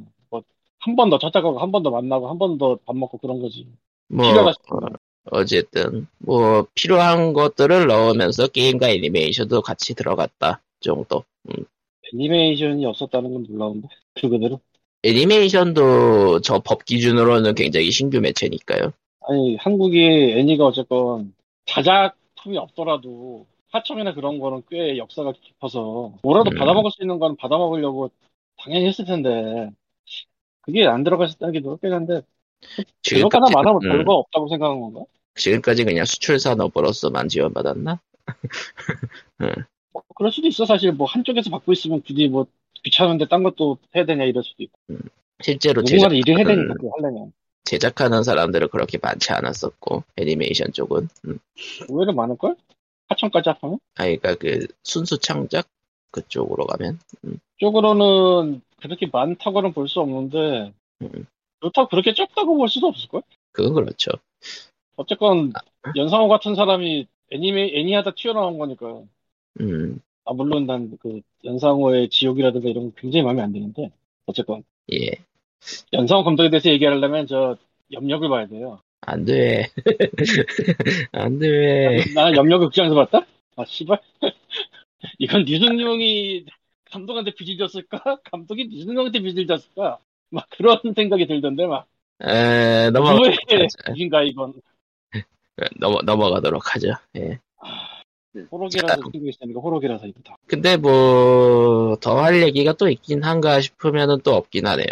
뭐한번 0.86 1.10
더 1.10 1.18
찾아가고 1.18 1.58
한 1.58 1.70
번 1.72 1.82
더 1.82 1.90
만나고 1.90 2.28
한 2.28 2.38
번 2.38 2.58
더 2.58 2.76
밥 2.84 2.96
먹고 2.96 3.18
그런 3.18 3.40
거지. 3.40 3.66
뭐 4.08 4.26
어, 4.26 4.86
어쨌든 5.32 6.06
뭐 6.18 6.66
필요한 6.74 7.32
것들을 7.32 7.86
넣으면서 7.88 8.46
게임과 8.48 8.90
애니메이션도 8.90 9.62
같이 9.62 9.94
들어갔다 9.94 10.62
정도. 10.80 11.24
애니메이션이 12.12 12.86
없었다는 12.86 13.32
건 13.32 13.46
놀라운데 13.48 13.88
그 14.14 14.28
그대로 14.28 14.60
애니메이션도 15.02 16.40
저 16.40 16.60
법 16.60 16.84
기준으로는 16.84 17.54
굉장히 17.54 17.90
신규 17.90 18.20
매체니까요. 18.20 18.92
아니 19.28 19.56
한국이 19.56 19.98
애니가 20.38 20.66
어쨌건 20.66 21.34
자작품이 21.66 22.56
없더라도 22.58 23.46
하청이나 23.72 24.14
그런 24.14 24.38
거는 24.38 24.62
꽤 24.70 24.96
역사가 24.96 25.32
깊어서 25.32 26.12
뭐라도 26.22 26.50
음. 26.52 26.56
받아먹을 26.58 26.90
수 26.92 27.02
있는 27.02 27.18
건 27.18 27.36
받아먹으려고 27.36 28.10
당연히 28.58 28.86
했을 28.86 29.04
텐데 29.04 29.70
그게 30.66 30.84
안 30.86 31.04
들어갔다는 31.04 31.52
게 31.52 31.60
놀랍긴 31.60 31.92
한데 31.92 32.22
하나 33.32 33.46
말하면 33.52 33.76
음, 33.84 33.88
별거 33.88 34.14
없다고 34.14 34.48
생각한 34.48 34.80
건가? 34.80 35.04
지금까지 35.36 35.84
그냥 35.84 36.04
수출 36.04 36.40
산업으로서만 36.40 37.28
지원받았나? 37.28 38.00
뭐 39.92 40.02
그럴 40.16 40.32
수도 40.32 40.48
있어 40.48 40.66
사실 40.66 40.92
뭐 40.92 41.06
한쪽에서 41.06 41.50
받고 41.50 41.72
있으면 41.72 42.02
굳이 42.02 42.26
뭐 42.26 42.46
귀찮은데 42.82 43.28
딴 43.28 43.44
것도 43.44 43.78
해야 43.94 44.04
되냐 44.04 44.24
이럴 44.24 44.42
수도 44.42 44.64
있고 44.64 44.76
실제로 45.40 45.84
제작, 45.84 46.12
일을 46.12 46.38
해야 46.38 46.44
되니까 46.44 46.74
그거 46.74 46.90
하려면 46.96 47.32
제작하는 47.64 48.24
사람들은 48.24 48.68
그렇게 48.68 48.98
많지 49.00 49.32
않았었고 49.32 50.02
애니메이션 50.16 50.72
쪽은 50.72 51.08
음. 51.26 51.38
의외로 51.88 52.12
많을걸? 52.12 52.56
하청까지 53.08 53.50
합하면? 53.50 53.78
아 53.94 54.04
그러니까 54.04 54.34
그 54.34 54.66
순수 54.82 55.18
창작 55.18 55.68
그쪽으로 56.10 56.66
가면 56.66 56.98
쪽으로는 57.58 58.62
그렇게 58.80 59.06
많다고는 59.12 59.72
볼 59.72 59.88
수 59.88 60.00
없는데 60.00 60.72
음. 61.02 61.26
그렇다고 61.60 61.88
그렇게 61.88 62.14
적다고 62.14 62.56
볼 62.56 62.68
수도 62.68 62.88
없을걸? 62.88 63.22
그건 63.52 63.74
그렇죠. 63.74 64.10
어쨌건 64.96 65.52
연상호 65.96 66.28
같은 66.28 66.54
사람이 66.54 67.06
애니메 67.30 67.70
애니하다 67.74 68.12
튀어나온 68.14 68.58
거니까 68.58 69.02
음, 69.60 70.00
아 70.24 70.32
물론 70.32 70.66
난 70.66 70.96
그 71.00 71.20
연상호의 71.44 72.08
지옥이라든가 72.10 72.68
이런 72.68 72.90
거 72.90 73.00
굉장히 73.00 73.24
마음에 73.24 73.42
안 73.42 73.52
드는데 73.52 73.90
어쨌건 74.26 74.62
예, 74.92 75.10
연상호 75.92 76.24
감독에 76.24 76.50
대해서 76.50 76.70
얘기하려면 76.70 77.26
저 77.26 77.56
염력을 77.92 78.28
봐야 78.28 78.46
돼요. 78.46 78.80
안 79.02 79.24
돼, 79.24 79.66
안 81.12 81.38
돼. 81.38 82.04
나는 82.14 82.36
염력을 82.36 82.66
극장에서 82.68 82.94
봤다? 82.94 83.26
아 83.56 83.64
씨발 83.64 84.00
이건 85.18 85.44
류승룡이 85.44 86.46
감독한테 86.90 87.32
빚을 87.32 87.58
졌을까? 87.58 88.02
감독이 88.32 88.64
류승룡한테 88.64 89.20
빚을 89.20 89.46
졌을까? 89.46 89.98
막 90.30 90.46
그런 90.50 90.78
생각이 90.94 91.26
들던데 91.26 91.66
막 91.66 91.86
에, 92.22 92.90
넘어가, 92.90 93.14
누구의 93.14 93.36
빚인가 93.86 94.22
이건 94.22 94.54
넘어 95.80 96.00
넘어가도록 96.02 96.74
하죠. 96.74 96.88
예. 97.16 97.38
호록이라서 98.52 98.96
쓰고 99.12 99.28
있으니까 99.28 99.60
호록이라서 99.60 100.06
이거 100.06 100.20
다. 100.24 100.36
근데 100.46 100.76
뭐 100.76 101.96
더 102.00 102.20
할 102.22 102.42
얘기가 102.42 102.74
또 102.74 102.88
있긴 102.90 103.22
한가 103.22 103.60
싶으면은 103.60 104.20
또 104.22 104.34
없긴 104.34 104.66
하네요. 104.66 104.86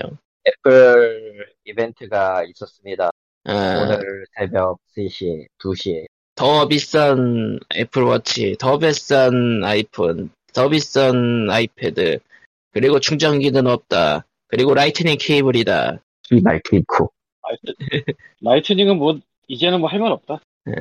애플 0.46 1.46
이벤트가 1.64 2.44
있었습니다. 2.44 3.10
아, 3.44 3.52
오늘 3.82 4.24
새벽 4.36 4.78
3시, 4.96 5.46
2시에. 5.58 6.06
더 6.36 6.66
비싼 6.66 7.58
애플워치, 7.76 8.56
더 8.58 8.78
비싼 8.78 9.62
아이폰, 9.62 10.30
더 10.54 10.68
비싼 10.68 11.48
아이패드, 11.50 12.18
그리고 12.72 13.00
충전기는 13.00 13.66
없다. 13.66 14.24
그리고 14.48 14.74
Lightning 14.74 15.16
케이블이다. 15.20 16.00
이말 16.30 16.60
킬코. 16.68 17.10
Lightning은 18.40 18.96
뭐 18.96 19.18
이제는 19.48 19.80
뭐 19.80 19.88
할 19.90 20.00
말 20.00 20.12
없다. 20.12 20.40
네. 20.64 20.74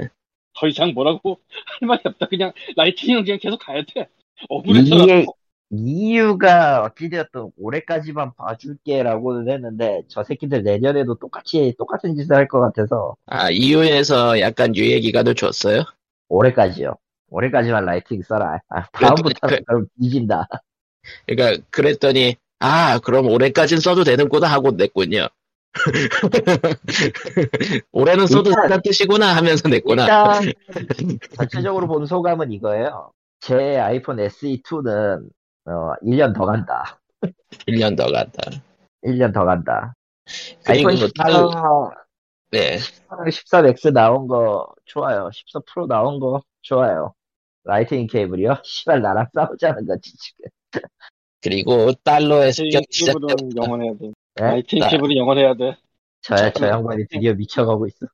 더 0.55 0.67
이상 0.67 0.93
뭐라고 0.93 1.39
할 1.81 1.87
말이 1.87 2.01
없다. 2.05 2.27
그냥 2.27 2.53
Lightning은 2.77 3.23
그냥 3.25 3.39
계속 3.41 3.57
가야 3.57 3.83
돼. 3.93 4.07
이게, 4.75 5.25
이유가 5.71 6.83
어찌되었든 6.83 7.51
올해까지만 7.57 8.33
봐줄게라고는 8.35 9.51
했는데, 9.51 10.03
저 10.07 10.23
새끼들 10.23 10.61
내년에도 10.63 11.15
똑같이, 11.15 11.73
똑같은 11.79 12.15
짓을 12.15 12.35
할 12.35 12.47
것 12.47 12.59
같아서, 12.61 13.15
아, 13.25 13.49
EU에서 13.49 14.39
약간 14.39 14.75
유예 14.75 14.99
기간을 14.99 15.33
줬어요? 15.33 15.83
올해까지요. 16.29 16.95
올해까지만 17.33 17.85
라이팅 17.85 18.21
써라. 18.21 18.59
아, 18.69 18.85
다음부터는 18.91 19.57
그- 19.57 19.63
그럼 19.65 19.85
뒤진다. 19.99 20.47
그러니까 21.25 21.63
그랬더니 21.71 22.35
아, 22.59 22.99
그럼 22.99 23.27
올해까진 23.27 23.79
써도 23.79 24.03
되는구나 24.03 24.47
하고 24.47 24.71
냈군요. 24.71 25.27
올해는 27.91 28.27
써도 28.27 28.51
된다는 28.51 28.81
뜻이구나 28.83 29.35
하면서 29.35 29.67
냈구나. 29.67 30.39
전체적으로 31.35 31.87
본 31.87 32.05
소감은 32.05 32.51
이거예요. 32.51 33.11
제 33.39 33.79
아이폰 33.79 34.17
SE2는 34.17 35.27
어, 35.65 35.93
1년 36.03 36.35
더 36.35 36.45
간다. 36.45 37.01
1년 37.67 37.97
더 37.97 38.11
간다. 38.11 38.43
1년 39.03 39.33
더 39.33 39.43
간다. 39.43 39.95
아이폰 40.67 40.95
14, 40.95 41.89
네. 42.51 42.77
14 43.31 43.63
Max 43.63 43.87
나온 43.87 44.27
거 44.27 44.67
좋아요. 44.85 45.31
14 45.33 45.59
프로 45.67 45.87
나온 45.87 46.19
거 46.19 46.43
좋아요. 46.61 47.15
Lightning 47.65 48.07
케이블이요? 48.07 48.57
시발 48.63 49.01
나랑 49.01 49.27
싸우자는 49.33 49.85
거지 49.85 50.11
지금. 50.17 50.49
그리고 51.41 51.91
달러의 52.03 52.53
습격이 52.53 52.85
케이블은 52.91 53.27
시작됐다. 53.37 53.63
영원해야 53.63 53.93
돼. 53.93 54.05
예? 54.07 54.43
Lightning 54.43 54.79
나- 54.79 54.89
케이블은 54.89 55.17
영원해야 55.17 55.53
돼. 55.55 55.75
저, 56.21 56.51
저 56.51 56.67
양반이 56.67 57.05
드디어 57.09 57.33
미쳐가고 57.33 57.87
있어. 57.87 58.07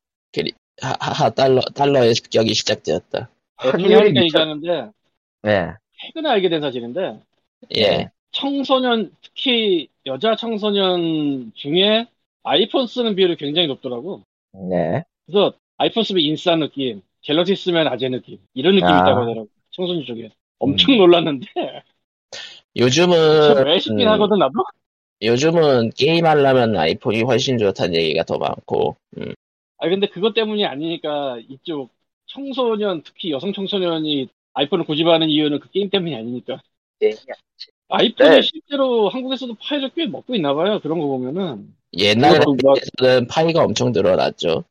하하 0.81 1.29
달러 1.29 1.61
달러의 1.61 2.15
습격이 2.15 2.53
시작되었다. 2.53 3.29
확률이 3.57 3.93
하니까 3.93 4.09
미쳐. 4.21 4.23
얘기하는데 4.39 4.91
예. 5.47 5.73
최근에 6.01 6.29
알게 6.29 6.49
된 6.49 6.61
사실인데 6.61 7.19
예. 7.77 8.09
청소년 8.31 9.11
특히 9.21 9.89
여자 10.05 10.35
청소년 10.35 11.51
중에 11.55 12.07
아이폰 12.43 12.87
쓰는 12.87 13.15
비율이 13.15 13.35
굉장히 13.35 13.67
높더라고. 13.67 14.21
네. 14.53 15.03
그래서 15.25 15.53
아이폰 15.77 16.03
쓰면 16.03 16.21
인싸 16.23 16.55
느낌, 16.55 17.01
갤럭시 17.21 17.55
쓰면 17.55 17.87
아재 17.87 18.09
느낌 18.09 18.37
이런 18.53 18.75
느낌이 18.75 18.91
아. 18.91 18.97
있다고 19.01 19.21
하더라고. 19.21 19.47
청소년 19.71 20.05
쪽에 20.05 20.29
엄청 20.59 20.97
놀랐는데 20.97 21.45
요즘은 22.75 23.65
왜 23.65 23.79
싶긴 23.79 24.07
음, 24.07 24.13
하거든 24.13 24.39
나도. 24.39 24.53
요즘은 25.21 25.91
게임 25.97 26.25
하려면 26.25 26.77
아이폰이 26.77 27.23
훨씬 27.23 27.57
좋다는 27.57 27.95
얘기가 27.95 28.23
더 28.23 28.37
많고. 28.37 28.95
음. 29.17 29.33
아 29.77 29.89
근데 29.89 30.07
그것 30.07 30.33
때문이 30.33 30.65
아니니까 30.65 31.39
이쪽 31.49 31.89
청소년 32.27 33.01
특히 33.03 33.31
여성 33.31 33.53
청소년이 33.53 34.27
아이폰을 34.53 34.85
고집하는 34.85 35.29
이유는 35.29 35.59
그 35.59 35.69
게임 35.71 35.89
때문이 35.89 36.15
아니니까. 36.15 36.61
아이폰이 37.89 38.29
네. 38.29 38.41
실제로 38.41 39.09
한국에서도 39.09 39.55
파일을 39.59 39.89
꽤 39.95 40.05
먹고 40.05 40.35
있나 40.35 40.53
봐요. 40.53 40.79
그런 40.81 40.99
거 40.99 41.07
보면은. 41.07 41.73
옛날에는 41.97 42.45
뭐- 42.61 42.75
파이가 43.29 43.63
엄청 43.63 43.91
늘어났죠. 43.91 44.63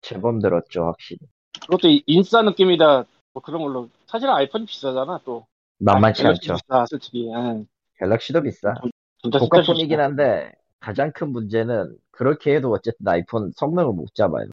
제법 0.00 0.40
들었죠, 0.40 0.84
확실히. 0.84 1.18
그것도 1.60 1.88
이- 1.88 2.02
인싸 2.06 2.42
느낌이다. 2.42 3.04
뭐 3.32 3.42
그런 3.42 3.62
걸로. 3.62 3.88
사실은 4.06 4.32
아이폰이 4.34 4.66
비싸잖아 4.66 5.20
또. 5.24 5.46
만만치 5.78 6.26
않죠. 6.26 6.54
비싸 6.54 6.86
솔직히. 6.86 7.28
예. 7.28 7.64
갤럭시도 7.98 8.42
비싸. 8.42 8.74
고가폰이긴. 9.22 10.00
한데 10.00 10.52
가장 10.80 11.12
큰 11.12 11.30
문제는 11.32 11.96
그렇게 12.10 12.54
해도 12.54 12.70
어쨌든 12.72 13.08
아이폰 13.08 13.50
성능을 13.56 13.92
못 13.92 14.14
잡아요. 14.14 14.46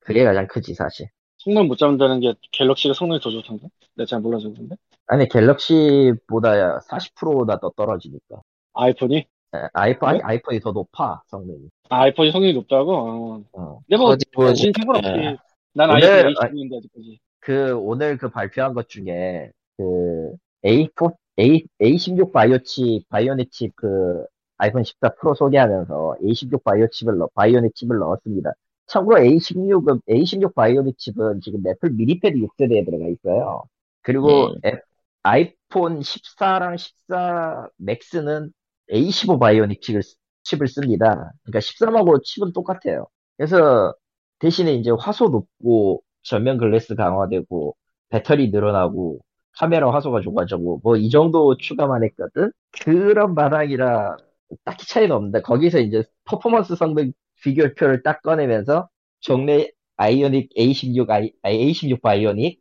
그게 0.00 0.24
가장 0.24 0.46
크지 0.46 0.74
사실. 0.74 1.08
성능 1.38 1.66
못 1.68 1.76
잡는다는 1.76 2.20
게 2.20 2.34
갤럭시가 2.52 2.94
성능이 2.94 3.20
더 3.20 3.30
좋던가? 3.30 3.66
내가 3.96 4.06
잘 4.06 4.20
몰라서 4.20 4.48
그런데. 4.50 4.76
아니 5.06 5.28
Galaxy보다 5.28 6.80
40%나 6.80 7.58
더 7.58 7.70
떨어지니까. 7.76 8.40
iPhone이? 8.72 9.16
예, 9.16 9.68
아이폰 9.72 10.08
아니, 10.08 10.18
네? 10.18 10.24
iPhone이 10.24 10.60
더 10.60 10.72
높아 10.72 11.22
성능이. 11.26 11.68
아, 11.90 12.02
iPhone이 12.02 12.30
성능이 12.32 12.54
높다고? 12.54 12.92
어. 12.94 13.42
어. 13.52 13.80
근데 13.86 13.96
뭐, 14.00 14.10
어디 14.10 14.24
보지? 14.32 14.62
진 14.62 14.72
상관없지. 14.76 15.38
예. 15.76 15.78
난 15.78 15.90
오늘- 15.90 16.04
iPhone 16.04 16.34
A16인데 16.34 16.78
아직까지. 16.78 17.20
그 17.40 17.74
오늘 17.76 18.16
그 18.16 18.28
발표한 18.30 18.74
것 18.74 18.88
중에 18.88 19.50
그 19.76 20.34
A4 20.64 21.14
A 21.40 21.66
A16 21.82 22.32
Bio 22.32 22.58
칩 22.58 23.08
Bionic 23.08 23.50
칩 23.50 23.87
그 23.87 24.24
iPhone 24.56 24.84
14 24.84 25.14
프로 25.20 25.34
소개하면서 25.34 26.16
A16 26.22 26.62
Bio 26.62 26.88
칩을 26.88 27.18
넣 27.18 27.28
Bionic 27.34 27.74
칩을 27.74 27.98
넣었습니다. 27.98 28.52
참고로 28.86 29.16
A16은 29.18 30.00
A16 30.08 30.54
Bionic 30.54 30.96
칩은 30.98 31.40
지금 31.40 31.66
애플 31.66 31.90
미니패드 31.90 32.38
6세대에 32.38 32.84
들어가 32.84 33.06
있어요. 33.08 33.64
그리고 34.02 34.48
음. 34.52 34.54
애- 34.64 34.80
아이폰 35.22 36.00
14랑 36.00 36.76
14 36.78 37.68
맥스는 37.78 38.52
A15 38.92 39.40
바이오닉 39.40 39.80
칩을, 39.82 40.02
쓰- 40.02 40.16
칩을 40.44 40.68
씁니다. 40.68 41.32
그러니까 41.42 41.58
13하고 41.60 42.22
칩은 42.22 42.52
똑같아요. 42.52 43.06
그래서 43.36 43.94
대신에 44.38 44.74
이제 44.74 44.90
화소 44.90 45.28
높고 45.28 46.02
전면 46.22 46.58
글래스 46.58 46.94
강화되고 46.96 47.76
배터리 48.10 48.50
늘어나고 48.50 49.20
카메라 49.58 49.92
화소가 49.92 50.20
좋아지고 50.20 50.80
뭐 50.82 50.96
이 50.96 51.10
정도 51.10 51.56
추가만 51.56 52.04
했거든. 52.04 52.50
그런 52.84 53.34
바닥이라 53.34 54.16
딱히 54.64 54.86
차이는 54.88 55.14
없는데 55.14 55.42
거기서 55.42 55.80
이제 55.80 56.04
퍼포먼스 56.24 56.76
성능 56.76 57.12
비교표를 57.42 58.02
딱 58.02 58.22
꺼내면서 58.22 58.88
종래 59.20 59.70
아이오닉 59.96 60.50
A16 60.56 61.10
아이, 61.10 61.32
아니, 61.42 61.58
A16 61.72 62.02
바이오닉 62.02 62.60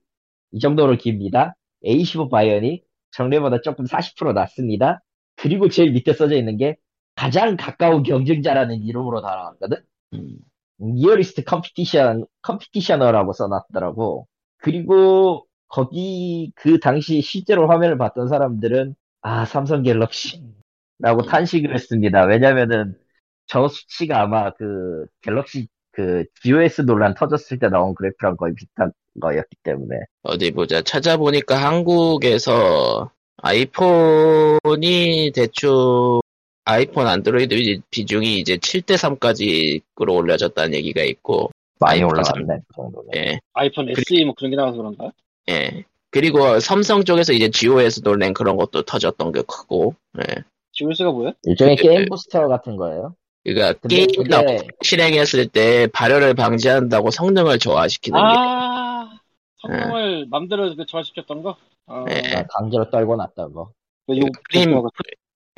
이 0.51 0.59
정도로 0.59 0.97
깁니다. 0.97 1.55
A15 1.85 2.29
바이오닉 2.29 2.85
정례보다 3.11 3.61
조금 3.61 3.85
40% 3.85 4.33
낮습니다. 4.33 5.01
그리고 5.35 5.69
제일 5.69 5.91
밑에 5.93 6.13
써져 6.13 6.35
있는 6.37 6.57
게 6.57 6.77
가장 7.15 7.57
가까운 7.57 8.03
경쟁자라는 8.03 8.81
이름으로 8.83 9.21
달아왔거든. 9.21 9.77
음. 10.13 10.37
리얼리스트 10.83 11.43
컴피티션, 11.43 12.25
컴피티셔너라고 12.41 13.33
써놨더라고. 13.33 14.27
그리고 14.57 15.45
거기 15.67 16.51
그 16.55 16.79
당시 16.79 17.21
실제로 17.21 17.67
화면을 17.67 17.97
봤던 17.97 18.27
사람들은 18.27 18.95
아 19.21 19.45
삼성 19.45 19.83
갤럭시라고 19.83 21.23
탄식을 21.27 21.73
했습니다. 21.73 22.25
왜냐면은 22.25 22.95
저 23.47 23.67
수치가 23.67 24.21
아마 24.21 24.53
그 24.53 25.05
갤럭시 25.21 25.67
그 25.91 26.25
GOS 26.41 26.81
논란 26.81 27.13
터졌을 27.13 27.59
때 27.59 27.69
나온 27.69 27.93
그래프랑 27.95 28.35
거의 28.35 28.53
비슷한 28.55 28.91
거였기 29.21 29.55
때문에 29.63 29.95
어디 30.23 30.51
보자. 30.51 30.81
찾아보니까 30.81 31.55
한국에서 31.55 33.11
아이폰이 33.37 35.31
대충 35.35 36.21
아이폰 36.65 37.07
안드로이드 37.07 37.81
비중이 37.89 38.39
이제 38.39 38.57
7대 38.57 38.95
3까지 38.95 39.81
끌어올려졌다는 39.95 40.73
얘기가 40.75 41.03
있고, 41.03 41.51
많이 41.79 42.01
올라갔네 42.03 42.59
그 42.67 42.75
정도면. 42.75 43.09
예, 43.15 43.39
아이폰 43.53 43.89
SE 43.89 44.23
뭐 44.25 44.33
그런 44.35 44.51
게 44.51 44.55
나와서 44.57 44.77
그런가? 44.77 45.11
예. 45.49 45.83
그리고 46.11 46.59
삼성 46.59 47.03
쪽에서 47.03 47.33
이제 47.33 47.49
GOS 47.49 48.01
논란 48.03 48.33
그런 48.33 48.55
것도 48.55 48.83
터졌던 48.83 49.31
게 49.33 49.41
크고, 49.41 49.95
예. 50.19 50.43
GOS가 50.71 51.11
뭐야? 51.11 51.33
일종의 51.43 51.75
그- 51.75 51.83
게임 51.83 52.05
부스터 52.05 52.47
같은 52.47 52.77
거예요. 52.77 53.15
그러니까 53.43 53.73
게임 53.89 54.07
그게 54.15 54.67
실행했을 54.81 55.47
때 55.47 55.87
발열을 55.87 56.33
방지한다고 56.33 57.11
성능을 57.11 57.59
저하시키는 57.59 58.17
게, 58.17 58.23
아, 58.25 59.19
성능을 59.61 60.27
맘대로 60.29 60.73
그 60.77 60.85
저하시켰던 60.85 61.43
거? 61.43 61.57
아, 61.87 62.05
네. 62.07 62.21
아, 62.37 62.43
강제로 62.47 62.89
떨고 62.89 63.17
났다고. 63.17 63.73
그 64.07 64.17
욕, 64.17 64.29
그림- 64.49 64.71
욕 64.71 64.87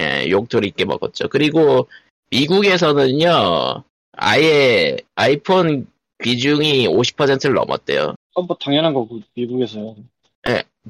예, 0.02 0.30
욕돌이 0.30 0.68
있게 0.70 0.86
먹었죠. 0.86 1.30
그리고 1.30 1.88
미국에서는요, 2.32 3.84
아예 4.14 4.98
아이폰 5.16 5.88
비중이 6.18 6.88
50%를 6.88 7.54
넘었대요. 7.56 8.16
어, 8.36 8.42
뭐 8.42 8.58
당연한 8.60 8.94
거고 8.94 9.20
미국에서. 9.36 9.96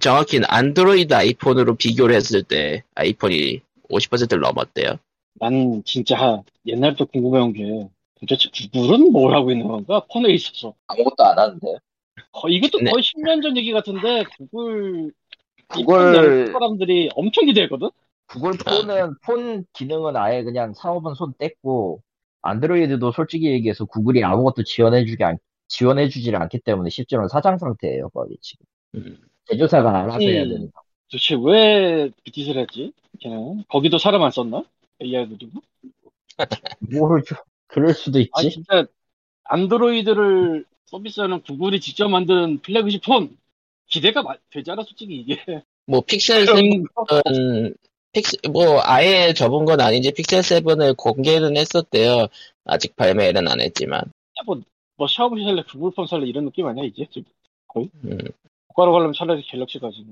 정확히는 0.01 0.45
안드로이드 0.49 1.13
아이폰으로 1.13 1.75
비교를 1.75 2.15
했을 2.15 2.43
때 2.43 2.83
아이폰이 2.95 3.61
50%를 3.89 4.41
넘었대요. 4.41 4.97
난 5.39 5.81
진짜 5.85 6.41
옛날부터 6.65 7.05
궁금해온 7.05 7.53
게 7.53 7.87
도대체 8.19 8.49
구글은 8.73 9.13
뭘 9.13 9.33
하고 9.33 9.51
있는 9.51 9.67
건가? 9.67 10.01
폰에 10.11 10.33
있어서. 10.33 10.73
아무것도 10.87 11.23
안 11.23 11.39
하는데. 11.39 11.67
거- 12.33 12.49
이것도 12.49 12.79
네. 12.79 12.91
거의 12.91 13.01
10년 13.03 13.41
전 13.41 13.55
얘기 13.55 13.71
같은데 13.71 14.23
구글 14.37 15.13
구글- 15.67 16.43
이폰 16.47 16.51
사람들이 16.51 17.09
엄청 17.15 17.45
기대했거든? 17.45 17.89
구글 18.27 18.51
폰은 18.53 19.15
폰 19.23 19.65
기능은 19.73 20.15
아예 20.15 20.43
그냥 20.43 20.73
사업은 20.73 21.13
손 21.15 21.33
뗐고 21.33 21.99
안드로이드도 22.41 23.11
솔직히 23.11 23.47
얘기해서 23.51 23.85
구글이 23.85 24.23
아무것도 24.23 24.63
지원해주기 24.63 25.23
안, 25.23 25.37
지원해주질 25.67 26.35
않기 26.35 26.59
때문에 26.59 26.89
실제로는 26.89 27.29
사장 27.29 27.57
상태예요 27.57 28.09
거의 28.09 28.37
지금 28.41 28.65
음. 28.95 29.17
제조사가 29.45 30.03
알아서 30.03 30.19
해야 30.19 30.43
음. 30.43 30.49
되는 30.49 30.71
거. 30.71 30.81
도대체 31.11 31.35
왜 31.39 32.09
뷰티를 32.25 32.61
했지? 32.63 32.93
걔는 33.19 33.63
거기도 33.67 33.97
사람 33.97 34.23
안 34.23 34.31
썼나? 34.31 34.63
AI도? 35.01 35.47
뭘 36.79 37.23
좀, 37.23 37.37
그럴 37.67 37.93
수도 37.93 38.19
아 38.33 38.41
있지 38.41 38.55
진짜 38.55 38.85
Android를 39.45 40.65
서비스하는 40.85 41.41
Google이 41.41 41.79
직접 41.79 42.09
만든 42.09 42.59
플래그십 42.59 43.03
폰 43.03 43.37
기대가 43.87 44.23
되지 44.49 44.71
않아 44.71 44.83
솔직히 44.83 45.15
이게 45.17 45.63
뭐 45.85 46.01
픽셀 46.01 46.45
그런 46.45 46.85
7은 46.95 47.75
픽셀 48.15 48.39
뭐 48.51 48.79
아예 48.83 49.33
접은 49.33 49.65
건 49.65 49.81
아닌지 49.81 50.11
픽셀 50.11 50.39
7을 50.41 50.95
공개는 50.95 51.57
했었대요. 51.57 52.27
아직 52.63 52.95
발매는 52.95 53.47
안 53.47 53.59
했지만. 53.59 54.01
뭐, 54.45 54.59
뭐 54.95 55.07
Xiaomi 55.07 55.43
살래 55.43 55.63
구글 55.69 55.91
폰 55.91 56.07
살래 56.07 56.25
이런 56.25 56.45
느낌 56.45 56.65
아니야 56.65 56.85
이제 56.85 57.05
지금 57.11 57.25
음. 58.05 58.17
고가로 58.67 58.93
가려면 58.93 59.13
차라리 59.13 59.41
Galaxy 59.43 59.79
가지 59.79 60.05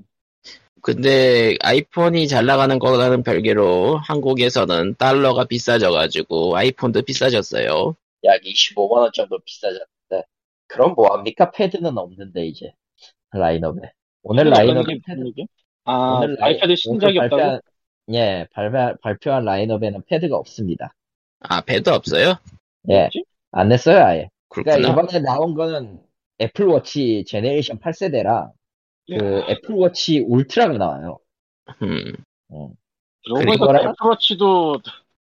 근데 0.82 1.56
iPhone이 1.62 2.28
잘 2.28 2.44
나가는 2.44 2.78
거랑은 2.78 3.22
별개로 3.22 3.96
한국에서는 3.96 4.96
달러가 4.98 5.44
비싸져가지고 5.46 6.56
iPhone도 6.58 7.02
비싸졌어요. 7.02 7.96
약 8.24 8.40
25만원 8.42 9.12
정도 9.14 9.38
비싸졌는데 9.38 10.28
그럼 10.66 10.92
뭐합니까 10.94 11.50
Pad는 11.52 11.96
없는데 11.96 12.46
이제 12.46 12.74
라인업에 13.30 13.92
오늘 14.22 14.50
라인업에 14.50 14.94
게 14.94 15.00
패드? 15.06 15.22
아, 15.86 16.18
오늘 16.22 16.36
라이- 16.36 16.54
iPad 16.54 16.76
신 16.76 16.92
오늘 16.92 17.00
적이 17.00 17.18
없다고? 17.20 17.60
예, 18.12 18.46
발표, 18.52 18.96
발표한 19.00 19.44
라인업에는 19.44 20.02
Pad가 20.06 20.36
없습니다. 20.36 20.94
아, 21.40 21.60
배도 21.60 21.92
없어요? 21.92 22.34
예? 22.90 23.08
안 23.50 23.68
냈어요, 23.68 24.04
아예. 24.04 24.28
그러니까 24.48 24.76
그렇구나. 24.76 24.92
이번에 24.92 25.20
나온 25.20 25.54
거는 25.54 26.00
Apple 26.40 26.82
Watch 26.82 27.24
generation 27.26 27.78
8세대랑 27.78 28.52
그 29.06 29.14
야. 29.14 29.46
Apple 29.48 29.84
Watch 29.84 30.20
Ultra가 30.20 30.78
나와요. 30.78 31.18
음. 31.82 32.12
그러고 33.24 33.44
그리고 33.44 33.76
Apple 33.76 34.19
Watch도 34.19 34.80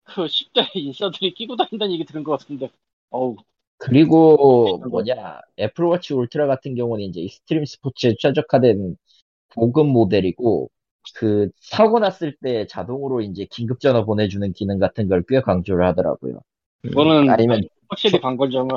그 0.04 0.26
10대 0.26 0.70
인싸들이 0.74 1.34
끼고 1.34 1.56
다닌다는 1.56 1.92
얘기 1.94 2.04
들은 2.04 2.24
것 2.24 2.38
같은데. 2.38 2.70
어우, 3.10 3.36
그리고 3.78 4.78
뭐냐 4.90 5.40
Apple 5.58 5.86
Watch 5.86 6.14
Ultra 6.14 6.46
같은 6.46 6.74
경우는 6.74 7.04
이제 7.04 7.20
extreme 7.20 7.64
스포츠에 7.64 8.14
최적화된 8.18 8.96
고급 9.54 9.86
모델이고 9.86 10.70
그 11.14 11.48
사고 11.60 11.98
났을 11.98 12.36
때 12.42 12.66
자동으로 12.66 13.20
이제 13.22 13.46
긴급 13.50 13.80
전화 13.80 14.04
보내주는 14.04 14.52
기능 14.52 14.78
같은 14.78 15.08
걸 15.08 15.22
꽤 15.28 15.40
강조를 15.40 15.86
하더라고요. 15.86 16.40
그거는 16.82 17.30
아니면 17.30 17.62
확실히 17.88 18.20
방걸정을 18.20 18.70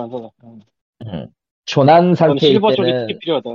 응. 0.43 0.59
음, 1.05 1.27
조난 1.65 2.15
상태일 2.15 2.61
때는 2.65 3.19
필요하다. 3.19 3.49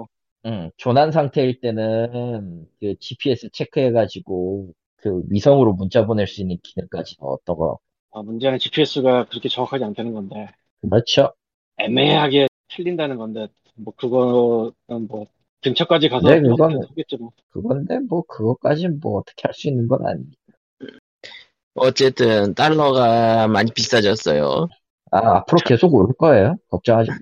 음, 0.47 0.71
조난 0.77 1.11
상태일 1.13 1.61
때는 1.61 2.67
그 2.81 2.95
GPS 2.99 3.51
체크해가지고 3.53 4.73
그 4.97 5.23
위성으로 5.31 5.75
문자 5.75 6.07
보낼 6.07 6.27
수 6.27 6.41
있는 6.43 6.59
기능까지 6.63 7.17
넣었다고. 7.21 7.81
아, 8.13 8.23
문제는 8.23 8.59
GPS가 8.59 9.27
그렇게 9.27 9.49
정확하지 9.49 9.85
않다는 9.85 10.13
건데. 10.13 10.49
그렇죠. 10.83 11.35
애매하게 11.79 12.49
틀린다는 12.69 13.17
건데, 13.17 13.49
뭐, 13.75 13.95
그거는 13.97 14.73
뭐, 15.09 15.27
근처까지 15.65 16.09
가서 16.11 16.29
네, 16.29 16.41
그건- 16.41 16.81
하겠지 16.89 17.17
뭐. 17.19 17.33
그건데 17.51 17.99
뭐 18.01 18.23
그것까진 18.29 19.01
뭐 19.03 19.19
어떻게 19.19 19.43
할 19.45 19.55
수 19.55 19.67
있는 19.69 19.89
건 19.89 20.07
아니에요. 20.07 20.31
어쨌든 21.75 22.55
달러가 22.55 23.49
많이 23.49 23.73
비싸졌어요. 23.73 24.69
아 25.11 25.37
앞으로 25.39 25.59
계속 25.65 25.93
오를 25.95 26.15
거예요. 26.15 26.57
걱정하지 26.71 27.11
마. 27.11 27.17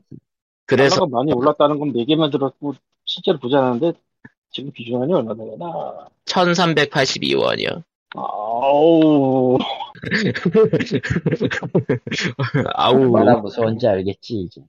그래서 0.67 0.97
달러가 0.97 1.19
많이 1.19 1.33
올랐다는 1.33 1.79
건 1.79 1.97
얘기만 1.97 2.31
들었고, 2.31 2.75
실제로 3.05 3.39
보지 3.39 3.55
않았는데, 3.57 3.99
지금 4.51 4.71
기준원이 4.73 5.13
얼마 5.13 5.35
되나? 5.35 6.07
1382원이요. 6.27 7.83
아우, 8.15 9.59
아우. 12.75 12.95
얼마나 12.97 13.37
무서운지 13.37 13.87
알겠지 13.87 14.35
이제. 14.41 14.63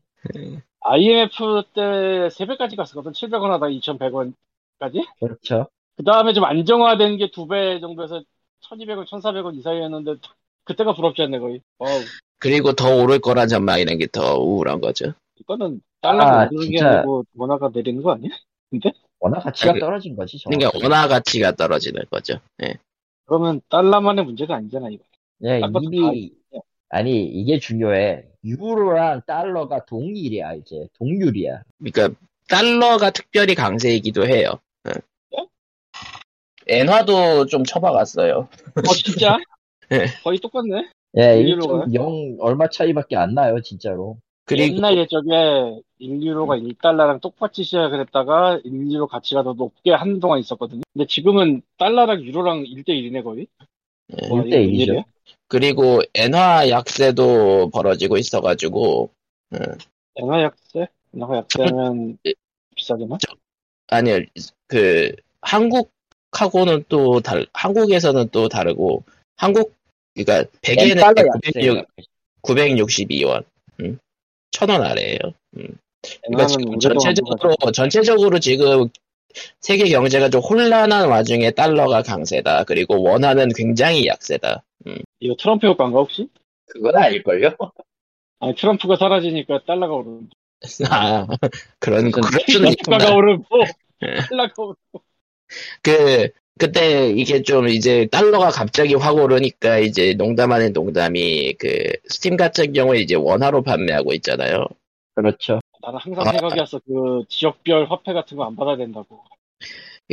IMF 0.82 1.64
때 1.74 1.82
3배까지 2.30 2.76
갔었거든. 2.76 3.12
700원 3.14 3.50
하다 3.52 3.68
2,100원까지? 3.68 5.06
그렇죠. 5.20 5.68
그 5.96 6.04
다음에 6.04 6.34
좀 6.34 6.44
안정화된 6.44 7.18
게 7.18 7.30
2배 7.30 7.80
정도에서 7.80 8.22
1,200원, 8.62 9.06
1,400원 9.06 9.56
이 9.58 9.62
사이였는데, 9.62 10.16
그때가 10.66 10.94
부럽지 10.94 11.22
않네, 11.24 11.40
거의. 11.40 11.62
어우, 11.78 11.88
그리고 12.40 12.74
더 12.74 12.96
오를 12.96 13.20
거란 13.20 13.48
전망이라는 13.48 13.98
게 14.00 14.08
더 14.08 14.38
우울한 14.40 14.82
거죠. 14.82 15.14
이거는 15.40 15.82
달러가 16.02 16.42
아, 16.42 16.46
오르는 16.46 16.70
게 16.72 16.78
진짜. 16.78 16.98
아니고, 17.00 17.26
원화가 17.36 17.72
내리는 17.74 18.02
거 18.02 18.14
아니야? 18.14 18.30
워낙 19.20 19.40
가치가 19.40 19.74
그- 19.74 19.80
떨어진 19.80 20.16
거지. 20.16 20.38
정확히. 20.40 20.58
그러니까 20.60 20.80
원화 20.84 21.08
가치가 21.08 21.52
떨어지는 21.54 22.04
거죠. 22.12 22.40
예. 22.64 22.76
그러면 23.26 23.62
달러만의 23.70 24.26
문제가 24.26 24.56
아니잖아, 24.56 24.90
이거. 24.90 25.04
예, 25.46 25.62
이미 25.82 26.32
아니 26.90 27.24
이게 27.26 27.60
중요해. 27.60 28.26
유로랑 28.44 29.22
달러가 29.26 29.86
동일이야 29.86 30.54
이제 30.56 30.88
동률이야. 30.98 31.64
그러니까 31.80 32.20
달러가 32.48 33.10
특별히 33.10 33.56
강세이기도 33.56 34.28
해요. 34.28 34.60
예. 34.88 34.94
엔화도 36.68 37.48
좀 37.48 37.64
쳐박았어요. 37.64 38.48
어, 38.76 38.94
진짜? 38.94 39.38
네. 39.90 40.06
거의 40.24 40.40
똑같네? 40.40 40.90
예, 41.18 41.42
유로가? 41.42 41.86
1.0 41.86 42.38
얼마 42.40 42.68
차이밖에 42.70 43.16
안 43.16 43.34
나요 43.34 43.62
진짜로. 43.62 44.18
그리고 44.46 44.76
옛날 44.76 44.98
예적에 44.98 45.80
1유로가 46.02 46.62
1달러랑 46.62 47.22
똑같이 47.22 47.64
시작을 47.64 48.02
했다가 48.02 48.60
1유로 48.66 49.08
가치가 49.08 49.44
더 49.44 49.54
높게 49.54 49.92
한동안 49.92 50.40
있었거든요. 50.40 50.82
근데 50.92 51.06
지금은 51.08 51.62
달러랑 51.78 52.22
유로랑 52.22 52.64
1대1이네, 52.64 53.24
거의. 53.24 53.48
예. 54.12 54.28
와, 54.30 54.42
1대 54.44 54.68
이거 54.68 54.94
1이죠. 54.94 55.04
그리고 55.54 56.02
엔화 56.16 56.70
약세도 56.70 57.70
벌어지고 57.70 58.18
있어가지고 58.18 59.12
엔화 60.16 60.42
약세? 60.42 60.88
엔화 61.14 61.38
약세면 61.38 62.18
예. 62.26 62.34
비싸게나? 62.76 63.20
아니요 63.86 64.22
그 64.66 65.16
한국하고는 65.42 66.86
또 66.90 67.22
달 67.22 67.46
한국에서는 67.54 68.30
또 68.32 68.50
다르고 68.50 69.04
한국 69.36 69.76
그러니까 70.16 70.50
베개는 70.64 70.96
달러 71.04 71.22
960, 71.44 71.78
약세. 71.78 71.86
962원 72.42 73.44
음. 73.82 74.00
천원 74.50 74.82
아래에요. 74.82 75.20
그러니까 75.52 75.78
엔화는 76.32 76.48
지금 76.48 76.68
오래동안 76.70 76.98
전체적으로 77.00 77.72
전체적으로 77.72 78.40
지금 78.40 78.90
세계 79.60 79.88
경제가 79.90 80.30
좀 80.30 80.42
혼란한 80.42 81.10
와중에 81.10 81.52
달러가 81.52 82.02
강세다. 82.02 82.64
그리고 82.64 83.04
원화는 83.04 83.50
굉장히 83.56 84.08
약세다. 84.08 84.64
이거 85.24 85.36
트럼프 85.40 85.66
효과인가, 85.68 86.00
혹시? 86.00 86.28
그건 86.68 86.98
아닐걸요? 86.98 87.52
아니, 88.40 88.56
트럼프가 88.56 88.98
사라지니까 88.98 89.64
달러가 89.66 89.94
오르는. 89.96 90.30
아 90.92 91.28
그런 91.80 92.12
주가가 92.12 92.70
있구나. 92.72 93.16
오르고, 93.16 93.46
예. 94.04 94.16
달러가 94.30 94.54
오르고. 94.58 95.04
그 95.82 96.30
그때 96.60 97.10
이게 97.10 97.42
좀 97.42 97.68
이제 97.70 98.08
달러가 98.12 98.50
갑자기 98.50 98.96
확 98.96 99.16
오르니까 99.16 99.80
이제 99.80 100.14
농담 100.14 100.52
아닌 100.52 100.72
농담이 100.74 101.54
그 101.54 101.68
스팀 102.10 102.36
같은 102.38 102.74
경우에 102.74 103.00
이제 103.00 103.16
원화로 103.16 103.64
판매하고 103.64 104.14
있잖아요. 104.16 104.66
그렇죠. 105.16 105.60
나는 105.82 106.00
항상 106.00 106.28
아. 106.28 106.32
생각이었어. 106.32 106.80
그 106.86 107.24
지역별 107.30 107.86
화폐 107.90 108.14
같은 108.14 108.36
거 108.38 108.46
안 108.46 108.56
받아야 108.56 108.76
된다고. 108.78 109.24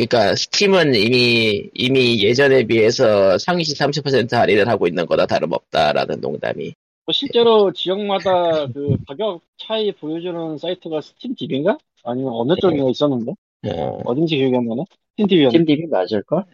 그러니까 0.06 0.34
Steam은 0.34 0.94
이미 0.94 1.68
이미 1.74 2.22
예전에 2.22 2.64
비해서 2.64 3.36
상시 3.36 3.74
30% 3.74 4.34
할인을 4.34 4.66
하고 4.68 4.86
있는 4.86 5.04
거나 5.04 5.26
다름없다라는 5.26 6.20
농담이. 6.20 6.72
뭐 7.04 7.12
실제로 7.12 7.72
지역마다 7.72 8.66
그 8.72 8.96
가격 9.06 9.42
차이 9.58 9.92
보여주는 9.92 10.56
사이트가 10.56 11.02
SteamDB인가? 11.02 11.76
아니면 12.04 12.32
어느 12.34 12.54
쪽인가 12.60 12.88
있었는데? 12.90 13.32
어, 13.66 14.00
어딘지 14.06 14.36
기억이 14.36 14.56
안 14.56 14.66
나네? 14.66 14.84
SteamDB였는데. 15.12 15.64
SteamDB 15.66 15.88
맞을걸? 15.90 16.44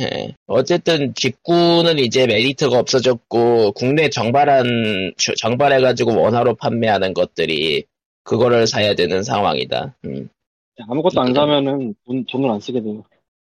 예. 0.00 0.34
어쨌든 0.46 1.14
직구는 1.14 1.98
이제 1.98 2.26
메리트가 2.26 2.78
없어졌고 2.78 3.72
국내 3.72 4.10
정발한 4.10 5.12
주- 5.16 5.34
정발해가지고 5.36 6.20
원화로 6.20 6.54
판매하는 6.56 7.14
것들이 7.14 7.84
그거를 8.24 8.66
사야 8.66 8.94
되는 8.94 9.22
상황이다. 9.22 9.96
음, 10.04 10.28
아무것도 10.88 11.20
안 11.20 11.34
사면은 11.34 11.94
돈, 12.06 12.24
돈을 12.26 12.50
안 12.50 12.60
쓰게 12.60 12.80
돼요. 12.82 13.04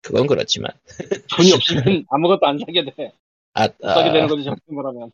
그건 0.02 0.28
그렇지만. 0.28 0.72
돈이 1.38 1.52
없으면 1.54 2.06
아무것도 2.10 2.46
안 2.46 2.58
사게 2.60 2.86
돼. 2.86 3.14
아, 3.54 3.68
못 3.68 3.76
사게 3.82 4.12
되는 4.12 4.24
아, 4.24 4.28
거지, 4.28 4.44
정말 4.44 4.86
하면. 4.86 5.12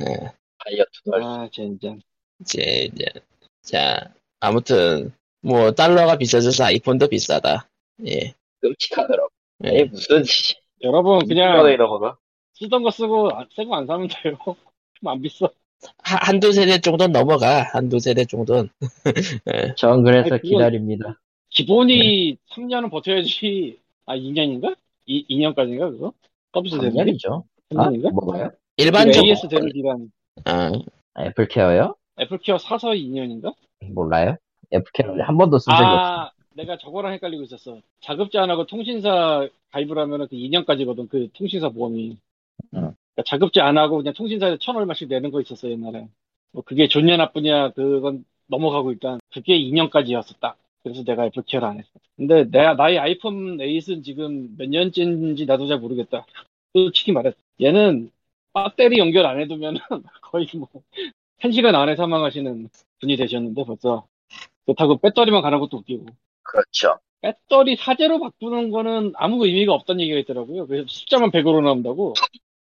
예. 0.00 0.32
다이어트도 0.64 1.12
할 1.12 1.22
수. 1.22 1.28
아, 1.28 1.48
젠장. 1.52 2.00
이제, 2.40 2.90
이제, 2.92 3.04
자, 3.62 4.12
아무튼, 4.40 5.12
뭐, 5.40 5.70
달러가 5.72 6.18
비싸져서 6.18 6.64
아이폰도 6.64 7.08
비싸다. 7.08 7.68
예. 8.06 8.34
끔찍하더라고. 8.60 9.28
예. 9.66 9.78
에이 9.78 9.84
무슨. 9.84 10.24
여러분, 10.82 11.26
그냥. 11.26 11.56
쓰던 12.54 12.82
거 12.82 12.90
쓰고, 12.90 13.30
안- 13.30 13.48
새거 13.54 13.74
안 13.74 13.86
사면 13.86 14.08
돼요. 14.08 14.36
안 15.06 15.20
비싸. 15.22 15.48
하- 16.02 16.18
한두 16.28 16.52
세대 16.52 16.80
정도는 16.80 17.12
넘어가. 17.12 17.62
한두 17.72 17.98
세대 18.00 18.24
정도는. 18.24 18.70
예. 19.54 19.74
전 19.76 20.02
그래서 20.02 20.34
아니, 20.34 20.40
그건- 20.42 20.58
기다립니다. 20.58 21.20
기본이 21.54 22.36
3년은 22.50 22.90
버텨야지. 22.90 23.78
아, 24.06 24.16
2년인가? 24.16 24.76
2, 25.06 25.26
2년까지인가, 25.28 25.90
그거? 25.90 26.12
서비스 26.52 26.78
게? 26.78 26.88
3년이죠. 26.88 27.44
아, 27.76 27.90
3년인가? 27.90 28.12
뭐가요? 28.12 28.50
일반적으로, 28.76 29.28
AS 29.28 29.48
되는 29.48 29.68
기간. 29.68 30.12
아, 30.44 30.72
Apple 31.18 31.46
Care요? 31.46 31.94
Apple 32.20 32.38
Care 32.38 32.58
사서 32.58 32.90
2년인가? 32.90 33.54
몰라요. 33.92 34.36
Apple 34.72 34.84
Care 34.92 35.14
한 35.22 35.38
번도 35.38 35.58
쓴 35.58 35.72
적이 35.72 35.84
없어. 35.84 35.96
아, 35.96 36.30
내가 36.54 36.76
저거랑 36.76 37.12
헷갈리고 37.14 37.44
있었어. 37.44 37.78
자급제 38.00 38.38
안 38.38 38.50
하고 38.50 38.66
통신사 38.66 39.48
가입을 39.70 39.96
하면은 39.96 40.26
그 40.26 40.34
2년까지거든, 40.34 41.08
그 41.08 41.28
통신사 41.34 41.68
보험이. 41.68 42.16
응. 42.74 42.94
그러니까 43.14 43.22
자급제 43.26 43.60
안 43.60 43.78
하고 43.78 43.98
그냥 43.98 44.12
통신사에 44.14 44.56
천 44.60 44.76
얼마씩 44.76 45.08
내는 45.08 45.30
거 45.30 45.40
있었어, 45.40 45.70
옛날에. 45.70 46.08
뭐 46.50 46.64
그게 46.64 46.88
좋냐 46.88 47.16
나쁘냐, 47.16 47.70
그건 47.70 48.24
넘어가고 48.48 48.90
일단. 48.90 49.20
그게 49.32 49.56
2년까지였어, 49.56 50.40
딱. 50.40 50.56
그래서 50.84 51.02
내가 51.02 51.24
애플 51.24 51.42
케어를 51.42 51.66
안 51.66 51.78
했어. 51.78 51.88
근데 52.14 52.44
내가, 52.44 52.74
나의 52.74 52.98
아이폰 52.98 53.56
8은 53.56 54.04
지금 54.04 54.54
몇 54.56 54.68
년째인지 54.68 55.46
나도 55.46 55.66
잘 55.66 55.78
모르겠다. 55.80 56.26
솔직히 56.74 57.10
말해. 57.10 57.32
얘는 57.60 58.10
배터리 58.52 58.98
연결 58.98 59.26
안 59.26 59.40
해두면은 59.40 59.80
거의 60.20 60.46
뭐, 60.54 60.68
한 61.40 61.52
시간 61.52 61.74
안에 61.74 61.96
사망하시는 61.96 62.68
분이 63.00 63.16
되셨는데 63.16 63.64
벌써. 63.64 64.06
그렇다고 64.66 64.98
배터리만 64.98 65.42
가는 65.42 65.58
것도 65.58 65.78
웃기고. 65.78 66.06
그렇죠. 66.42 66.98
배터리 67.22 67.76
사제로 67.76 68.20
바꾸는 68.20 68.70
거는 68.70 69.14
아무 69.16 69.46
의미가 69.46 69.72
없다는 69.72 70.02
얘기가 70.02 70.18
있더라고요. 70.20 70.66
그래서 70.66 70.86
숫자만 70.88 71.30
100으로 71.30 71.62
나온다고. 71.62 72.12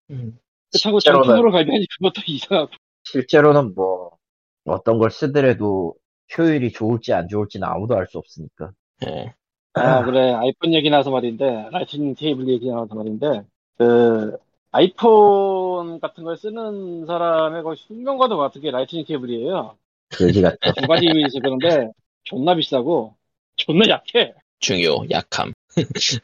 음. 0.09 0.39
그렇다고 0.71 0.99
정품으로 0.99 1.51
가야지 1.51 1.69
그것도 1.97 2.21
이상하고. 2.25 2.71
실제로는 3.03 3.75
뭐 3.75 4.17
어떤 4.65 4.97
걸 4.97 5.11
쓰더라도 5.11 5.95
효율이 6.37 6.71
좋을지 6.71 7.13
안 7.13 7.27
좋을지는 7.27 7.67
아무도 7.67 7.95
알 7.95 8.05
수 8.07 8.17
없으니까. 8.17 8.71
예. 9.07 9.33
아, 9.73 10.03
그래. 10.03 10.31
아이폰 10.33 10.73
얘기 10.73 10.89
나와서 10.89 11.11
말인데, 11.11 11.69
Lightning 11.71 12.15
케이블 12.15 12.47
얘기 12.49 12.67
나와서 12.67 12.95
말인데, 12.95 13.43
그, 13.77 14.37
아이폰 14.71 15.99
같은 15.99 16.23
걸 16.23 16.37
쓰는 16.37 17.05
사람의 17.05 17.63
거의 17.63 17.77
숙명과도 17.77 18.37
같은 18.37 18.61
게 18.61 18.71
Lightning 18.71 19.05
케이블이에요. 19.05 19.77
그지 20.09 20.41
같죠. 20.41 20.73
두 20.75 20.87
가지 20.87 21.05
의미에서 21.07 21.39
그런데, 21.41 21.91
존나 22.23 22.55
비싸고, 22.55 23.15
존나 23.55 23.87
약해. 23.89 24.33
중요, 24.59 24.97
약함. 25.11 25.53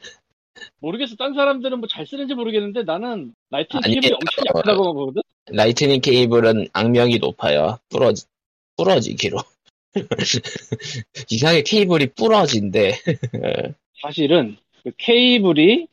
모르겠어. 0.80 1.16
딴 1.16 1.34
사람들은 1.34 1.78
뭐 1.78 1.88
잘 1.88 2.06
쓰는지 2.06 2.34
모르겠는데, 2.34 2.82
나는 2.82 3.34
Lightning 3.50 3.82
아니, 3.84 3.94
케이블이 3.94 4.12
엄청 4.14 4.44
약하다고 4.48 4.94
보거든? 4.94 5.22
Lightning 5.48 6.00
케이블은 6.00 6.68
악명이 6.72 7.18
높아요. 7.18 7.78
부러지, 7.88 8.26
부러지기로. 8.76 9.38
이상하게 11.30 11.62
케이블이 11.62 12.06
부러진대. 12.14 12.92
사실은, 14.02 14.56
그 14.84 14.92
케이블이, 14.96 15.88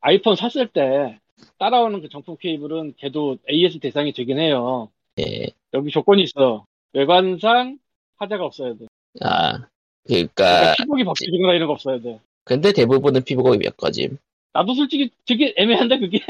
아이폰 0.00 0.36
샀을 0.36 0.68
때, 0.68 1.18
따라오는 1.58 2.00
그 2.02 2.08
정품 2.08 2.36
케이블은 2.40 2.94
걔도 2.96 3.38
AS 3.50 3.78
대상이 3.78 4.12
되긴 4.12 4.38
해요. 4.38 4.88
예. 5.20 5.48
여기 5.72 5.90
조건이 5.90 6.22
있어. 6.22 6.64
외관상 6.92 7.78
하자가 8.16 8.44
없어야 8.44 8.74
돼. 8.74 8.86
아, 9.20 9.66
그러니까 10.06 10.44
그니까, 10.44 10.74
피복이 10.78 11.04
바뀌거나 11.04 11.54
이런 11.54 11.66
거 11.66 11.74
없어야 11.74 12.00
돼. 12.00 12.20
근데 12.44 12.72
대부분은 12.72 13.24
피부가 13.24 13.56
몇 13.56 13.76
거짐. 13.76 14.18
나도 14.52 14.74
솔직히 14.74 15.10
되게 15.26 15.54
애매한데 15.56 15.98
그게. 15.98 16.20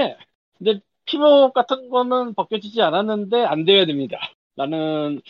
근데 0.59 0.81
피복 1.05 1.53
같은 1.53 1.89
거는 1.91 2.35
벗겨지지 2.35 2.81
않았는데 2.83 3.45
안 3.45 3.65
돼야 3.65 3.85
됩니다. 3.85 4.19
나는 4.55 5.21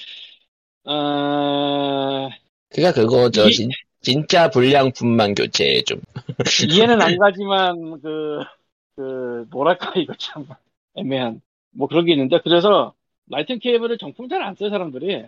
어, 0.85 2.28
그니까 2.70 2.93
그거죠. 2.93 3.49
이- 3.49 3.53
진, 3.53 3.70
진짜 4.01 4.51
불량품만 4.51 5.35
교체해 5.35 5.82
좀. 5.82 6.01
이해는 6.70 7.01
안 7.03 7.18
가지만 7.18 8.01
그, 8.03 8.41
그 8.97 9.47
뭐랄까 9.51 9.93
이거 9.99 10.14
참 10.18 10.47
애매한 10.97 11.41
뭐 11.72 11.89
그런 11.89 12.05
게 12.05 12.12
있는데 12.12 12.41
그래서 12.43 12.95
라이튼 13.28 13.59
케이블을 13.59 13.99
정품 13.99 14.28
잘 14.28 14.43
안 14.43 14.55
써요 14.55 14.70
사람들이. 14.70 15.24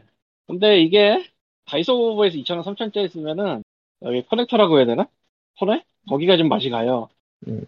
근데 0.47 0.81
이게 0.81 1.25
다이소에서 1.67 2.37
2,000원, 2.39 2.63
3,000원짜리 2.65 3.09
쓰면은 3.11 3.65
여기 4.03 4.23
커넥터라고 4.27 4.79
해야 4.79 4.87
되나? 4.87 5.09
코네? 5.59 5.85
거기가 6.09 6.37
좀 6.37 6.49
맛이 6.49 6.71
가요. 6.71 7.09
음. 7.49 7.67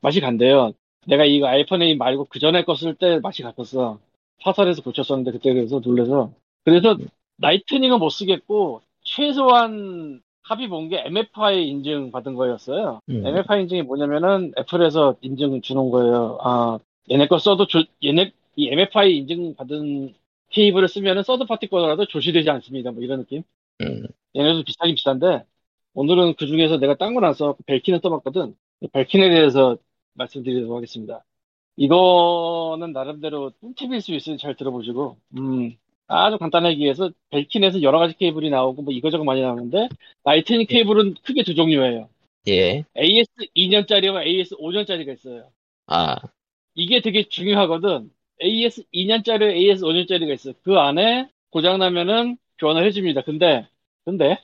맛이 0.00 0.20
간대요. 0.20 0.72
내가 1.06 1.24
이거 1.24 1.46
아이폰 1.48 1.80
8 1.80 1.96
말고 1.96 2.26
그 2.30 2.38
전에 2.38 2.64
거 2.64 2.74
쓸 2.74 2.94
때 2.96 3.18
맛이 3.20 3.42
갔었어. 3.42 3.98
화살에서 4.40 4.82
고쳤었는데 4.82 5.32
그때 5.32 5.52
그래서 5.52 5.80
놀래서. 5.80 6.32
그래서 6.64 6.96
라이트닝은 7.38 7.98
못 7.98 8.10
쓰겠고 8.10 8.82
최소한 9.02 10.22
합의 10.42 10.68
본 10.68 10.88
게 10.90 11.02
MFI 11.06 11.68
인증 11.68 12.10
받은 12.12 12.34
거였어요. 12.34 13.00
음. 13.08 13.26
MFI 13.26 13.62
인증이 13.62 13.82
뭐냐면은 13.82 14.52
애플에서 14.58 15.16
인증 15.22 15.60
주는 15.62 15.90
거예요. 15.90 16.38
아 16.42 16.78
얘네 17.10 17.28
거 17.28 17.38
써도 17.38 17.66
조- 17.66 17.84
얘네 18.02 18.32
이 18.56 18.68
MFI 18.68 19.16
인증 19.18 19.54
받은 19.56 20.14
케이블을 20.50 20.88
쓰면은 20.88 21.22
third 21.22 21.46
party 21.46 21.68
거라도 21.68 22.06
조시되지 22.06 22.48
않습니다. 22.50 22.92
뭐 22.92 23.02
이런 23.02 23.20
느낌. 23.20 23.42
음. 23.80 24.06
얘네도 24.36 24.64
비슷하긴 24.64 24.94
비슷한데 24.96 25.44
오늘은 25.94 26.34
그 26.36 26.46
중에서 26.46 26.78
내가 26.78 26.94
딴 26.96 27.14
건 27.14 27.24
안 27.24 27.34
써갖고 27.34 27.64
Belkin을 27.66 28.00
써봤거든. 28.02 28.54
Belkin에 28.92 29.30
대해서 29.30 29.76
말씀드리도록 30.14 30.76
하겠습니다. 30.76 31.24
이거는 31.76 32.92
나름대로 32.92 33.50
꿀팁일 33.60 34.00
수 34.00 34.14
있으니 34.14 34.38
잘 34.38 34.54
들어보시고 34.56 35.16
음, 35.38 35.76
아주 36.06 36.38
간단하게 36.38 36.74
얘기해서 36.74 37.10
Belkin에서 37.30 37.82
여러 37.82 37.98
가지 37.98 38.14
케이블이 38.16 38.50
나오고 38.50 38.82
뭐 38.82 38.92
이거저거 38.92 39.24
많이 39.24 39.40
나오는데 39.40 39.88
Lightning 40.24 40.66
케이블은 40.66 41.14
크게 41.24 41.42
두 41.44 41.54
종류예요. 41.54 42.08
예. 42.48 42.84
AS 42.96 43.30
2년짜리와 43.56 44.26
AS 44.26 44.56
5년짜리가 44.56 45.14
있어요. 45.14 45.48
아, 45.86 46.16
이게 46.74 47.00
되게 47.00 47.22
중요하거든. 47.24 48.10
AS 48.42 48.84
2년짜리, 48.92 49.54
AS 49.54 49.84
5년짜리가 49.84 50.32
있어요. 50.34 50.54
그 50.62 50.76
안에 50.76 51.28
고장나면은 51.50 52.36
교환을 52.58 52.84
해줍니다. 52.86 53.22
근데, 53.22 53.66
근데, 54.04 54.38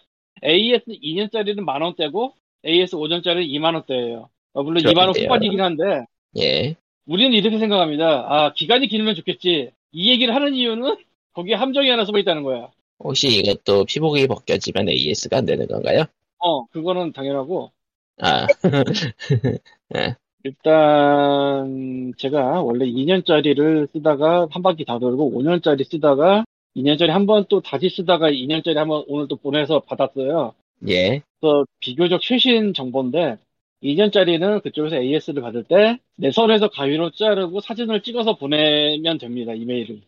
AS 0.45 0.85
2년짜리는 0.87 1.61
만 1.61 1.83
원대고, 1.83 2.35
AS 2.65 2.97
5년짜리는 2.97 3.49
2만 3.51 3.75
원대예요. 3.75 4.31
어, 4.53 4.63
물론 4.63 4.83
2만 4.83 4.97
원 4.97 5.13
그렇대요. 5.13 5.25
후반이긴 5.25 5.61
한데, 5.61 6.05
예. 6.39 6.77
우리는 7.07 7.33
이렇게 7.33 7.59
생각합니다. 7.59 8.27
아, 8.29 8.53
기간이 8.55 8.87
길면 8.89 9.17
좋겠지. 9.17 9.73
이 9.93 10.11
얘기를 10.11 10.35
하는 10.35 10.55
이유는 10.55 10.97
거기에 11.33 11.55
함정이 11.55 11.89
하나 11.91 12.05
숨어 12.05 12.19
있다는 12.19 12.43
거야. 12.43 12.71
혹시 12.99 13.29
이것도 13.41 13.85
피복이 13.87 14.27
벗겨지면 14.27 14.89
AS가 14.89 15.39
안 15.39 15.47
되는 15.47 15.67
건가요? 15.67 16.05
어, 16.39 16.67
그거는 16.67 17.13
당연하고, 17.13 17.73
아, 18.19 18.47
일단 20.43 22.13
제가 22.17 22.63
원래 22.63 22.87
2년짜리를 22.87 23.89
쓰다가 23.93 24.47
한 24.51 24.63
바퀴 24.63 24.85
다 24.85 24.99
돌고 24.99 25.31
5년짜리 25.33 25.85
쓰다가 25.85 26.45
2년짜리 26.75 27.09
한 27.11 27.27
번 27.27 27.45
또 27.49 27.61
다시 27.61 27.91
쓰다가 27.91 28.31
2년짜리 28.31 28.77
한 28.77 28.89
번 28.89 29.05
오늘 29.09 29.29
또 29.29 29.37
보내서 29.37 29.81
받았어요. 29.81 30.55
예. 30.89 31.23
그래서 31.41 31.67
비교적 31.81 32.21
최신 32.23 32.75
정보인데 32.75 33.39
2년짜리는 33.83 34.63
그쪽에서 34.63 34.97
AS를 34.97 35.43
받을 35.43 35.65
때내 35.65 36.31
손에서 36.33 36.69
가위로 36.71 37.11
자르고 37.13 37.61
사진을 37.61 38.03
찍어서 38.03 38.37
보내면 38.37 39.19
됩니다. 39.19 39.55
이메일을. 39.55 40.03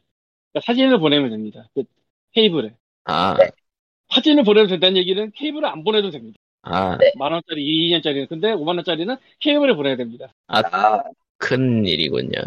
그러니까 0.52 0.60
사진을 0.66 0.98
보내면 0.98 1.30
됩니다. 1.30 1.68
그 1.74 1.84
케이블에. 2.32 2.74
아, 3.04 3.36
사진을 4.10 4.44
보내도 4.44 4.68
된다는 4.68 4.96
얘기는 4.96 5.30
케이블을 5.32 5.66
안 5.66 5.84
보내도 5.84 6.10
됩니다. 6.10 6.38
아, 6.62 6.98
만 7.16 7.32
원짜리 7.32 7.62
2년짜리는 7.64 8.28
근데 8.28 8.52
5만 8.52 8.76
원짜리는 8.76 9.16
케이블에 9.40 9.74
보내야 9.74 9.96
됩니다. 9.96 10.32
아, 10.46 11.02
큰 11.38 11.84
일이군요. 11.86 12.38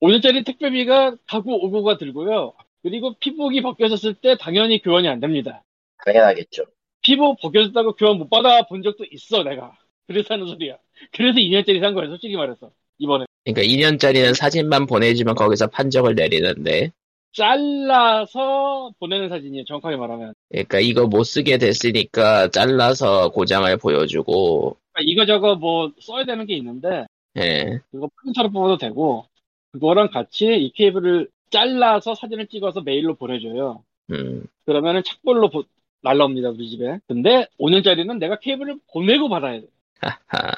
5년짜리 0.00 0.44
택배비가 0.44 1.16
가고 1.26 1.64
오고가 1.64 1.98
들고요. 1.98 2.54
그리고 2.82 3.14
피복이 3.18 3.60
벗겨졌을 3.60 4.14
때 4.14 4.36
당연히 4.38 4.80
교환이 4.80 5.08
안 5.08 5.20
됩니다. 5.20 5.62
당연하겠죠. 6.04 6.64
피복 7.02 7.40
벗겨졌다고 7.40 7.94
교환 7.94 8.16
못 8.18 8.28
받아 8.30 8.62
본 8.66 8.82
적도 8.82 9.04
있어, 9.10 9.42
내가. 9.42 9.76
그래서 10.06 10.34
하는 10.34 10.46
소리야. 10.46 10.78
그래서 11.12 11.38
2년짜리 11.38 11.80
산 11.80 11.94
거야, 11.94 12.08
솔직히 12.08 12.36
말해서. 12.36 12.70
이번에. 12.98 13.26
그러니까 13.44 13.62
2년짜리는 13.62 14.34
사진만 14.34 14.86
보내주면 14.86 15.34
거기서 15.34 15.68
판정을 15.68 16.14
내리는데, 16.14 16.92
잘라서 17.32 18.92
보내는 18.98 19.28
사진이에요, 19.28 19.64
정확하게 19.64 19.96
말하면. 19.96 20.34
그러니까 20.50 20.80
이거 20.80 21.06
못 21.06 21.24
쓰게 21.24 21.58
됐으니까 21.58 22.48
잘라서 22.48 23.30
고장을 23.30 23.74
보여주고, 23.78 24.76
그러니까 24.92 25.00
이거 25.12 25.26
저거 25.26 25.54
뭐 25.56 25.92
써야 26.00 26.24
되는 26.24 26.46
게 26.46 26.56
있는데, 26.56 27.06
예, 27.36 27.78
그거 27.90 28.08
프린터로 28.20 28.50
뽑아도 28.50 28.78
되고, 28.78 29.24
그거랑 29.72 30.08
같이 30.10 30.46
이 30.46 30.72
케이블을 30.72 31.28
잘라서 31.50 32.14
사진을 32.14 32.46
찍어서 32.48 32.80
메일로 32.82 33.14
보내줘요. 33.14 33.82
음, 34.10 34.44
그러면은 34.66 35.02
착불로 35.04 35.50
보- 35.50 35.64
날라옵니다, 36.02 36.50
우리 36.50 36.68
집에. 36.70 36.98
근데 37.06 37.46
5년짜리는 37.58 38.18
내가 38.18 38.38
케이블을 38.38 38.78
보내고 38.92 39.28
받아야 39.28 39.60
돼. 39.60 39.66
하하. 40.00 40.52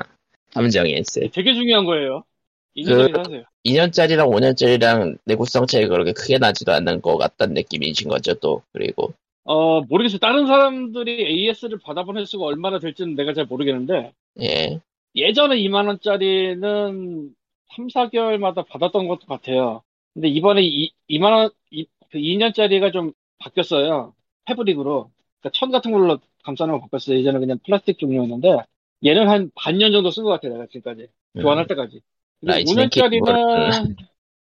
함정이 0.54 0.90
있어요. 0.92 1.28
되게 1.30 1.54
중요한 1.54 1.84
거예요. 1.84 2.24
2년짜리 2.76 3.12
사세요. 3.24 3.44
2년짜리랑 3.64 4.28
5년짜리랑 4.28 5.18
내구성 5.24 5.66
차이가 5.66 5.88
그렇게 5.88 6.12
크게 6.12 6.38
나지도 6.38 6.72
않는 6.72 7.00
것 7.00 7.16
같다는 7.16 7.54
느낌이신 7.54 8.08
거죠, 8.08 8.34
또. 8.34 8.62
그리고, 8.72 9.12
어, 9.44 9.80
모르겠어요. 9.82 10.18
다른 10.18 10.46
사람들이 10.46 11.26
AS를 11.26 11.78
받아본 11.78 12.16
횟수가 12.16 12.44
얼마나 12.44 12.78
될지는 12.78 13.14
내가 13.14 13.34
잘 13.34 13.46
모르겠는데, 13.46 14.12
예, 14.40 14.80
예전에 15.14 15.56
2만원짜리는 15.56 17.34
3, 17.74 17.88
4개월마다 17.88 18.66
받았던 18.68 19.08
것 19.08 19.26
같아요. 19.26 19.82
근데 20.14 20.28
이번에 20.28 20.62
2, 20.62 20.90
2만원, 21.10 21.52
그 22.10 22.18
2년짜리가 22.18 22.92
좀 22.92 23.12
바뀌었어요. 23.38 24.14
패브릭으로. 24.46 25.10
그러니까 25.40 25.58
천 25.58 25.70
같은 25.70 25.92
걸로 25.92 26.18
감싸는 26.44 26.74
거 26.74 26.80
바뀌었어요. 26.80 27.18
예전에 27.18 27.38
그냥 27.38 27.58
플라스틱 27.64 27.98
종류였는데, 27.98 28.58
얘는 29.04 29.28
한 29.28 29.50
반년 29.54 29.92
정도 29.92 30.10
쓴 30.10 30.24
것 30.24 30.30
같아요. 30.30 30.52
내가 30.54 30.66
지금까지. 30.66 31.08
교환할 31.40 31.66
때까지. 31.66 32.00
그리고 32.42 32.74
Lightning 32.74 32.88
5년짜리는, 32.88 33.96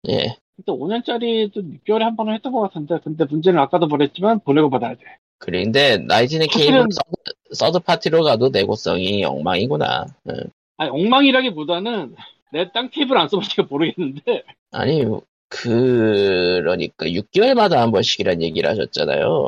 예. 0.10 0.36
그때 0.58 0.72
5년짜리도 0.72 1.56
6개월에 1.86 2.00
한 2.00 2.16
번은 2.16 2.34
했던 2.34 2.52
것 2.52 2.62
같은데, 2.62 3.00
근데 3.04 3.26
문제는 3.26 3.60
아까도 3.60 3.88
말했지만 3.88 4.40
보내고 4.42 4.70
받아야 4.70 4.96
돼. 4.96 5.02
그런데 5.38 5.98
사실은- 6.08 6.48
케이블 6.50 6.86
서드, 6.92 7.34
서드 7.54 7.80
파티로 7.80 8.24
가도 8.24 8.50
내구성이 8.50 9.24
엉망이구나. 9.24 10.06
예. 10.30 10.34
아니, 10.78 10.90
엉망이라기보다는 10.92 12.16
내가 12.52 12.70
딴 12.72 12.90
케이블 12.90 13.18
안 13.18 13.30
써보니까 13.30 13.64
모르겠는데, 13.70 14.44
아니, 14.72 15.06
그러니까 15.50 17.06
6개월마다 17.06 17.76
한 17.76 17.92
번씩이란 17.92 18.42
얘기를 18.42 18.70
하셨잖아요. 18.70 19.48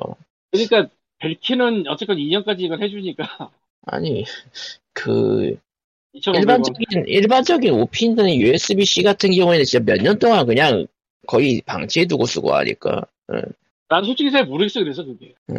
그러니까 0.52 0.88
벨키는 1.20 1.86
어쨌건 1.88 2.18
2년까지 2.18 2.60
이걸 2.62 2.82
해주니까 2.82 3.50
아니 3.86 4.26
그 4.94 5.02
2,500원. 5.12 5.63
일반적인 6.14 7.06
일반적인 7.08 7.74
오피는 7.74 8.30
USB-C 8.36 9.04
같은 9.04 9.32
경우에는 9.32 9.66
진짜 9.66 9.84
몇 9.86 10.02
년 10.02 10.20
동안 10.20 10.46
그냥 10.46 10.86
거의 11.28 11.62
방치해두고 11.66 12.26
쓰고 12.26 12.54
하니까 12.54 13.02
난 13.90 14.04
솔직히 14.04 14.32
잘 14.32 14.46
모르겠어 14.46 14.80
그래서 14.82 15.04
그게. 15.04 15.34
음. 15.50 15.56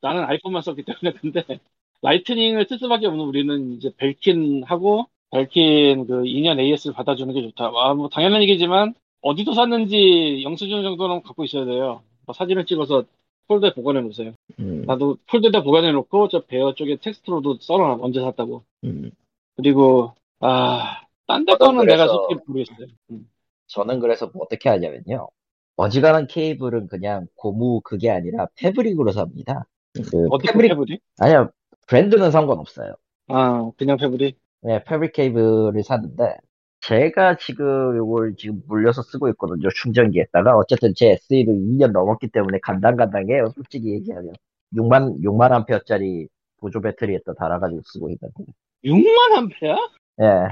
나는 0.00 0.24
아이폰만 0.24 0.62
썼기 0.62 0.82
때문에 0.84 1.12
근데 1.20 1.58
라이트닝을 2.02 2.66
쓸 2.68 2.78
수밖에 2.78 3.06
없는 3.06 3.24
우리는 3.24 3.72
이제 3.76 3.90
벨킨하고 3.96 5.06
벨킨 5.30 6.06
그 6.06 6.22
2년 6.24 6.60
AS를 6.60 6.94
받아주는 6.94 7.32
게 7.34 7.42
좋다. 7.42 7.72
아, 7.74 7.94
뭐 7.94 8.08
당연한 8.08 8.42
얘기지만 8.42 8.94
어디서 9.22 9.54
샀는지 9.54 10.42
영수증 10.44 10.82
정도는 10.82 11.22
갖고 11.22 11.44
있어야 11.44 11.64
돼요. 11.64 12.02
뭐 12.26 12.34
사진을 12.34 12.66
찍어서 12.66 13.04
폴더에 13.48 13.72
보관해 13.74 14.00
놓으세요. 14.02 14.32
음, 14.58 14.84
나도 14.86 15.16
폴더에 15.26 15.62
보관해 15.62 15.92
놓고 15.92 16.28
저 16.28 16.40
Bear 16.40 16.74
쪽에 16.74 16.96
텍스트로도 16.96 17.58
써놔 17.60 17.98
언제 18.00 18.20
샀다고. 18.20 18.62
음. 18.84 19.10
그리고 19.56 20.12
아, 20.40 21.00
딴 21.26 21.44
데 21.44 21.56
거는 21.56 21.86
내가 21.86 22.06
그래서- 22.06 22.12
솔직히 22.28 22.40
모르겠어요. 22.46 22.86
음. 23.10 23.28
저는 23.66 24.00
그래서 24.00 24.30
뭐 24.34 24.44
어떻게 24.44 24.68
하냐면요. 24.68 25.28
어지간한 25.76 26.26
케이블은 26.28 26.86
그냥 26.88 27.26
고무 27.36 27.80
그게 27.82 28.10
아니라 28.10 28.46
fabric으로 28.56 29.12
삽니다. 29.12 29.66
그 29.94 30.26
어떻게 30.30 30.52
fabric 30.52 30.70
fabric? 30.70 31.02
아니야 31.18 31.48
브랜드는 31.88 32.30
상관없어요. 32.30 32.94
아, 33.28 33.70
그냥 33.78 33.96
fabric. 33.96 34.38
네, 34.62 34.82
fabric 34.84 35.12
케이블을 35.12 35.82
샀는데 35.82 36.36
제가 36.82 37.36
지금 37.38 37.96
이걸 37.96 38.34
지금 38.36 38.62
물려서 38.68 39.02
쓰고 39.02 39.28
있거든요. 39.30 39.68
충전기에다가 39.74 40.56
어쨌든 40.56 40.92
제 40.94 41.12
SE를 41.12 41.54
2년 41.54 41.92
넘었기 41.92 42.28
때문에 42.28 42.58
간당간당해요. 42.62 43.48
솔직히 43.54 43.92
얘기하면 43.94 44.32
6만 44.74 45.20
6만 45.22 45.52
암페어짜리 45.52 46.28
보조 46.58 46.80
배터리에다 46.80 47.34
달아가지고 47.34 47.80
쓰고 47.84 48.10
있는데. 48.10 48.52
6만 48.84 49.36
암페어? 49.36 49.76
예. 50.20 50.48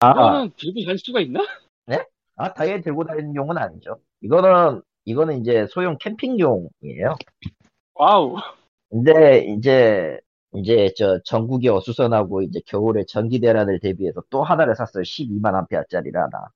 아, 0.00 0.10
이거는 0.10 0.52
들고 0.56 0.84
갈 0.86 0.98
수가 0.98 1.20
있나? 1.20 1.40
아 2.36 2.52
당연히 2.54 2.82
들고 2.82 3.04
다니는 3.04 3.34
용은 3.34 3.58
아니죠. 3.58 3.98
이거는 4.22 4.80
이거는 5.04 5.40
이제 5.40 5.66
소형 5.68 5.98
캠핑용이에요. 5.98 7.16
wow. 7.94 8.36
근데 8.90 9.44
이제 9.44 10.18
이제 10.54 10.92
저 10.96 11.20
전국이 11.24 11.68
어수선하고 11.68 12.42
이제 12.42 12.60
겨울에 12.66 13.04
전기 13.06 13.40
대란을 13.40 13.80
대비해서 13.80 14.22
또 14.30 14.42
하나를 14.42 14.74
샀어요. 14.76 15.02
12만 15.02 15.54
암페어짜리를 15.54 16.18
하나. 16.20 16.48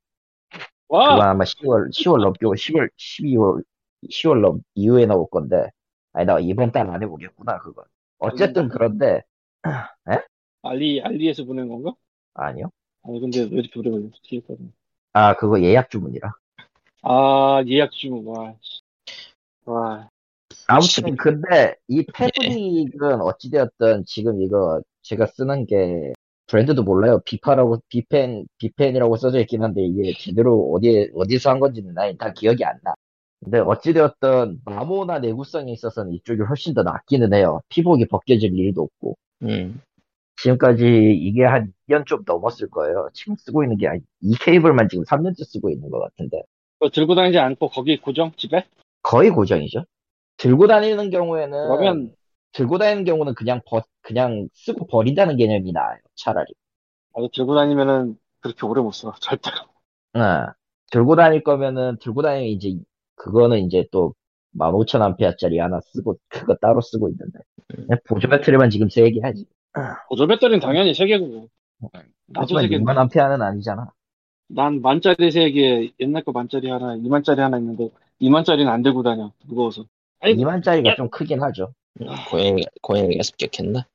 와, 0.88 1.30
아마 1.30 1.44
10월 1.44 1.90
10월 1.90 2.20
넘고 2.20 2.54
10월 2.54 2.88
12월 2.96 3.62
10월 4.10 4.40
넘 4.40 4.60
이후에 4.74 5.06
나올 5.06 5.26
건데 5.30 5.70
아니 6.12 6.26
나 6.26 6.38
이번 6.38 6.72
달 6.72 6.88
안에 6.88 7.06
오겠구나 7.06 7.58
그건. 7.58 7.84
어쨌든 8.18 8.68
그런데 8.68 9.22
알리, 10.68 11.00
알리에서 11.00 11.44
보낸 11.44 11.68
건가? 11.68 11.94
아니요. 12.34 12.70
아니, 13.02 13.20
근데 13.20 13.40
왜 13.40 13.58
이렇게 13.58 13.78
오래 13.78 13.90
걸렸지? 13.90 14.20
기억하네. 14.22 14.58
아 15.12 15.34
그거 15.36 15.60
예약 15.62 15.90
주문이라. 15.90 16.32
아, 17.02 17.62
예약 17.66 17.92
주문, 17.92 18.26
와. 18.26 18.54
씨. 18.60 18.80
와, 19.64 20.10
아무튼 20.68 21.16
근데 21.16 21.74
이 21.88 22.04
패브릭은 22.04 23.20
어찌되었든 23.20 24.04
지금 24.06 24.42
이거 24.42 24.80
제가 25.02 25.26
쓰는 25.26 25.66
게 25.66 26.12
브랜드도 26.46 26.82
몰라요. 26.82 27.20
비파라고 27.24 27.80
비펜 27.88 28.46
비펜이라고 28.58 29.16
써져 29.16 29.40
있긴 29.40 29.62
한데 29.62 29.84
이게 29.84 30.12
제대로 30.18 30.72
어디에 30.72 31.10
어디서 31.14 31.50
한 31.50 31.60
건지는 31.60 31.94
나 31.94 32.06
일단 32.06 32.32
기억이 32.34 32.64
안 32.64 32.78
나. 32.82 32.94
근데 33.40 33.58
어찌되었든 33.58 34.62
마모나 34.64 35.18
내구성에 35.18 35.72
있어서는 35.72 36.12
이쪽이 36.14 36.42
훨씬 36.42 36.74
더 36.74 36.82
낫기는 36.82 37.32
해요. 37.34 37.60
피복이 37.68 38.06
벗겨질 38.08 38.56
일도 38.56 38.82
없고. 38.82 39.16
음. 39.42 39.80
지금까지 40.42 40.84
이게 41.20 41.44
한 41.44 41.72
2년 41.88 42.04
좀 42.06 42.22
넘었을 42.26 42.68
거예요. 42.70 43.08
지금 43.14 43.36
쓰고 43.36 43.62
있는 43.64 43.76
게, 43.78 43.88
아니- 43.88 44.00
이 44.20 44.34
케이블만 44.38 44.88
지금 44.88 45.04
3년째 45.04 45.44
쓰고 45.44 45.70
있는 45.70 45.90
것 45.90 46.00
같은데. 46.00 46.42
그거 46.78 46.90
들고 46.90 47.14
다니지 47.14 47.38
않고 47.38 47.68
거기 47.68 47.96
고정? 47.98 48.32
집에? 48.36 48.64
거의 49.02 49.30
고정이죠. 49.30 49.84
들고 50.36 50.66
다니는 50.66 51.10
경우에는, 51.10 51.50
그러면, 51.68 52.14
들고 52.52 52.78
다니는 52.78 53.04
경우는 53.04 53.34
그냥 53.34 53.60
버, 53.66 53.82
그냥 54.02 54.48
쓰고 54.52 54.86
버린다는 54.88 55.36
개념이 55.36 55.72
나아요. 55.72 55.98
차라리. 56.16 56.52
나도 57.14 57.30
들고 57.32 57.54
다니면은 57.54 58.16
그렇게 58.40 58.66
오래 58.66 58.82
못 58.82 58.92
써. 58.92 59.14
절대로. 59.20 59.56
어, 60.14 60.52
들고 60.90 61.16
다닐 61.16 61.42
거면은, 61.42 61.96
들고 62.00 62.22
다니면 62.22 62.48
이제, 62.50 62.74
그거는 63.14 63.60
이제 63.60 63.86
또, 63.90 64.14
15,000A짜리 64.54 65.58
하나 65.58 65.80
쓰고, 65.92 66.18
그거 66.28 66.54
따로 66.56 66.80
쓰고 66.80 67.08
있는데. 67.10 67.38
보조 68.08 68.28
배터리만 68.28 68.70
지금 68.70 68.88
3개 68.88 69.20
하지. 69.22 69.46
보조 70.08 70.26
배터리는 70.26 70.60
당연히 70.60 70.94
세개고 70.94 71.48
나도 71.80 72.00
하지만 72.34 72.62
세개 72.64 72.78
6만A는 72.78 73.42
아니잖아. 73.42 73.92
난 74.48 74.80
만짜리 74.80 75.30
세 75.30 75.50
개 75.50 75.92
옛날 76.00 76.22
거 76.22 76.32
만짜리 76.32 76.70
하나, 76.70 76.96
2만짜리 76.96 77.38
하나 77.38 77.58
있는데, 77.58 77.90
2만짜리는 78.20 78.68
안 78.68 78.82
들고 78.82 79.02
다녀. 79.02 79.32
무거워서. 79.44 79.84
아니, 80.20 80.34
2만짜리가 80.34 80.96
좀 80.96 81.08
크긴 81.10 81.42
하죠. 81.42 81.72
고양이 82.30 82.62
고양이가 82.82 83.22
습격했나? 83.22 83.86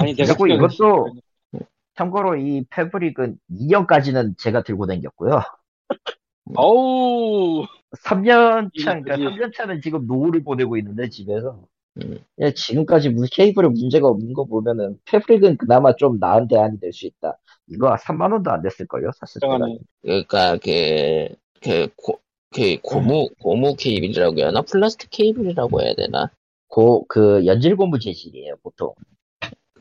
아니, 0.00 0.14
내가 0.14 0.34
그리고 0.34 0.46
이것도 0.48 1.14
때 1.52 1.58
참고로 1.94 2.36
이 2.36 2.64
패브릭은 2.70 3.38
2년까지는 3.50 4.36
제가 4.38 4.62
들고 4.62 4.86
다녔고요. 4.86 5.40
어우, 6.56 7.64
3년 8.04 8.70
차, 8.82 9.00
그러니까 9.00 9.16
이거지. 9.16 9.36
3년 9.36 9.54
차는 9.54 9.80
지금 9.80 10.06
노후를 10.06 10.42
보내고 10.44 10.76
있는데 10.78 11.08
집에서. 11.08 11.62
음. 12.04 12.18
예, 12.40 12.52
지금까지 12.54 13.10
무 13.10 13.26
케이블에 13.30 13.68
문제가 13.68 14.08
없는 14.08 14.32
거 14.32 14.44
보면은 14.44 14.98
패브릭은 15.06 15.56
그나마 15.58 15.94
좀 15.96 16.18
나은 16.20 16.48
대안이 16.48 16.78
될 16.80 16.92
수 16.92 17.06
있다. 17.06 17.38
이거 17.68 17.94
3만 17.96 18.32
원도 18.32 18.50
안 18.50 18.62
됐을 18.62 18.86
걸요, 18.86 19.10
샀을 19.14 19.40
때가. 19.40 19.58
잠깐만요. 19.58 19.78
그러니까 20.02 20.56
그, 20.58 21.28
그, 21.62 21.88
고, 21.96 22.20
그 22.54 22.78
고무 22.82 23.28
고무 23.40 23.74
케이블이라고 23.76 24.38
해야 24.38 24.48
하나? 24.48 24.62
플라스틱 24.62 25.10
케이블이라고 25.10 25.82
해야 25.82 25.94
되나? 25.94 26.30
고, 26.68 27.04
그 27.08 27.44
연질 27.46 27.76
고무 27.76 27.98
재질이에요, 27.98 28.56
보통. 28.62 28.94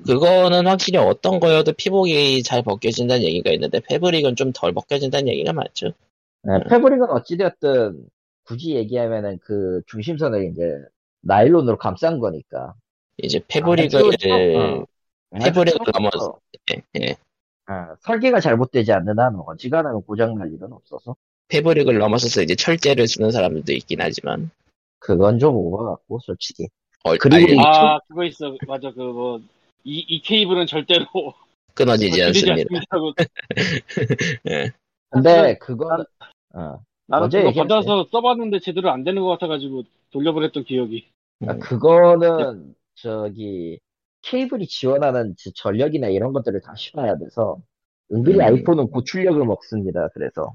그거는 0.05 0.67
확실히 0.67 0.99
어떤 0.99 1.39
거여도 1.39 1.73
피복이 1.73 2.43
잘 2.43 2.61
벗겨진다는 2.63 3.23
얘기가 3.23 3.51
있는데 3.51 3.79
패브릭은 3.81 4.35
좀 4.35 4.53
덜 4.53 4.73
벗겨진다는 4.73 5.27
얘기가 5.27 5.53
많죠. 5.53 5.93
네, 6.43 6.59
패브릭은 6.69 7.09
어찌되었든 7.09 8.05
굳이 8.45 8.75
얘기하면은 8.75 9.39
그 9.41 9.81
중심선을 9.87 10.51
이제 10.51 10.61
나일론으로 11.21 11.77
감싼 11.77 12.19
거니까. 12.19 12.73
이제 13.17 13.37
아주 13.39 13.45
패브릭을 13.47 13.89
처음- 14.17 14.55
어. 14.55 14.85
패브릭을 15.39 15.81
아주 15.81 15.91
넘어 15.93 16.09
처음부터, 16.09 16.39
예, 16.71 16.81
예. 17.01 17.11
어, 17.69 17.95
설계가 18.01 18.39
잘못되지 18.39 18.91
않는 18.93 19.19
한 19.19 19.35
어지간하면 19.45 20.03
고장 20.03 20.35
날 20.35 20.53
일은 20.53 20.71
없어서. 20.71 21.15
패브릭을 21.49 21.97
넘어서서 21.97 22.41
이제 22.43 22.55
철제를 22.55 23.07
쓰는 23.07 23.31
사람들도 23.31 23.71
있긴 23.73 24.01
하지만 24.01 24.51
그건 24.99 25.39
좀 25.39 25.55
오버 25.55 25.83
같고, 25.85 26.19
솔직히. 26.19 26.67
어, 27.03 27.15
그리고 27.17 27.53
이- 27.53 27.57
아, 27.59 27.99
그거 28.07 28.23
있어. 28.25 28.55
맞아, 28.67 28.91
그 28.91 29.01
뭐, 29.01 29.39
이, 29.83 29.99
이 30.07 30.21
케이블은 30.21 30.67
절대로 30.67 31.05
끊어지지 31.73 32.21
않습니다. 32.23 32.63
예. 34.49 34.71
근데 35.09 35.57
그건, 35.59 36.05
어, 36.53 36.79
나는 37.07 37.29
그거. 37.29 37.51
받아서 37.53 38.07
써봤는데 38.11 38.59
제대로 38.59 38.91
안 38.91 39.03
되는 39.03 39.21
것 39.21 39.29
같아가지고 39.29 39.83
돌려보냈던 40.11 40.63
기억이. 40.65 41.07
아, 41.45 41.53
음. 41.53 41.59
그거는 41.59 42.75
저기 42.95 43.79
케이블이 44.21 44.67
지원하는 44.67 45.35
저 45.37 45.51
전력이나 45.55 46.07
이런 46.07 46.33
것들을 46.33 46.59
다 46.61 46.75
심어야 46.75 47.17
돼서 47.17 47.57
은근히 48.11 48.39
음. 48.39 48.41
아이폰은 48.41 48.89
고출력을 48.91 49.43
먹습니다. 49.45 50.09
그래서 50.13 50.53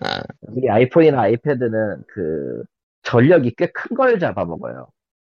아, 0.00 0.22
은근히 0.48 0.68
아이폰이나 0.70 1.20
아이패드는 1.22 2.04
그 2.08 2.64
전력이 3.02 3.54
꽤 3.56 3.68
큰 3.72 3.96
걸 3.96 4.18
잡아먹어요. 4.18 4.88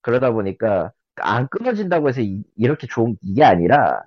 그러다 0.01 0.31
보니까 0.31 0.91
안 1.15 1.47
끊어진다고 1.49 2.09
해서 2.09 2.21
이, 2.21 2.43
렇게 2.57 2.87
좋은 2.87 3.17
이게 3.21 3.43
아니라 3.43 4.01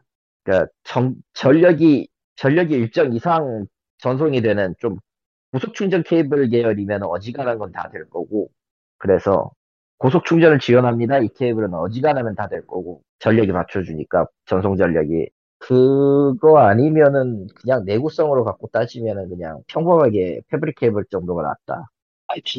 그러니까 0.44 0.70
정- 0.84 1.14
전력이 1.34 2.08
전력이 2.36 2.74
일정 2.74 3.12
이상 3.14 3.66
전송이 3.98 4.42
되는 4.42 4.74
좀 4.80 4.98
고속 5.54 5.74
충전 5.74 6.02
케이블 6.04 6.48
계열이면 6.50 7.04
어지간한 7.04 7.58
건 7.58 7.72
다 7.72 7.88
될 7.90 8.08
거고 8.10 8.50
그래서 8.98 9.52
고속 9.98 10.24
충전을 10.26 10.58
지원합니다. 10.60 11.18
이 11.20 11.28
케이블은 11.28 11.74
어지간하면 11.74 12.34
다 12.36 12.48
될 12.48 12.66
거고 12.66 13.02
전력이 13.20 13.52
맞춰주니까 13.52 14.26
전송 14.46 14.76
전력이 14.76 15.30
그거 15.58 16.58
아니면은 16.58 17.46
그냥 17.56 17.84
내구성으로 17.86 18.44
갖고 18.44 18.68
따지면은 18.68 19.28
그냥 19.30 19.62
평범하게 19.68 20.42
패브릭 20.50 20.76
케이블 20.76 21.04
정도가 21.10 21.42
낫다. 21.42 21.88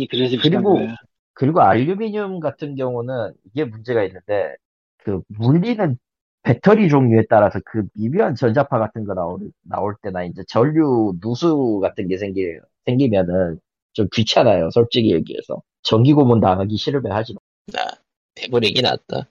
그래서 0.09 0.37
그리고. 0.41 0.79
그리고 1.33 1.61
알루미늄 1.61 2.39
같은 2.39 2.75
경우는 2.75 3.33
이게 3.45 3.65
문제가 3.65 4.03
있는데 4.05 4.55
그 4.99 5.21
물리는 5.29 5.97
배터리 6.43 6.89
종류에 6.89 7.25
따라서 7.29 7.59
그 7.65 7.83
미묘한 7.95 8.35
전자파 8.35 8.79
같은 8.79 9.05
거 9.05 9.13
나올, 9.15 9.39
나올 9.63 9.95
때나 10.03 10.23
이제 10.25 10.43
전류 10.47 11.15
누수 11.21 11.79
같은 11.81 12.07
게 12.07 12.17
생기, 12.17 12.41
생기면은 12.85 13.59
좀 13.93 14.07
귀찮아요. 14.13 14.69
솔직히 14.71 15.11
얘기해서. 15.13 15.61
전기 15.83 16.13
고문 16.13 16.39
당하기 16.39 16.75
싫으면 16.77 17.11
하지 17.11 17.33
마. 17.33 17.39
나 17.73 17.91
패브릭이 18.35 18.81
낫다. 18.81 19.29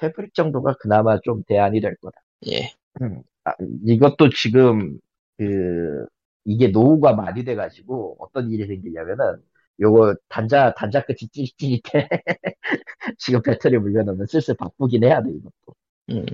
패브릭 0.00 0.34
정도가 0.34 0.76
그나마 0.80 1.20
좀 1.20 1.42
대안이 1.46 1.80
될 1.80 1.96
거다. 1.96 2.20
예. 2.46 2.72
음, 3.02 3.22
아, 3.44 3.52
이것도 3.86 4.30
지금 4.30 4.98
그 5.36 6.06
이게 6.44 6.68
노후가 6.68 7.14
많이 7.14 7.44
돼가지고 7.44 8.16
어떤 8.18 8.50
일이 8.50 8.66
생기냐면은 8.66 9.42
요거 9.80 10.14
단자 10.28 10.74
단자 10.74 11.04
끝이 11.04 11.28
찌릿찌릿해 11.30 12.08
지금 13.18 13.42
배터리 13.42 13.78
물려놓으면 13.78 14.26
슬슬 14.26 14.54
바꾸긴 14.56 15.04
해야 15.04 15.22
돼 15.22 15.30
이것도 15.30 15.74
음. 16.10 16.24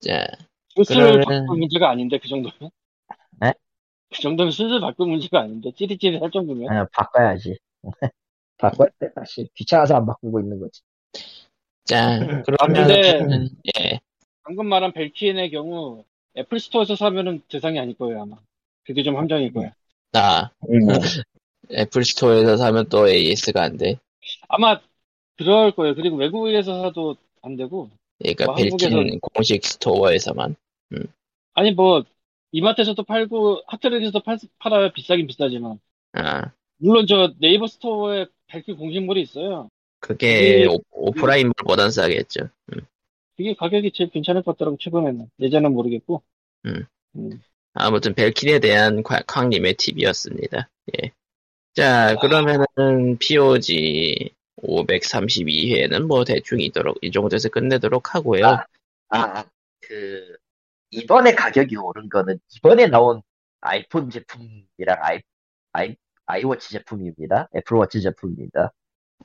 자, 0.00 0.26
슬슬 0.76 0.96
그러면은- 0.96 1.24
바꿀 1.46 1.58
문제가 1.58 1.90
아닌데 1.90 2.18
그 2.18 2.28
정도면? 2.28 2.70
네? 3.40 3.52
그 4.14 4.20
정도면 4.22 4.52
슬슬 4.52 4.80
바꿀 4.80 5.08
문제가 5.08 5.40
아닌데 5.40 5.72
찌릿찌릿 5.74 6.22
할 6.22 6.30
정도면? 6.30 6.70
아, 6.72 6.86
바꿔야지 6.92 7.56
바꿔야 8.58 8.88
돼 9.00 9.12
다시 9.14 9.48
귀찮아서 9.54 9.96
안 9.96 10.06
바꾸고 10.06 10.40
있는 10.40 10.60
거지 10.60 10.80
자, 11.84 12.14
아, 12.14 12.18
근데- 12.66 13.18
그러면, 13.18 13.48
예. 13.78 14.00
방금 14.42 14.66
말한 14.68 14.92
Belkin의 14.92 15.50
경우 15.50 16.04
Apple 16.36 16.58
Store에서 16.60 16.96
사면은 16.96 17.42
대상이 17.48 17.78
아닐 17.78 17.96
거예요 17.96 18.22
아마. 18.22 18.36
그게 18.86 19.02
좀 19.02 19.16
함정일 19.16 19.52
거야. 19.52 19.72
나, 20.12 20.50
Apple 21.72 22.04
Store에서 22.04 22.56
사면 22.56 22.88
또 22.88 23.08
AS가 23.08 23.62
안 23.62 23.76
돼. 23.76 23.98
아마 24.48 24.80
그럴 25.36 25.72
거예요. 25.72 25.94
그리고 25.94 26.16
외국에서 26.16 26.82
사도 26.82 27.16
안 27.42 27.56
되고 27.56 27.90
그러니까 28.18 28.46
뭐 28.46 28.54
Belkin 28.54 28.90
한국에서- 28.90 29.20
공식 29.34 29.64
store에서만. 29.64 30.56
아니 31.54 31.72
뭐 31.72 32.04
이마트에서도 32.58 33.02
팔고 33.02 33.62
핫트레드에서도 33.66 34.20
팔, 34.20 34.38
팔아요. 34.58 34.92
비싸긴 34.92 35.26
비싸지만 35.26 35.80
아, 36.12 36.52
물론 36.78 37.06
저 37.08 37.34
네이버 37.40 37.66
스토어에 37.66 38.26
벨키 38.46 38.74
공식물이 38.74 39.20
있어요. 39.22 39.68
그게 40.00 40.64
그게- 40.64 40.66
오- 40.66 40.82
오프라인보단 41.08 41.90
싸겠죠. 41.90 42.48
그게 43.36 43.54
가격이 43.54 43.90
제일 43.92 44.10
괜찮을 44.10 44.42
것 44.42 44.52
같더라고 44.52 44.76
최근에는. 44.78 45.28
예전엔 45.40 45.72
모르겠고. 45.72 46.22
음. 46.66 46.86
음. 47.16 47.30
아무튼 47.72 48.14
벨킨에 48.14 48.60
대한 48.60 49.02
곽- 49.02 49.26
곽님의 49.26 49.74
팁이었습니다. 49.74 50.68
예. 51.02 51.10
자, 51.74 52.14
그러면은 52.20 52.66
POG 53.18 54.30
532회는 54.62 56.06
뭐 56.06 56.24
대충 56.24 56.60
이도록, 56.60 56.98
이 57.02 57.10
정도에서 57.10 57.48
끝내도록 57.48 58.14
하고요. 58.14 58.46
아. 58.46 58.64
아, 59.08 59.44
그, 59.80 60.36
이번에 60.94 61.34
가격이 61.34 61.76
오른 61.76 62.08
거는 62.08 62.38
이번에 62.56 62.86
나온 62.86 63.20
아이폰 63.60 64.10
제품이랑 64.10 64.98
아이, 65.00 65.20
아이, 65.72 65.96
아이워치 66.26 66.70
제품입니다. 66.70 67.48
애플워치 67.56 68.00
제품입니다. 68.00 68.72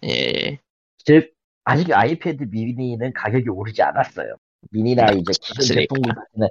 예. 0.05 0.59
즉, 0.97 1.34
아직 1.63 1.91
아이패드 1.91 2.45
미니는 2.49 3.13
가격이 3.13 3.49
오르지 3.49 3.82
않았어요. 3.84 4.36
미니나 4.72 5.11
이제 5.11 5.32
기존. 5.41 5.76
제품들은 5.76 6.49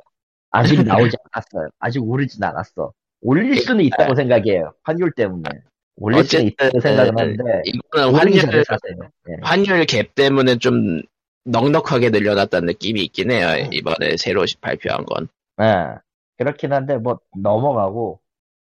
아직 0.51 0.77
나오지 0.87 1.17
않았어요. 1.33 1.71
아직 1.79 2.03
오르진 2.03 2.45
않았어. 2.45 2.93
올릴 3.21 3.57
수는 3.57 3.85
있다고 3.87 4.15
생각해요. 4.15 4.73
환율 4.85 5.11
때문에. 5.13 5.51
올릴 5.97 6.25
수는 6.25 6.47
있다고 6.47 6.81
생각은 6.81 7.19
하는데, 7.19 7.63
이거는 7.65 8.15
환율. 8.15 8.37
예. 8.39 9.37
환율 9.43 9.81
갭 9.85 10.15
때문에 10.15 10.59
좀 10.59 11.03
넉넉하게 11.49 12.11
늘려놨다는 12.11 12.67
느낌이 12.67 13.03
있긴 13.05 13.31
해요. 13.31 13.69
이번에 13.73 14.17
새로 14.17 14.45
발표한 14.61 15.05
건. 15.05 15.29
예. 15.61 15.99
그렇긴 16.37 16.73
한데, 16.73 16.97
뭐, 16.97 17.19
넘어가고, 17.37 18.21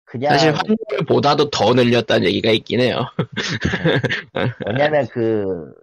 그냥, 0.06 0.32
사실 0.32 0.54
환율보다도 0.54 1.50
더 1.50 1.74
늘렸다는 1.74 2.28
얘기가 2.28 2.52
있긴 2.52 2.82
해요. 2.82 3.06
왜냐면 4.68 5.08
그, 5.08 5.74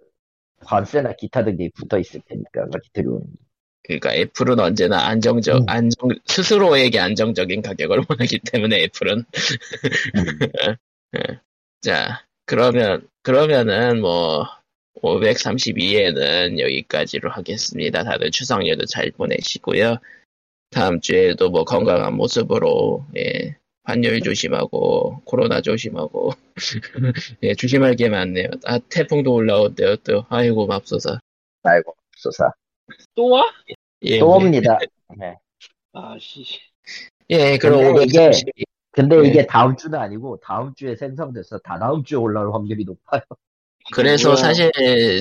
관세나 0.63 1.13
기타 1.13 1.43
등이 1.43 1.69
붙어 1.71 1.99
있을 1.99 2.21
테니까, 2.27 2.67
기타료 2.83 3.21
그러니까 3.83 4.13
애플은 4.13 4.59
언제나 4.59 5.07
안정적, 5.07 5.61
음. 5.61 5.65
안정, 5.67 6.09
스스로에게 6.25 6.99
안정적인 6.99 7.61
가격을 7.61 8.03
원하기 8.07 8.39
때문에 8.51 8.83
애플은. 8.83 9.25
자, 11.81 12.23
그러면, 12.45 13.07
그러면은 13.23 13.99
뭐, 13.99 14.45
532회는 15.01 16.59
여기까지로 16.59 17.29
하겠습니다. 17.31 18.03
다들 18.03 18.31
추석 18.31 18.67
연도 18.67 18.85
잘 18.85 19.11
보내시고요. 19.11 19.97
다음 20.69 21.01
주에도 21.01 21.49
뭐 21.49 21.63
건강한 21.63 22.15
모습으로, 22.15 23.05
예, 23.17 23.55
환율 23.83 24.21
조심하고, 24.21 25.21
코로나 25.25 25.61
조심하고, 25.61 26.31
예, 27.43 27.53
조심할 27.55 27.95
게 27.95 28.09
많네요. 28.09 28.47
아, 28.65 28.79
태풍도 28.79 29.33
올라온대요, 29.33 29.97
또. 29.97 30.25
아이고, 30.29 30.67
맙소사. 30.67 31.19
아이고, 31.63 31.95
쏘사. 32.17 32.51
또 33.15 33.29
와? 33.29 33.43
예, 34.03 34.19
또 34.19 34.35
우리- 34.35 34.45
옵니다. 34.45 34.77
네. 35.17 35.35
아씨. 35.93 36.45
예, 37.29 37.57
그럼 37.57 37.81
근데 37.95 38.03
이게- 38.03 38.19
532. 38.29 38.51
근데 38.93 39.21
네. 39.21 39.27
이게 39.29 39.45
다음 39.47 39.75
주는 39.75 39.97
아니고, 39.97 40.39
다음 40.43 40.73
주에 40.75 40.95
생성돼서 40.95 41.59
다 41.59 41.79
다음 41.79 42.03
주에 42.03 42.17
올라올 42.17 42.53
확률이 42.53 42.83
높아요. 42.85 43.21
그래서 43.91 44.29
뭐야. 44.29 44.35
사실 44.37 44.71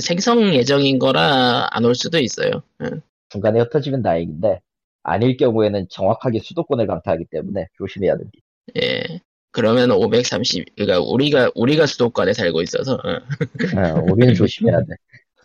생성 0.03 0.55
예정인 0.55 0.99
거라 0.99 1.69
안 1.71 1.85
올 1.85 1.95
수도 1.95 2.19
있어요. 2.19 2.63
응. 2.83 3.01
중간에 3.29 3.61
흩어지면 3.61 4.03
다행인데, 4.03 4.61
아닐 5.03 5.37
경우에는 5.37 5.87
정확하게 5.91 6.41
수도권을 6.43 6.87
강타하기 6.87 7.27
때문에 7.31 7.67
조심해야 7.79 8.17
됩니다. 8.17 8.39
예. 8.83 9.21
그러면 9.53 9.91
530, 9.93 10.77
그러니까 10.77 11.01
우리가 11.01 11.51
우리가 11.55 11.87
수도권에 11.87 12.33
살고 12.33 12.63
있어서, 12.63 13.01
응. 13.05 13.79
어, 13.79 14.03
우리는 14.11 14.35
조심해야 14.35 14.79
돼. 14.81 14.95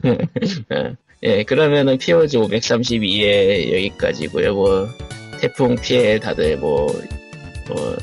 응. 0.05 0.95
예. 1.23 1.43
그러면은 1.43 1.97
POG 1.97 2.37
532에 2.37 3.71
여기까지고요. 3.73 4.53
뭐 4.53 4.87
태풍 5.39 5.75
피해 5.75 6.19
다들 6.19 6.57
뭐, 6.57 6.87
뭐 7.67 7.95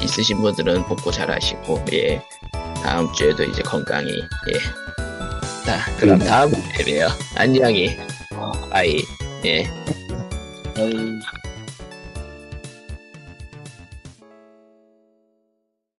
있으신 0.00 0.40
분들은 0.40 0.84
복구 0.84 1.10
잘 1.10 1.30
하시고, 1.30 1.84
예. 1.92 2.22
다음 2.82 3.12
주에도 3.12 3.44
이제 3.44 3.62
건강히, 3.62 4.10
예. 4.12 4.58
자, 5.64 5.78
그럼 5.98 6.20
음. 6.20 6.26
다음 6.26 6.52
주에 6.52 6.84
봬요. 6.84 7.08
안녕히, 7.36 7.98
아이, 8.70 9.02
예. 9.44 9.68
에이. 10.78 11.20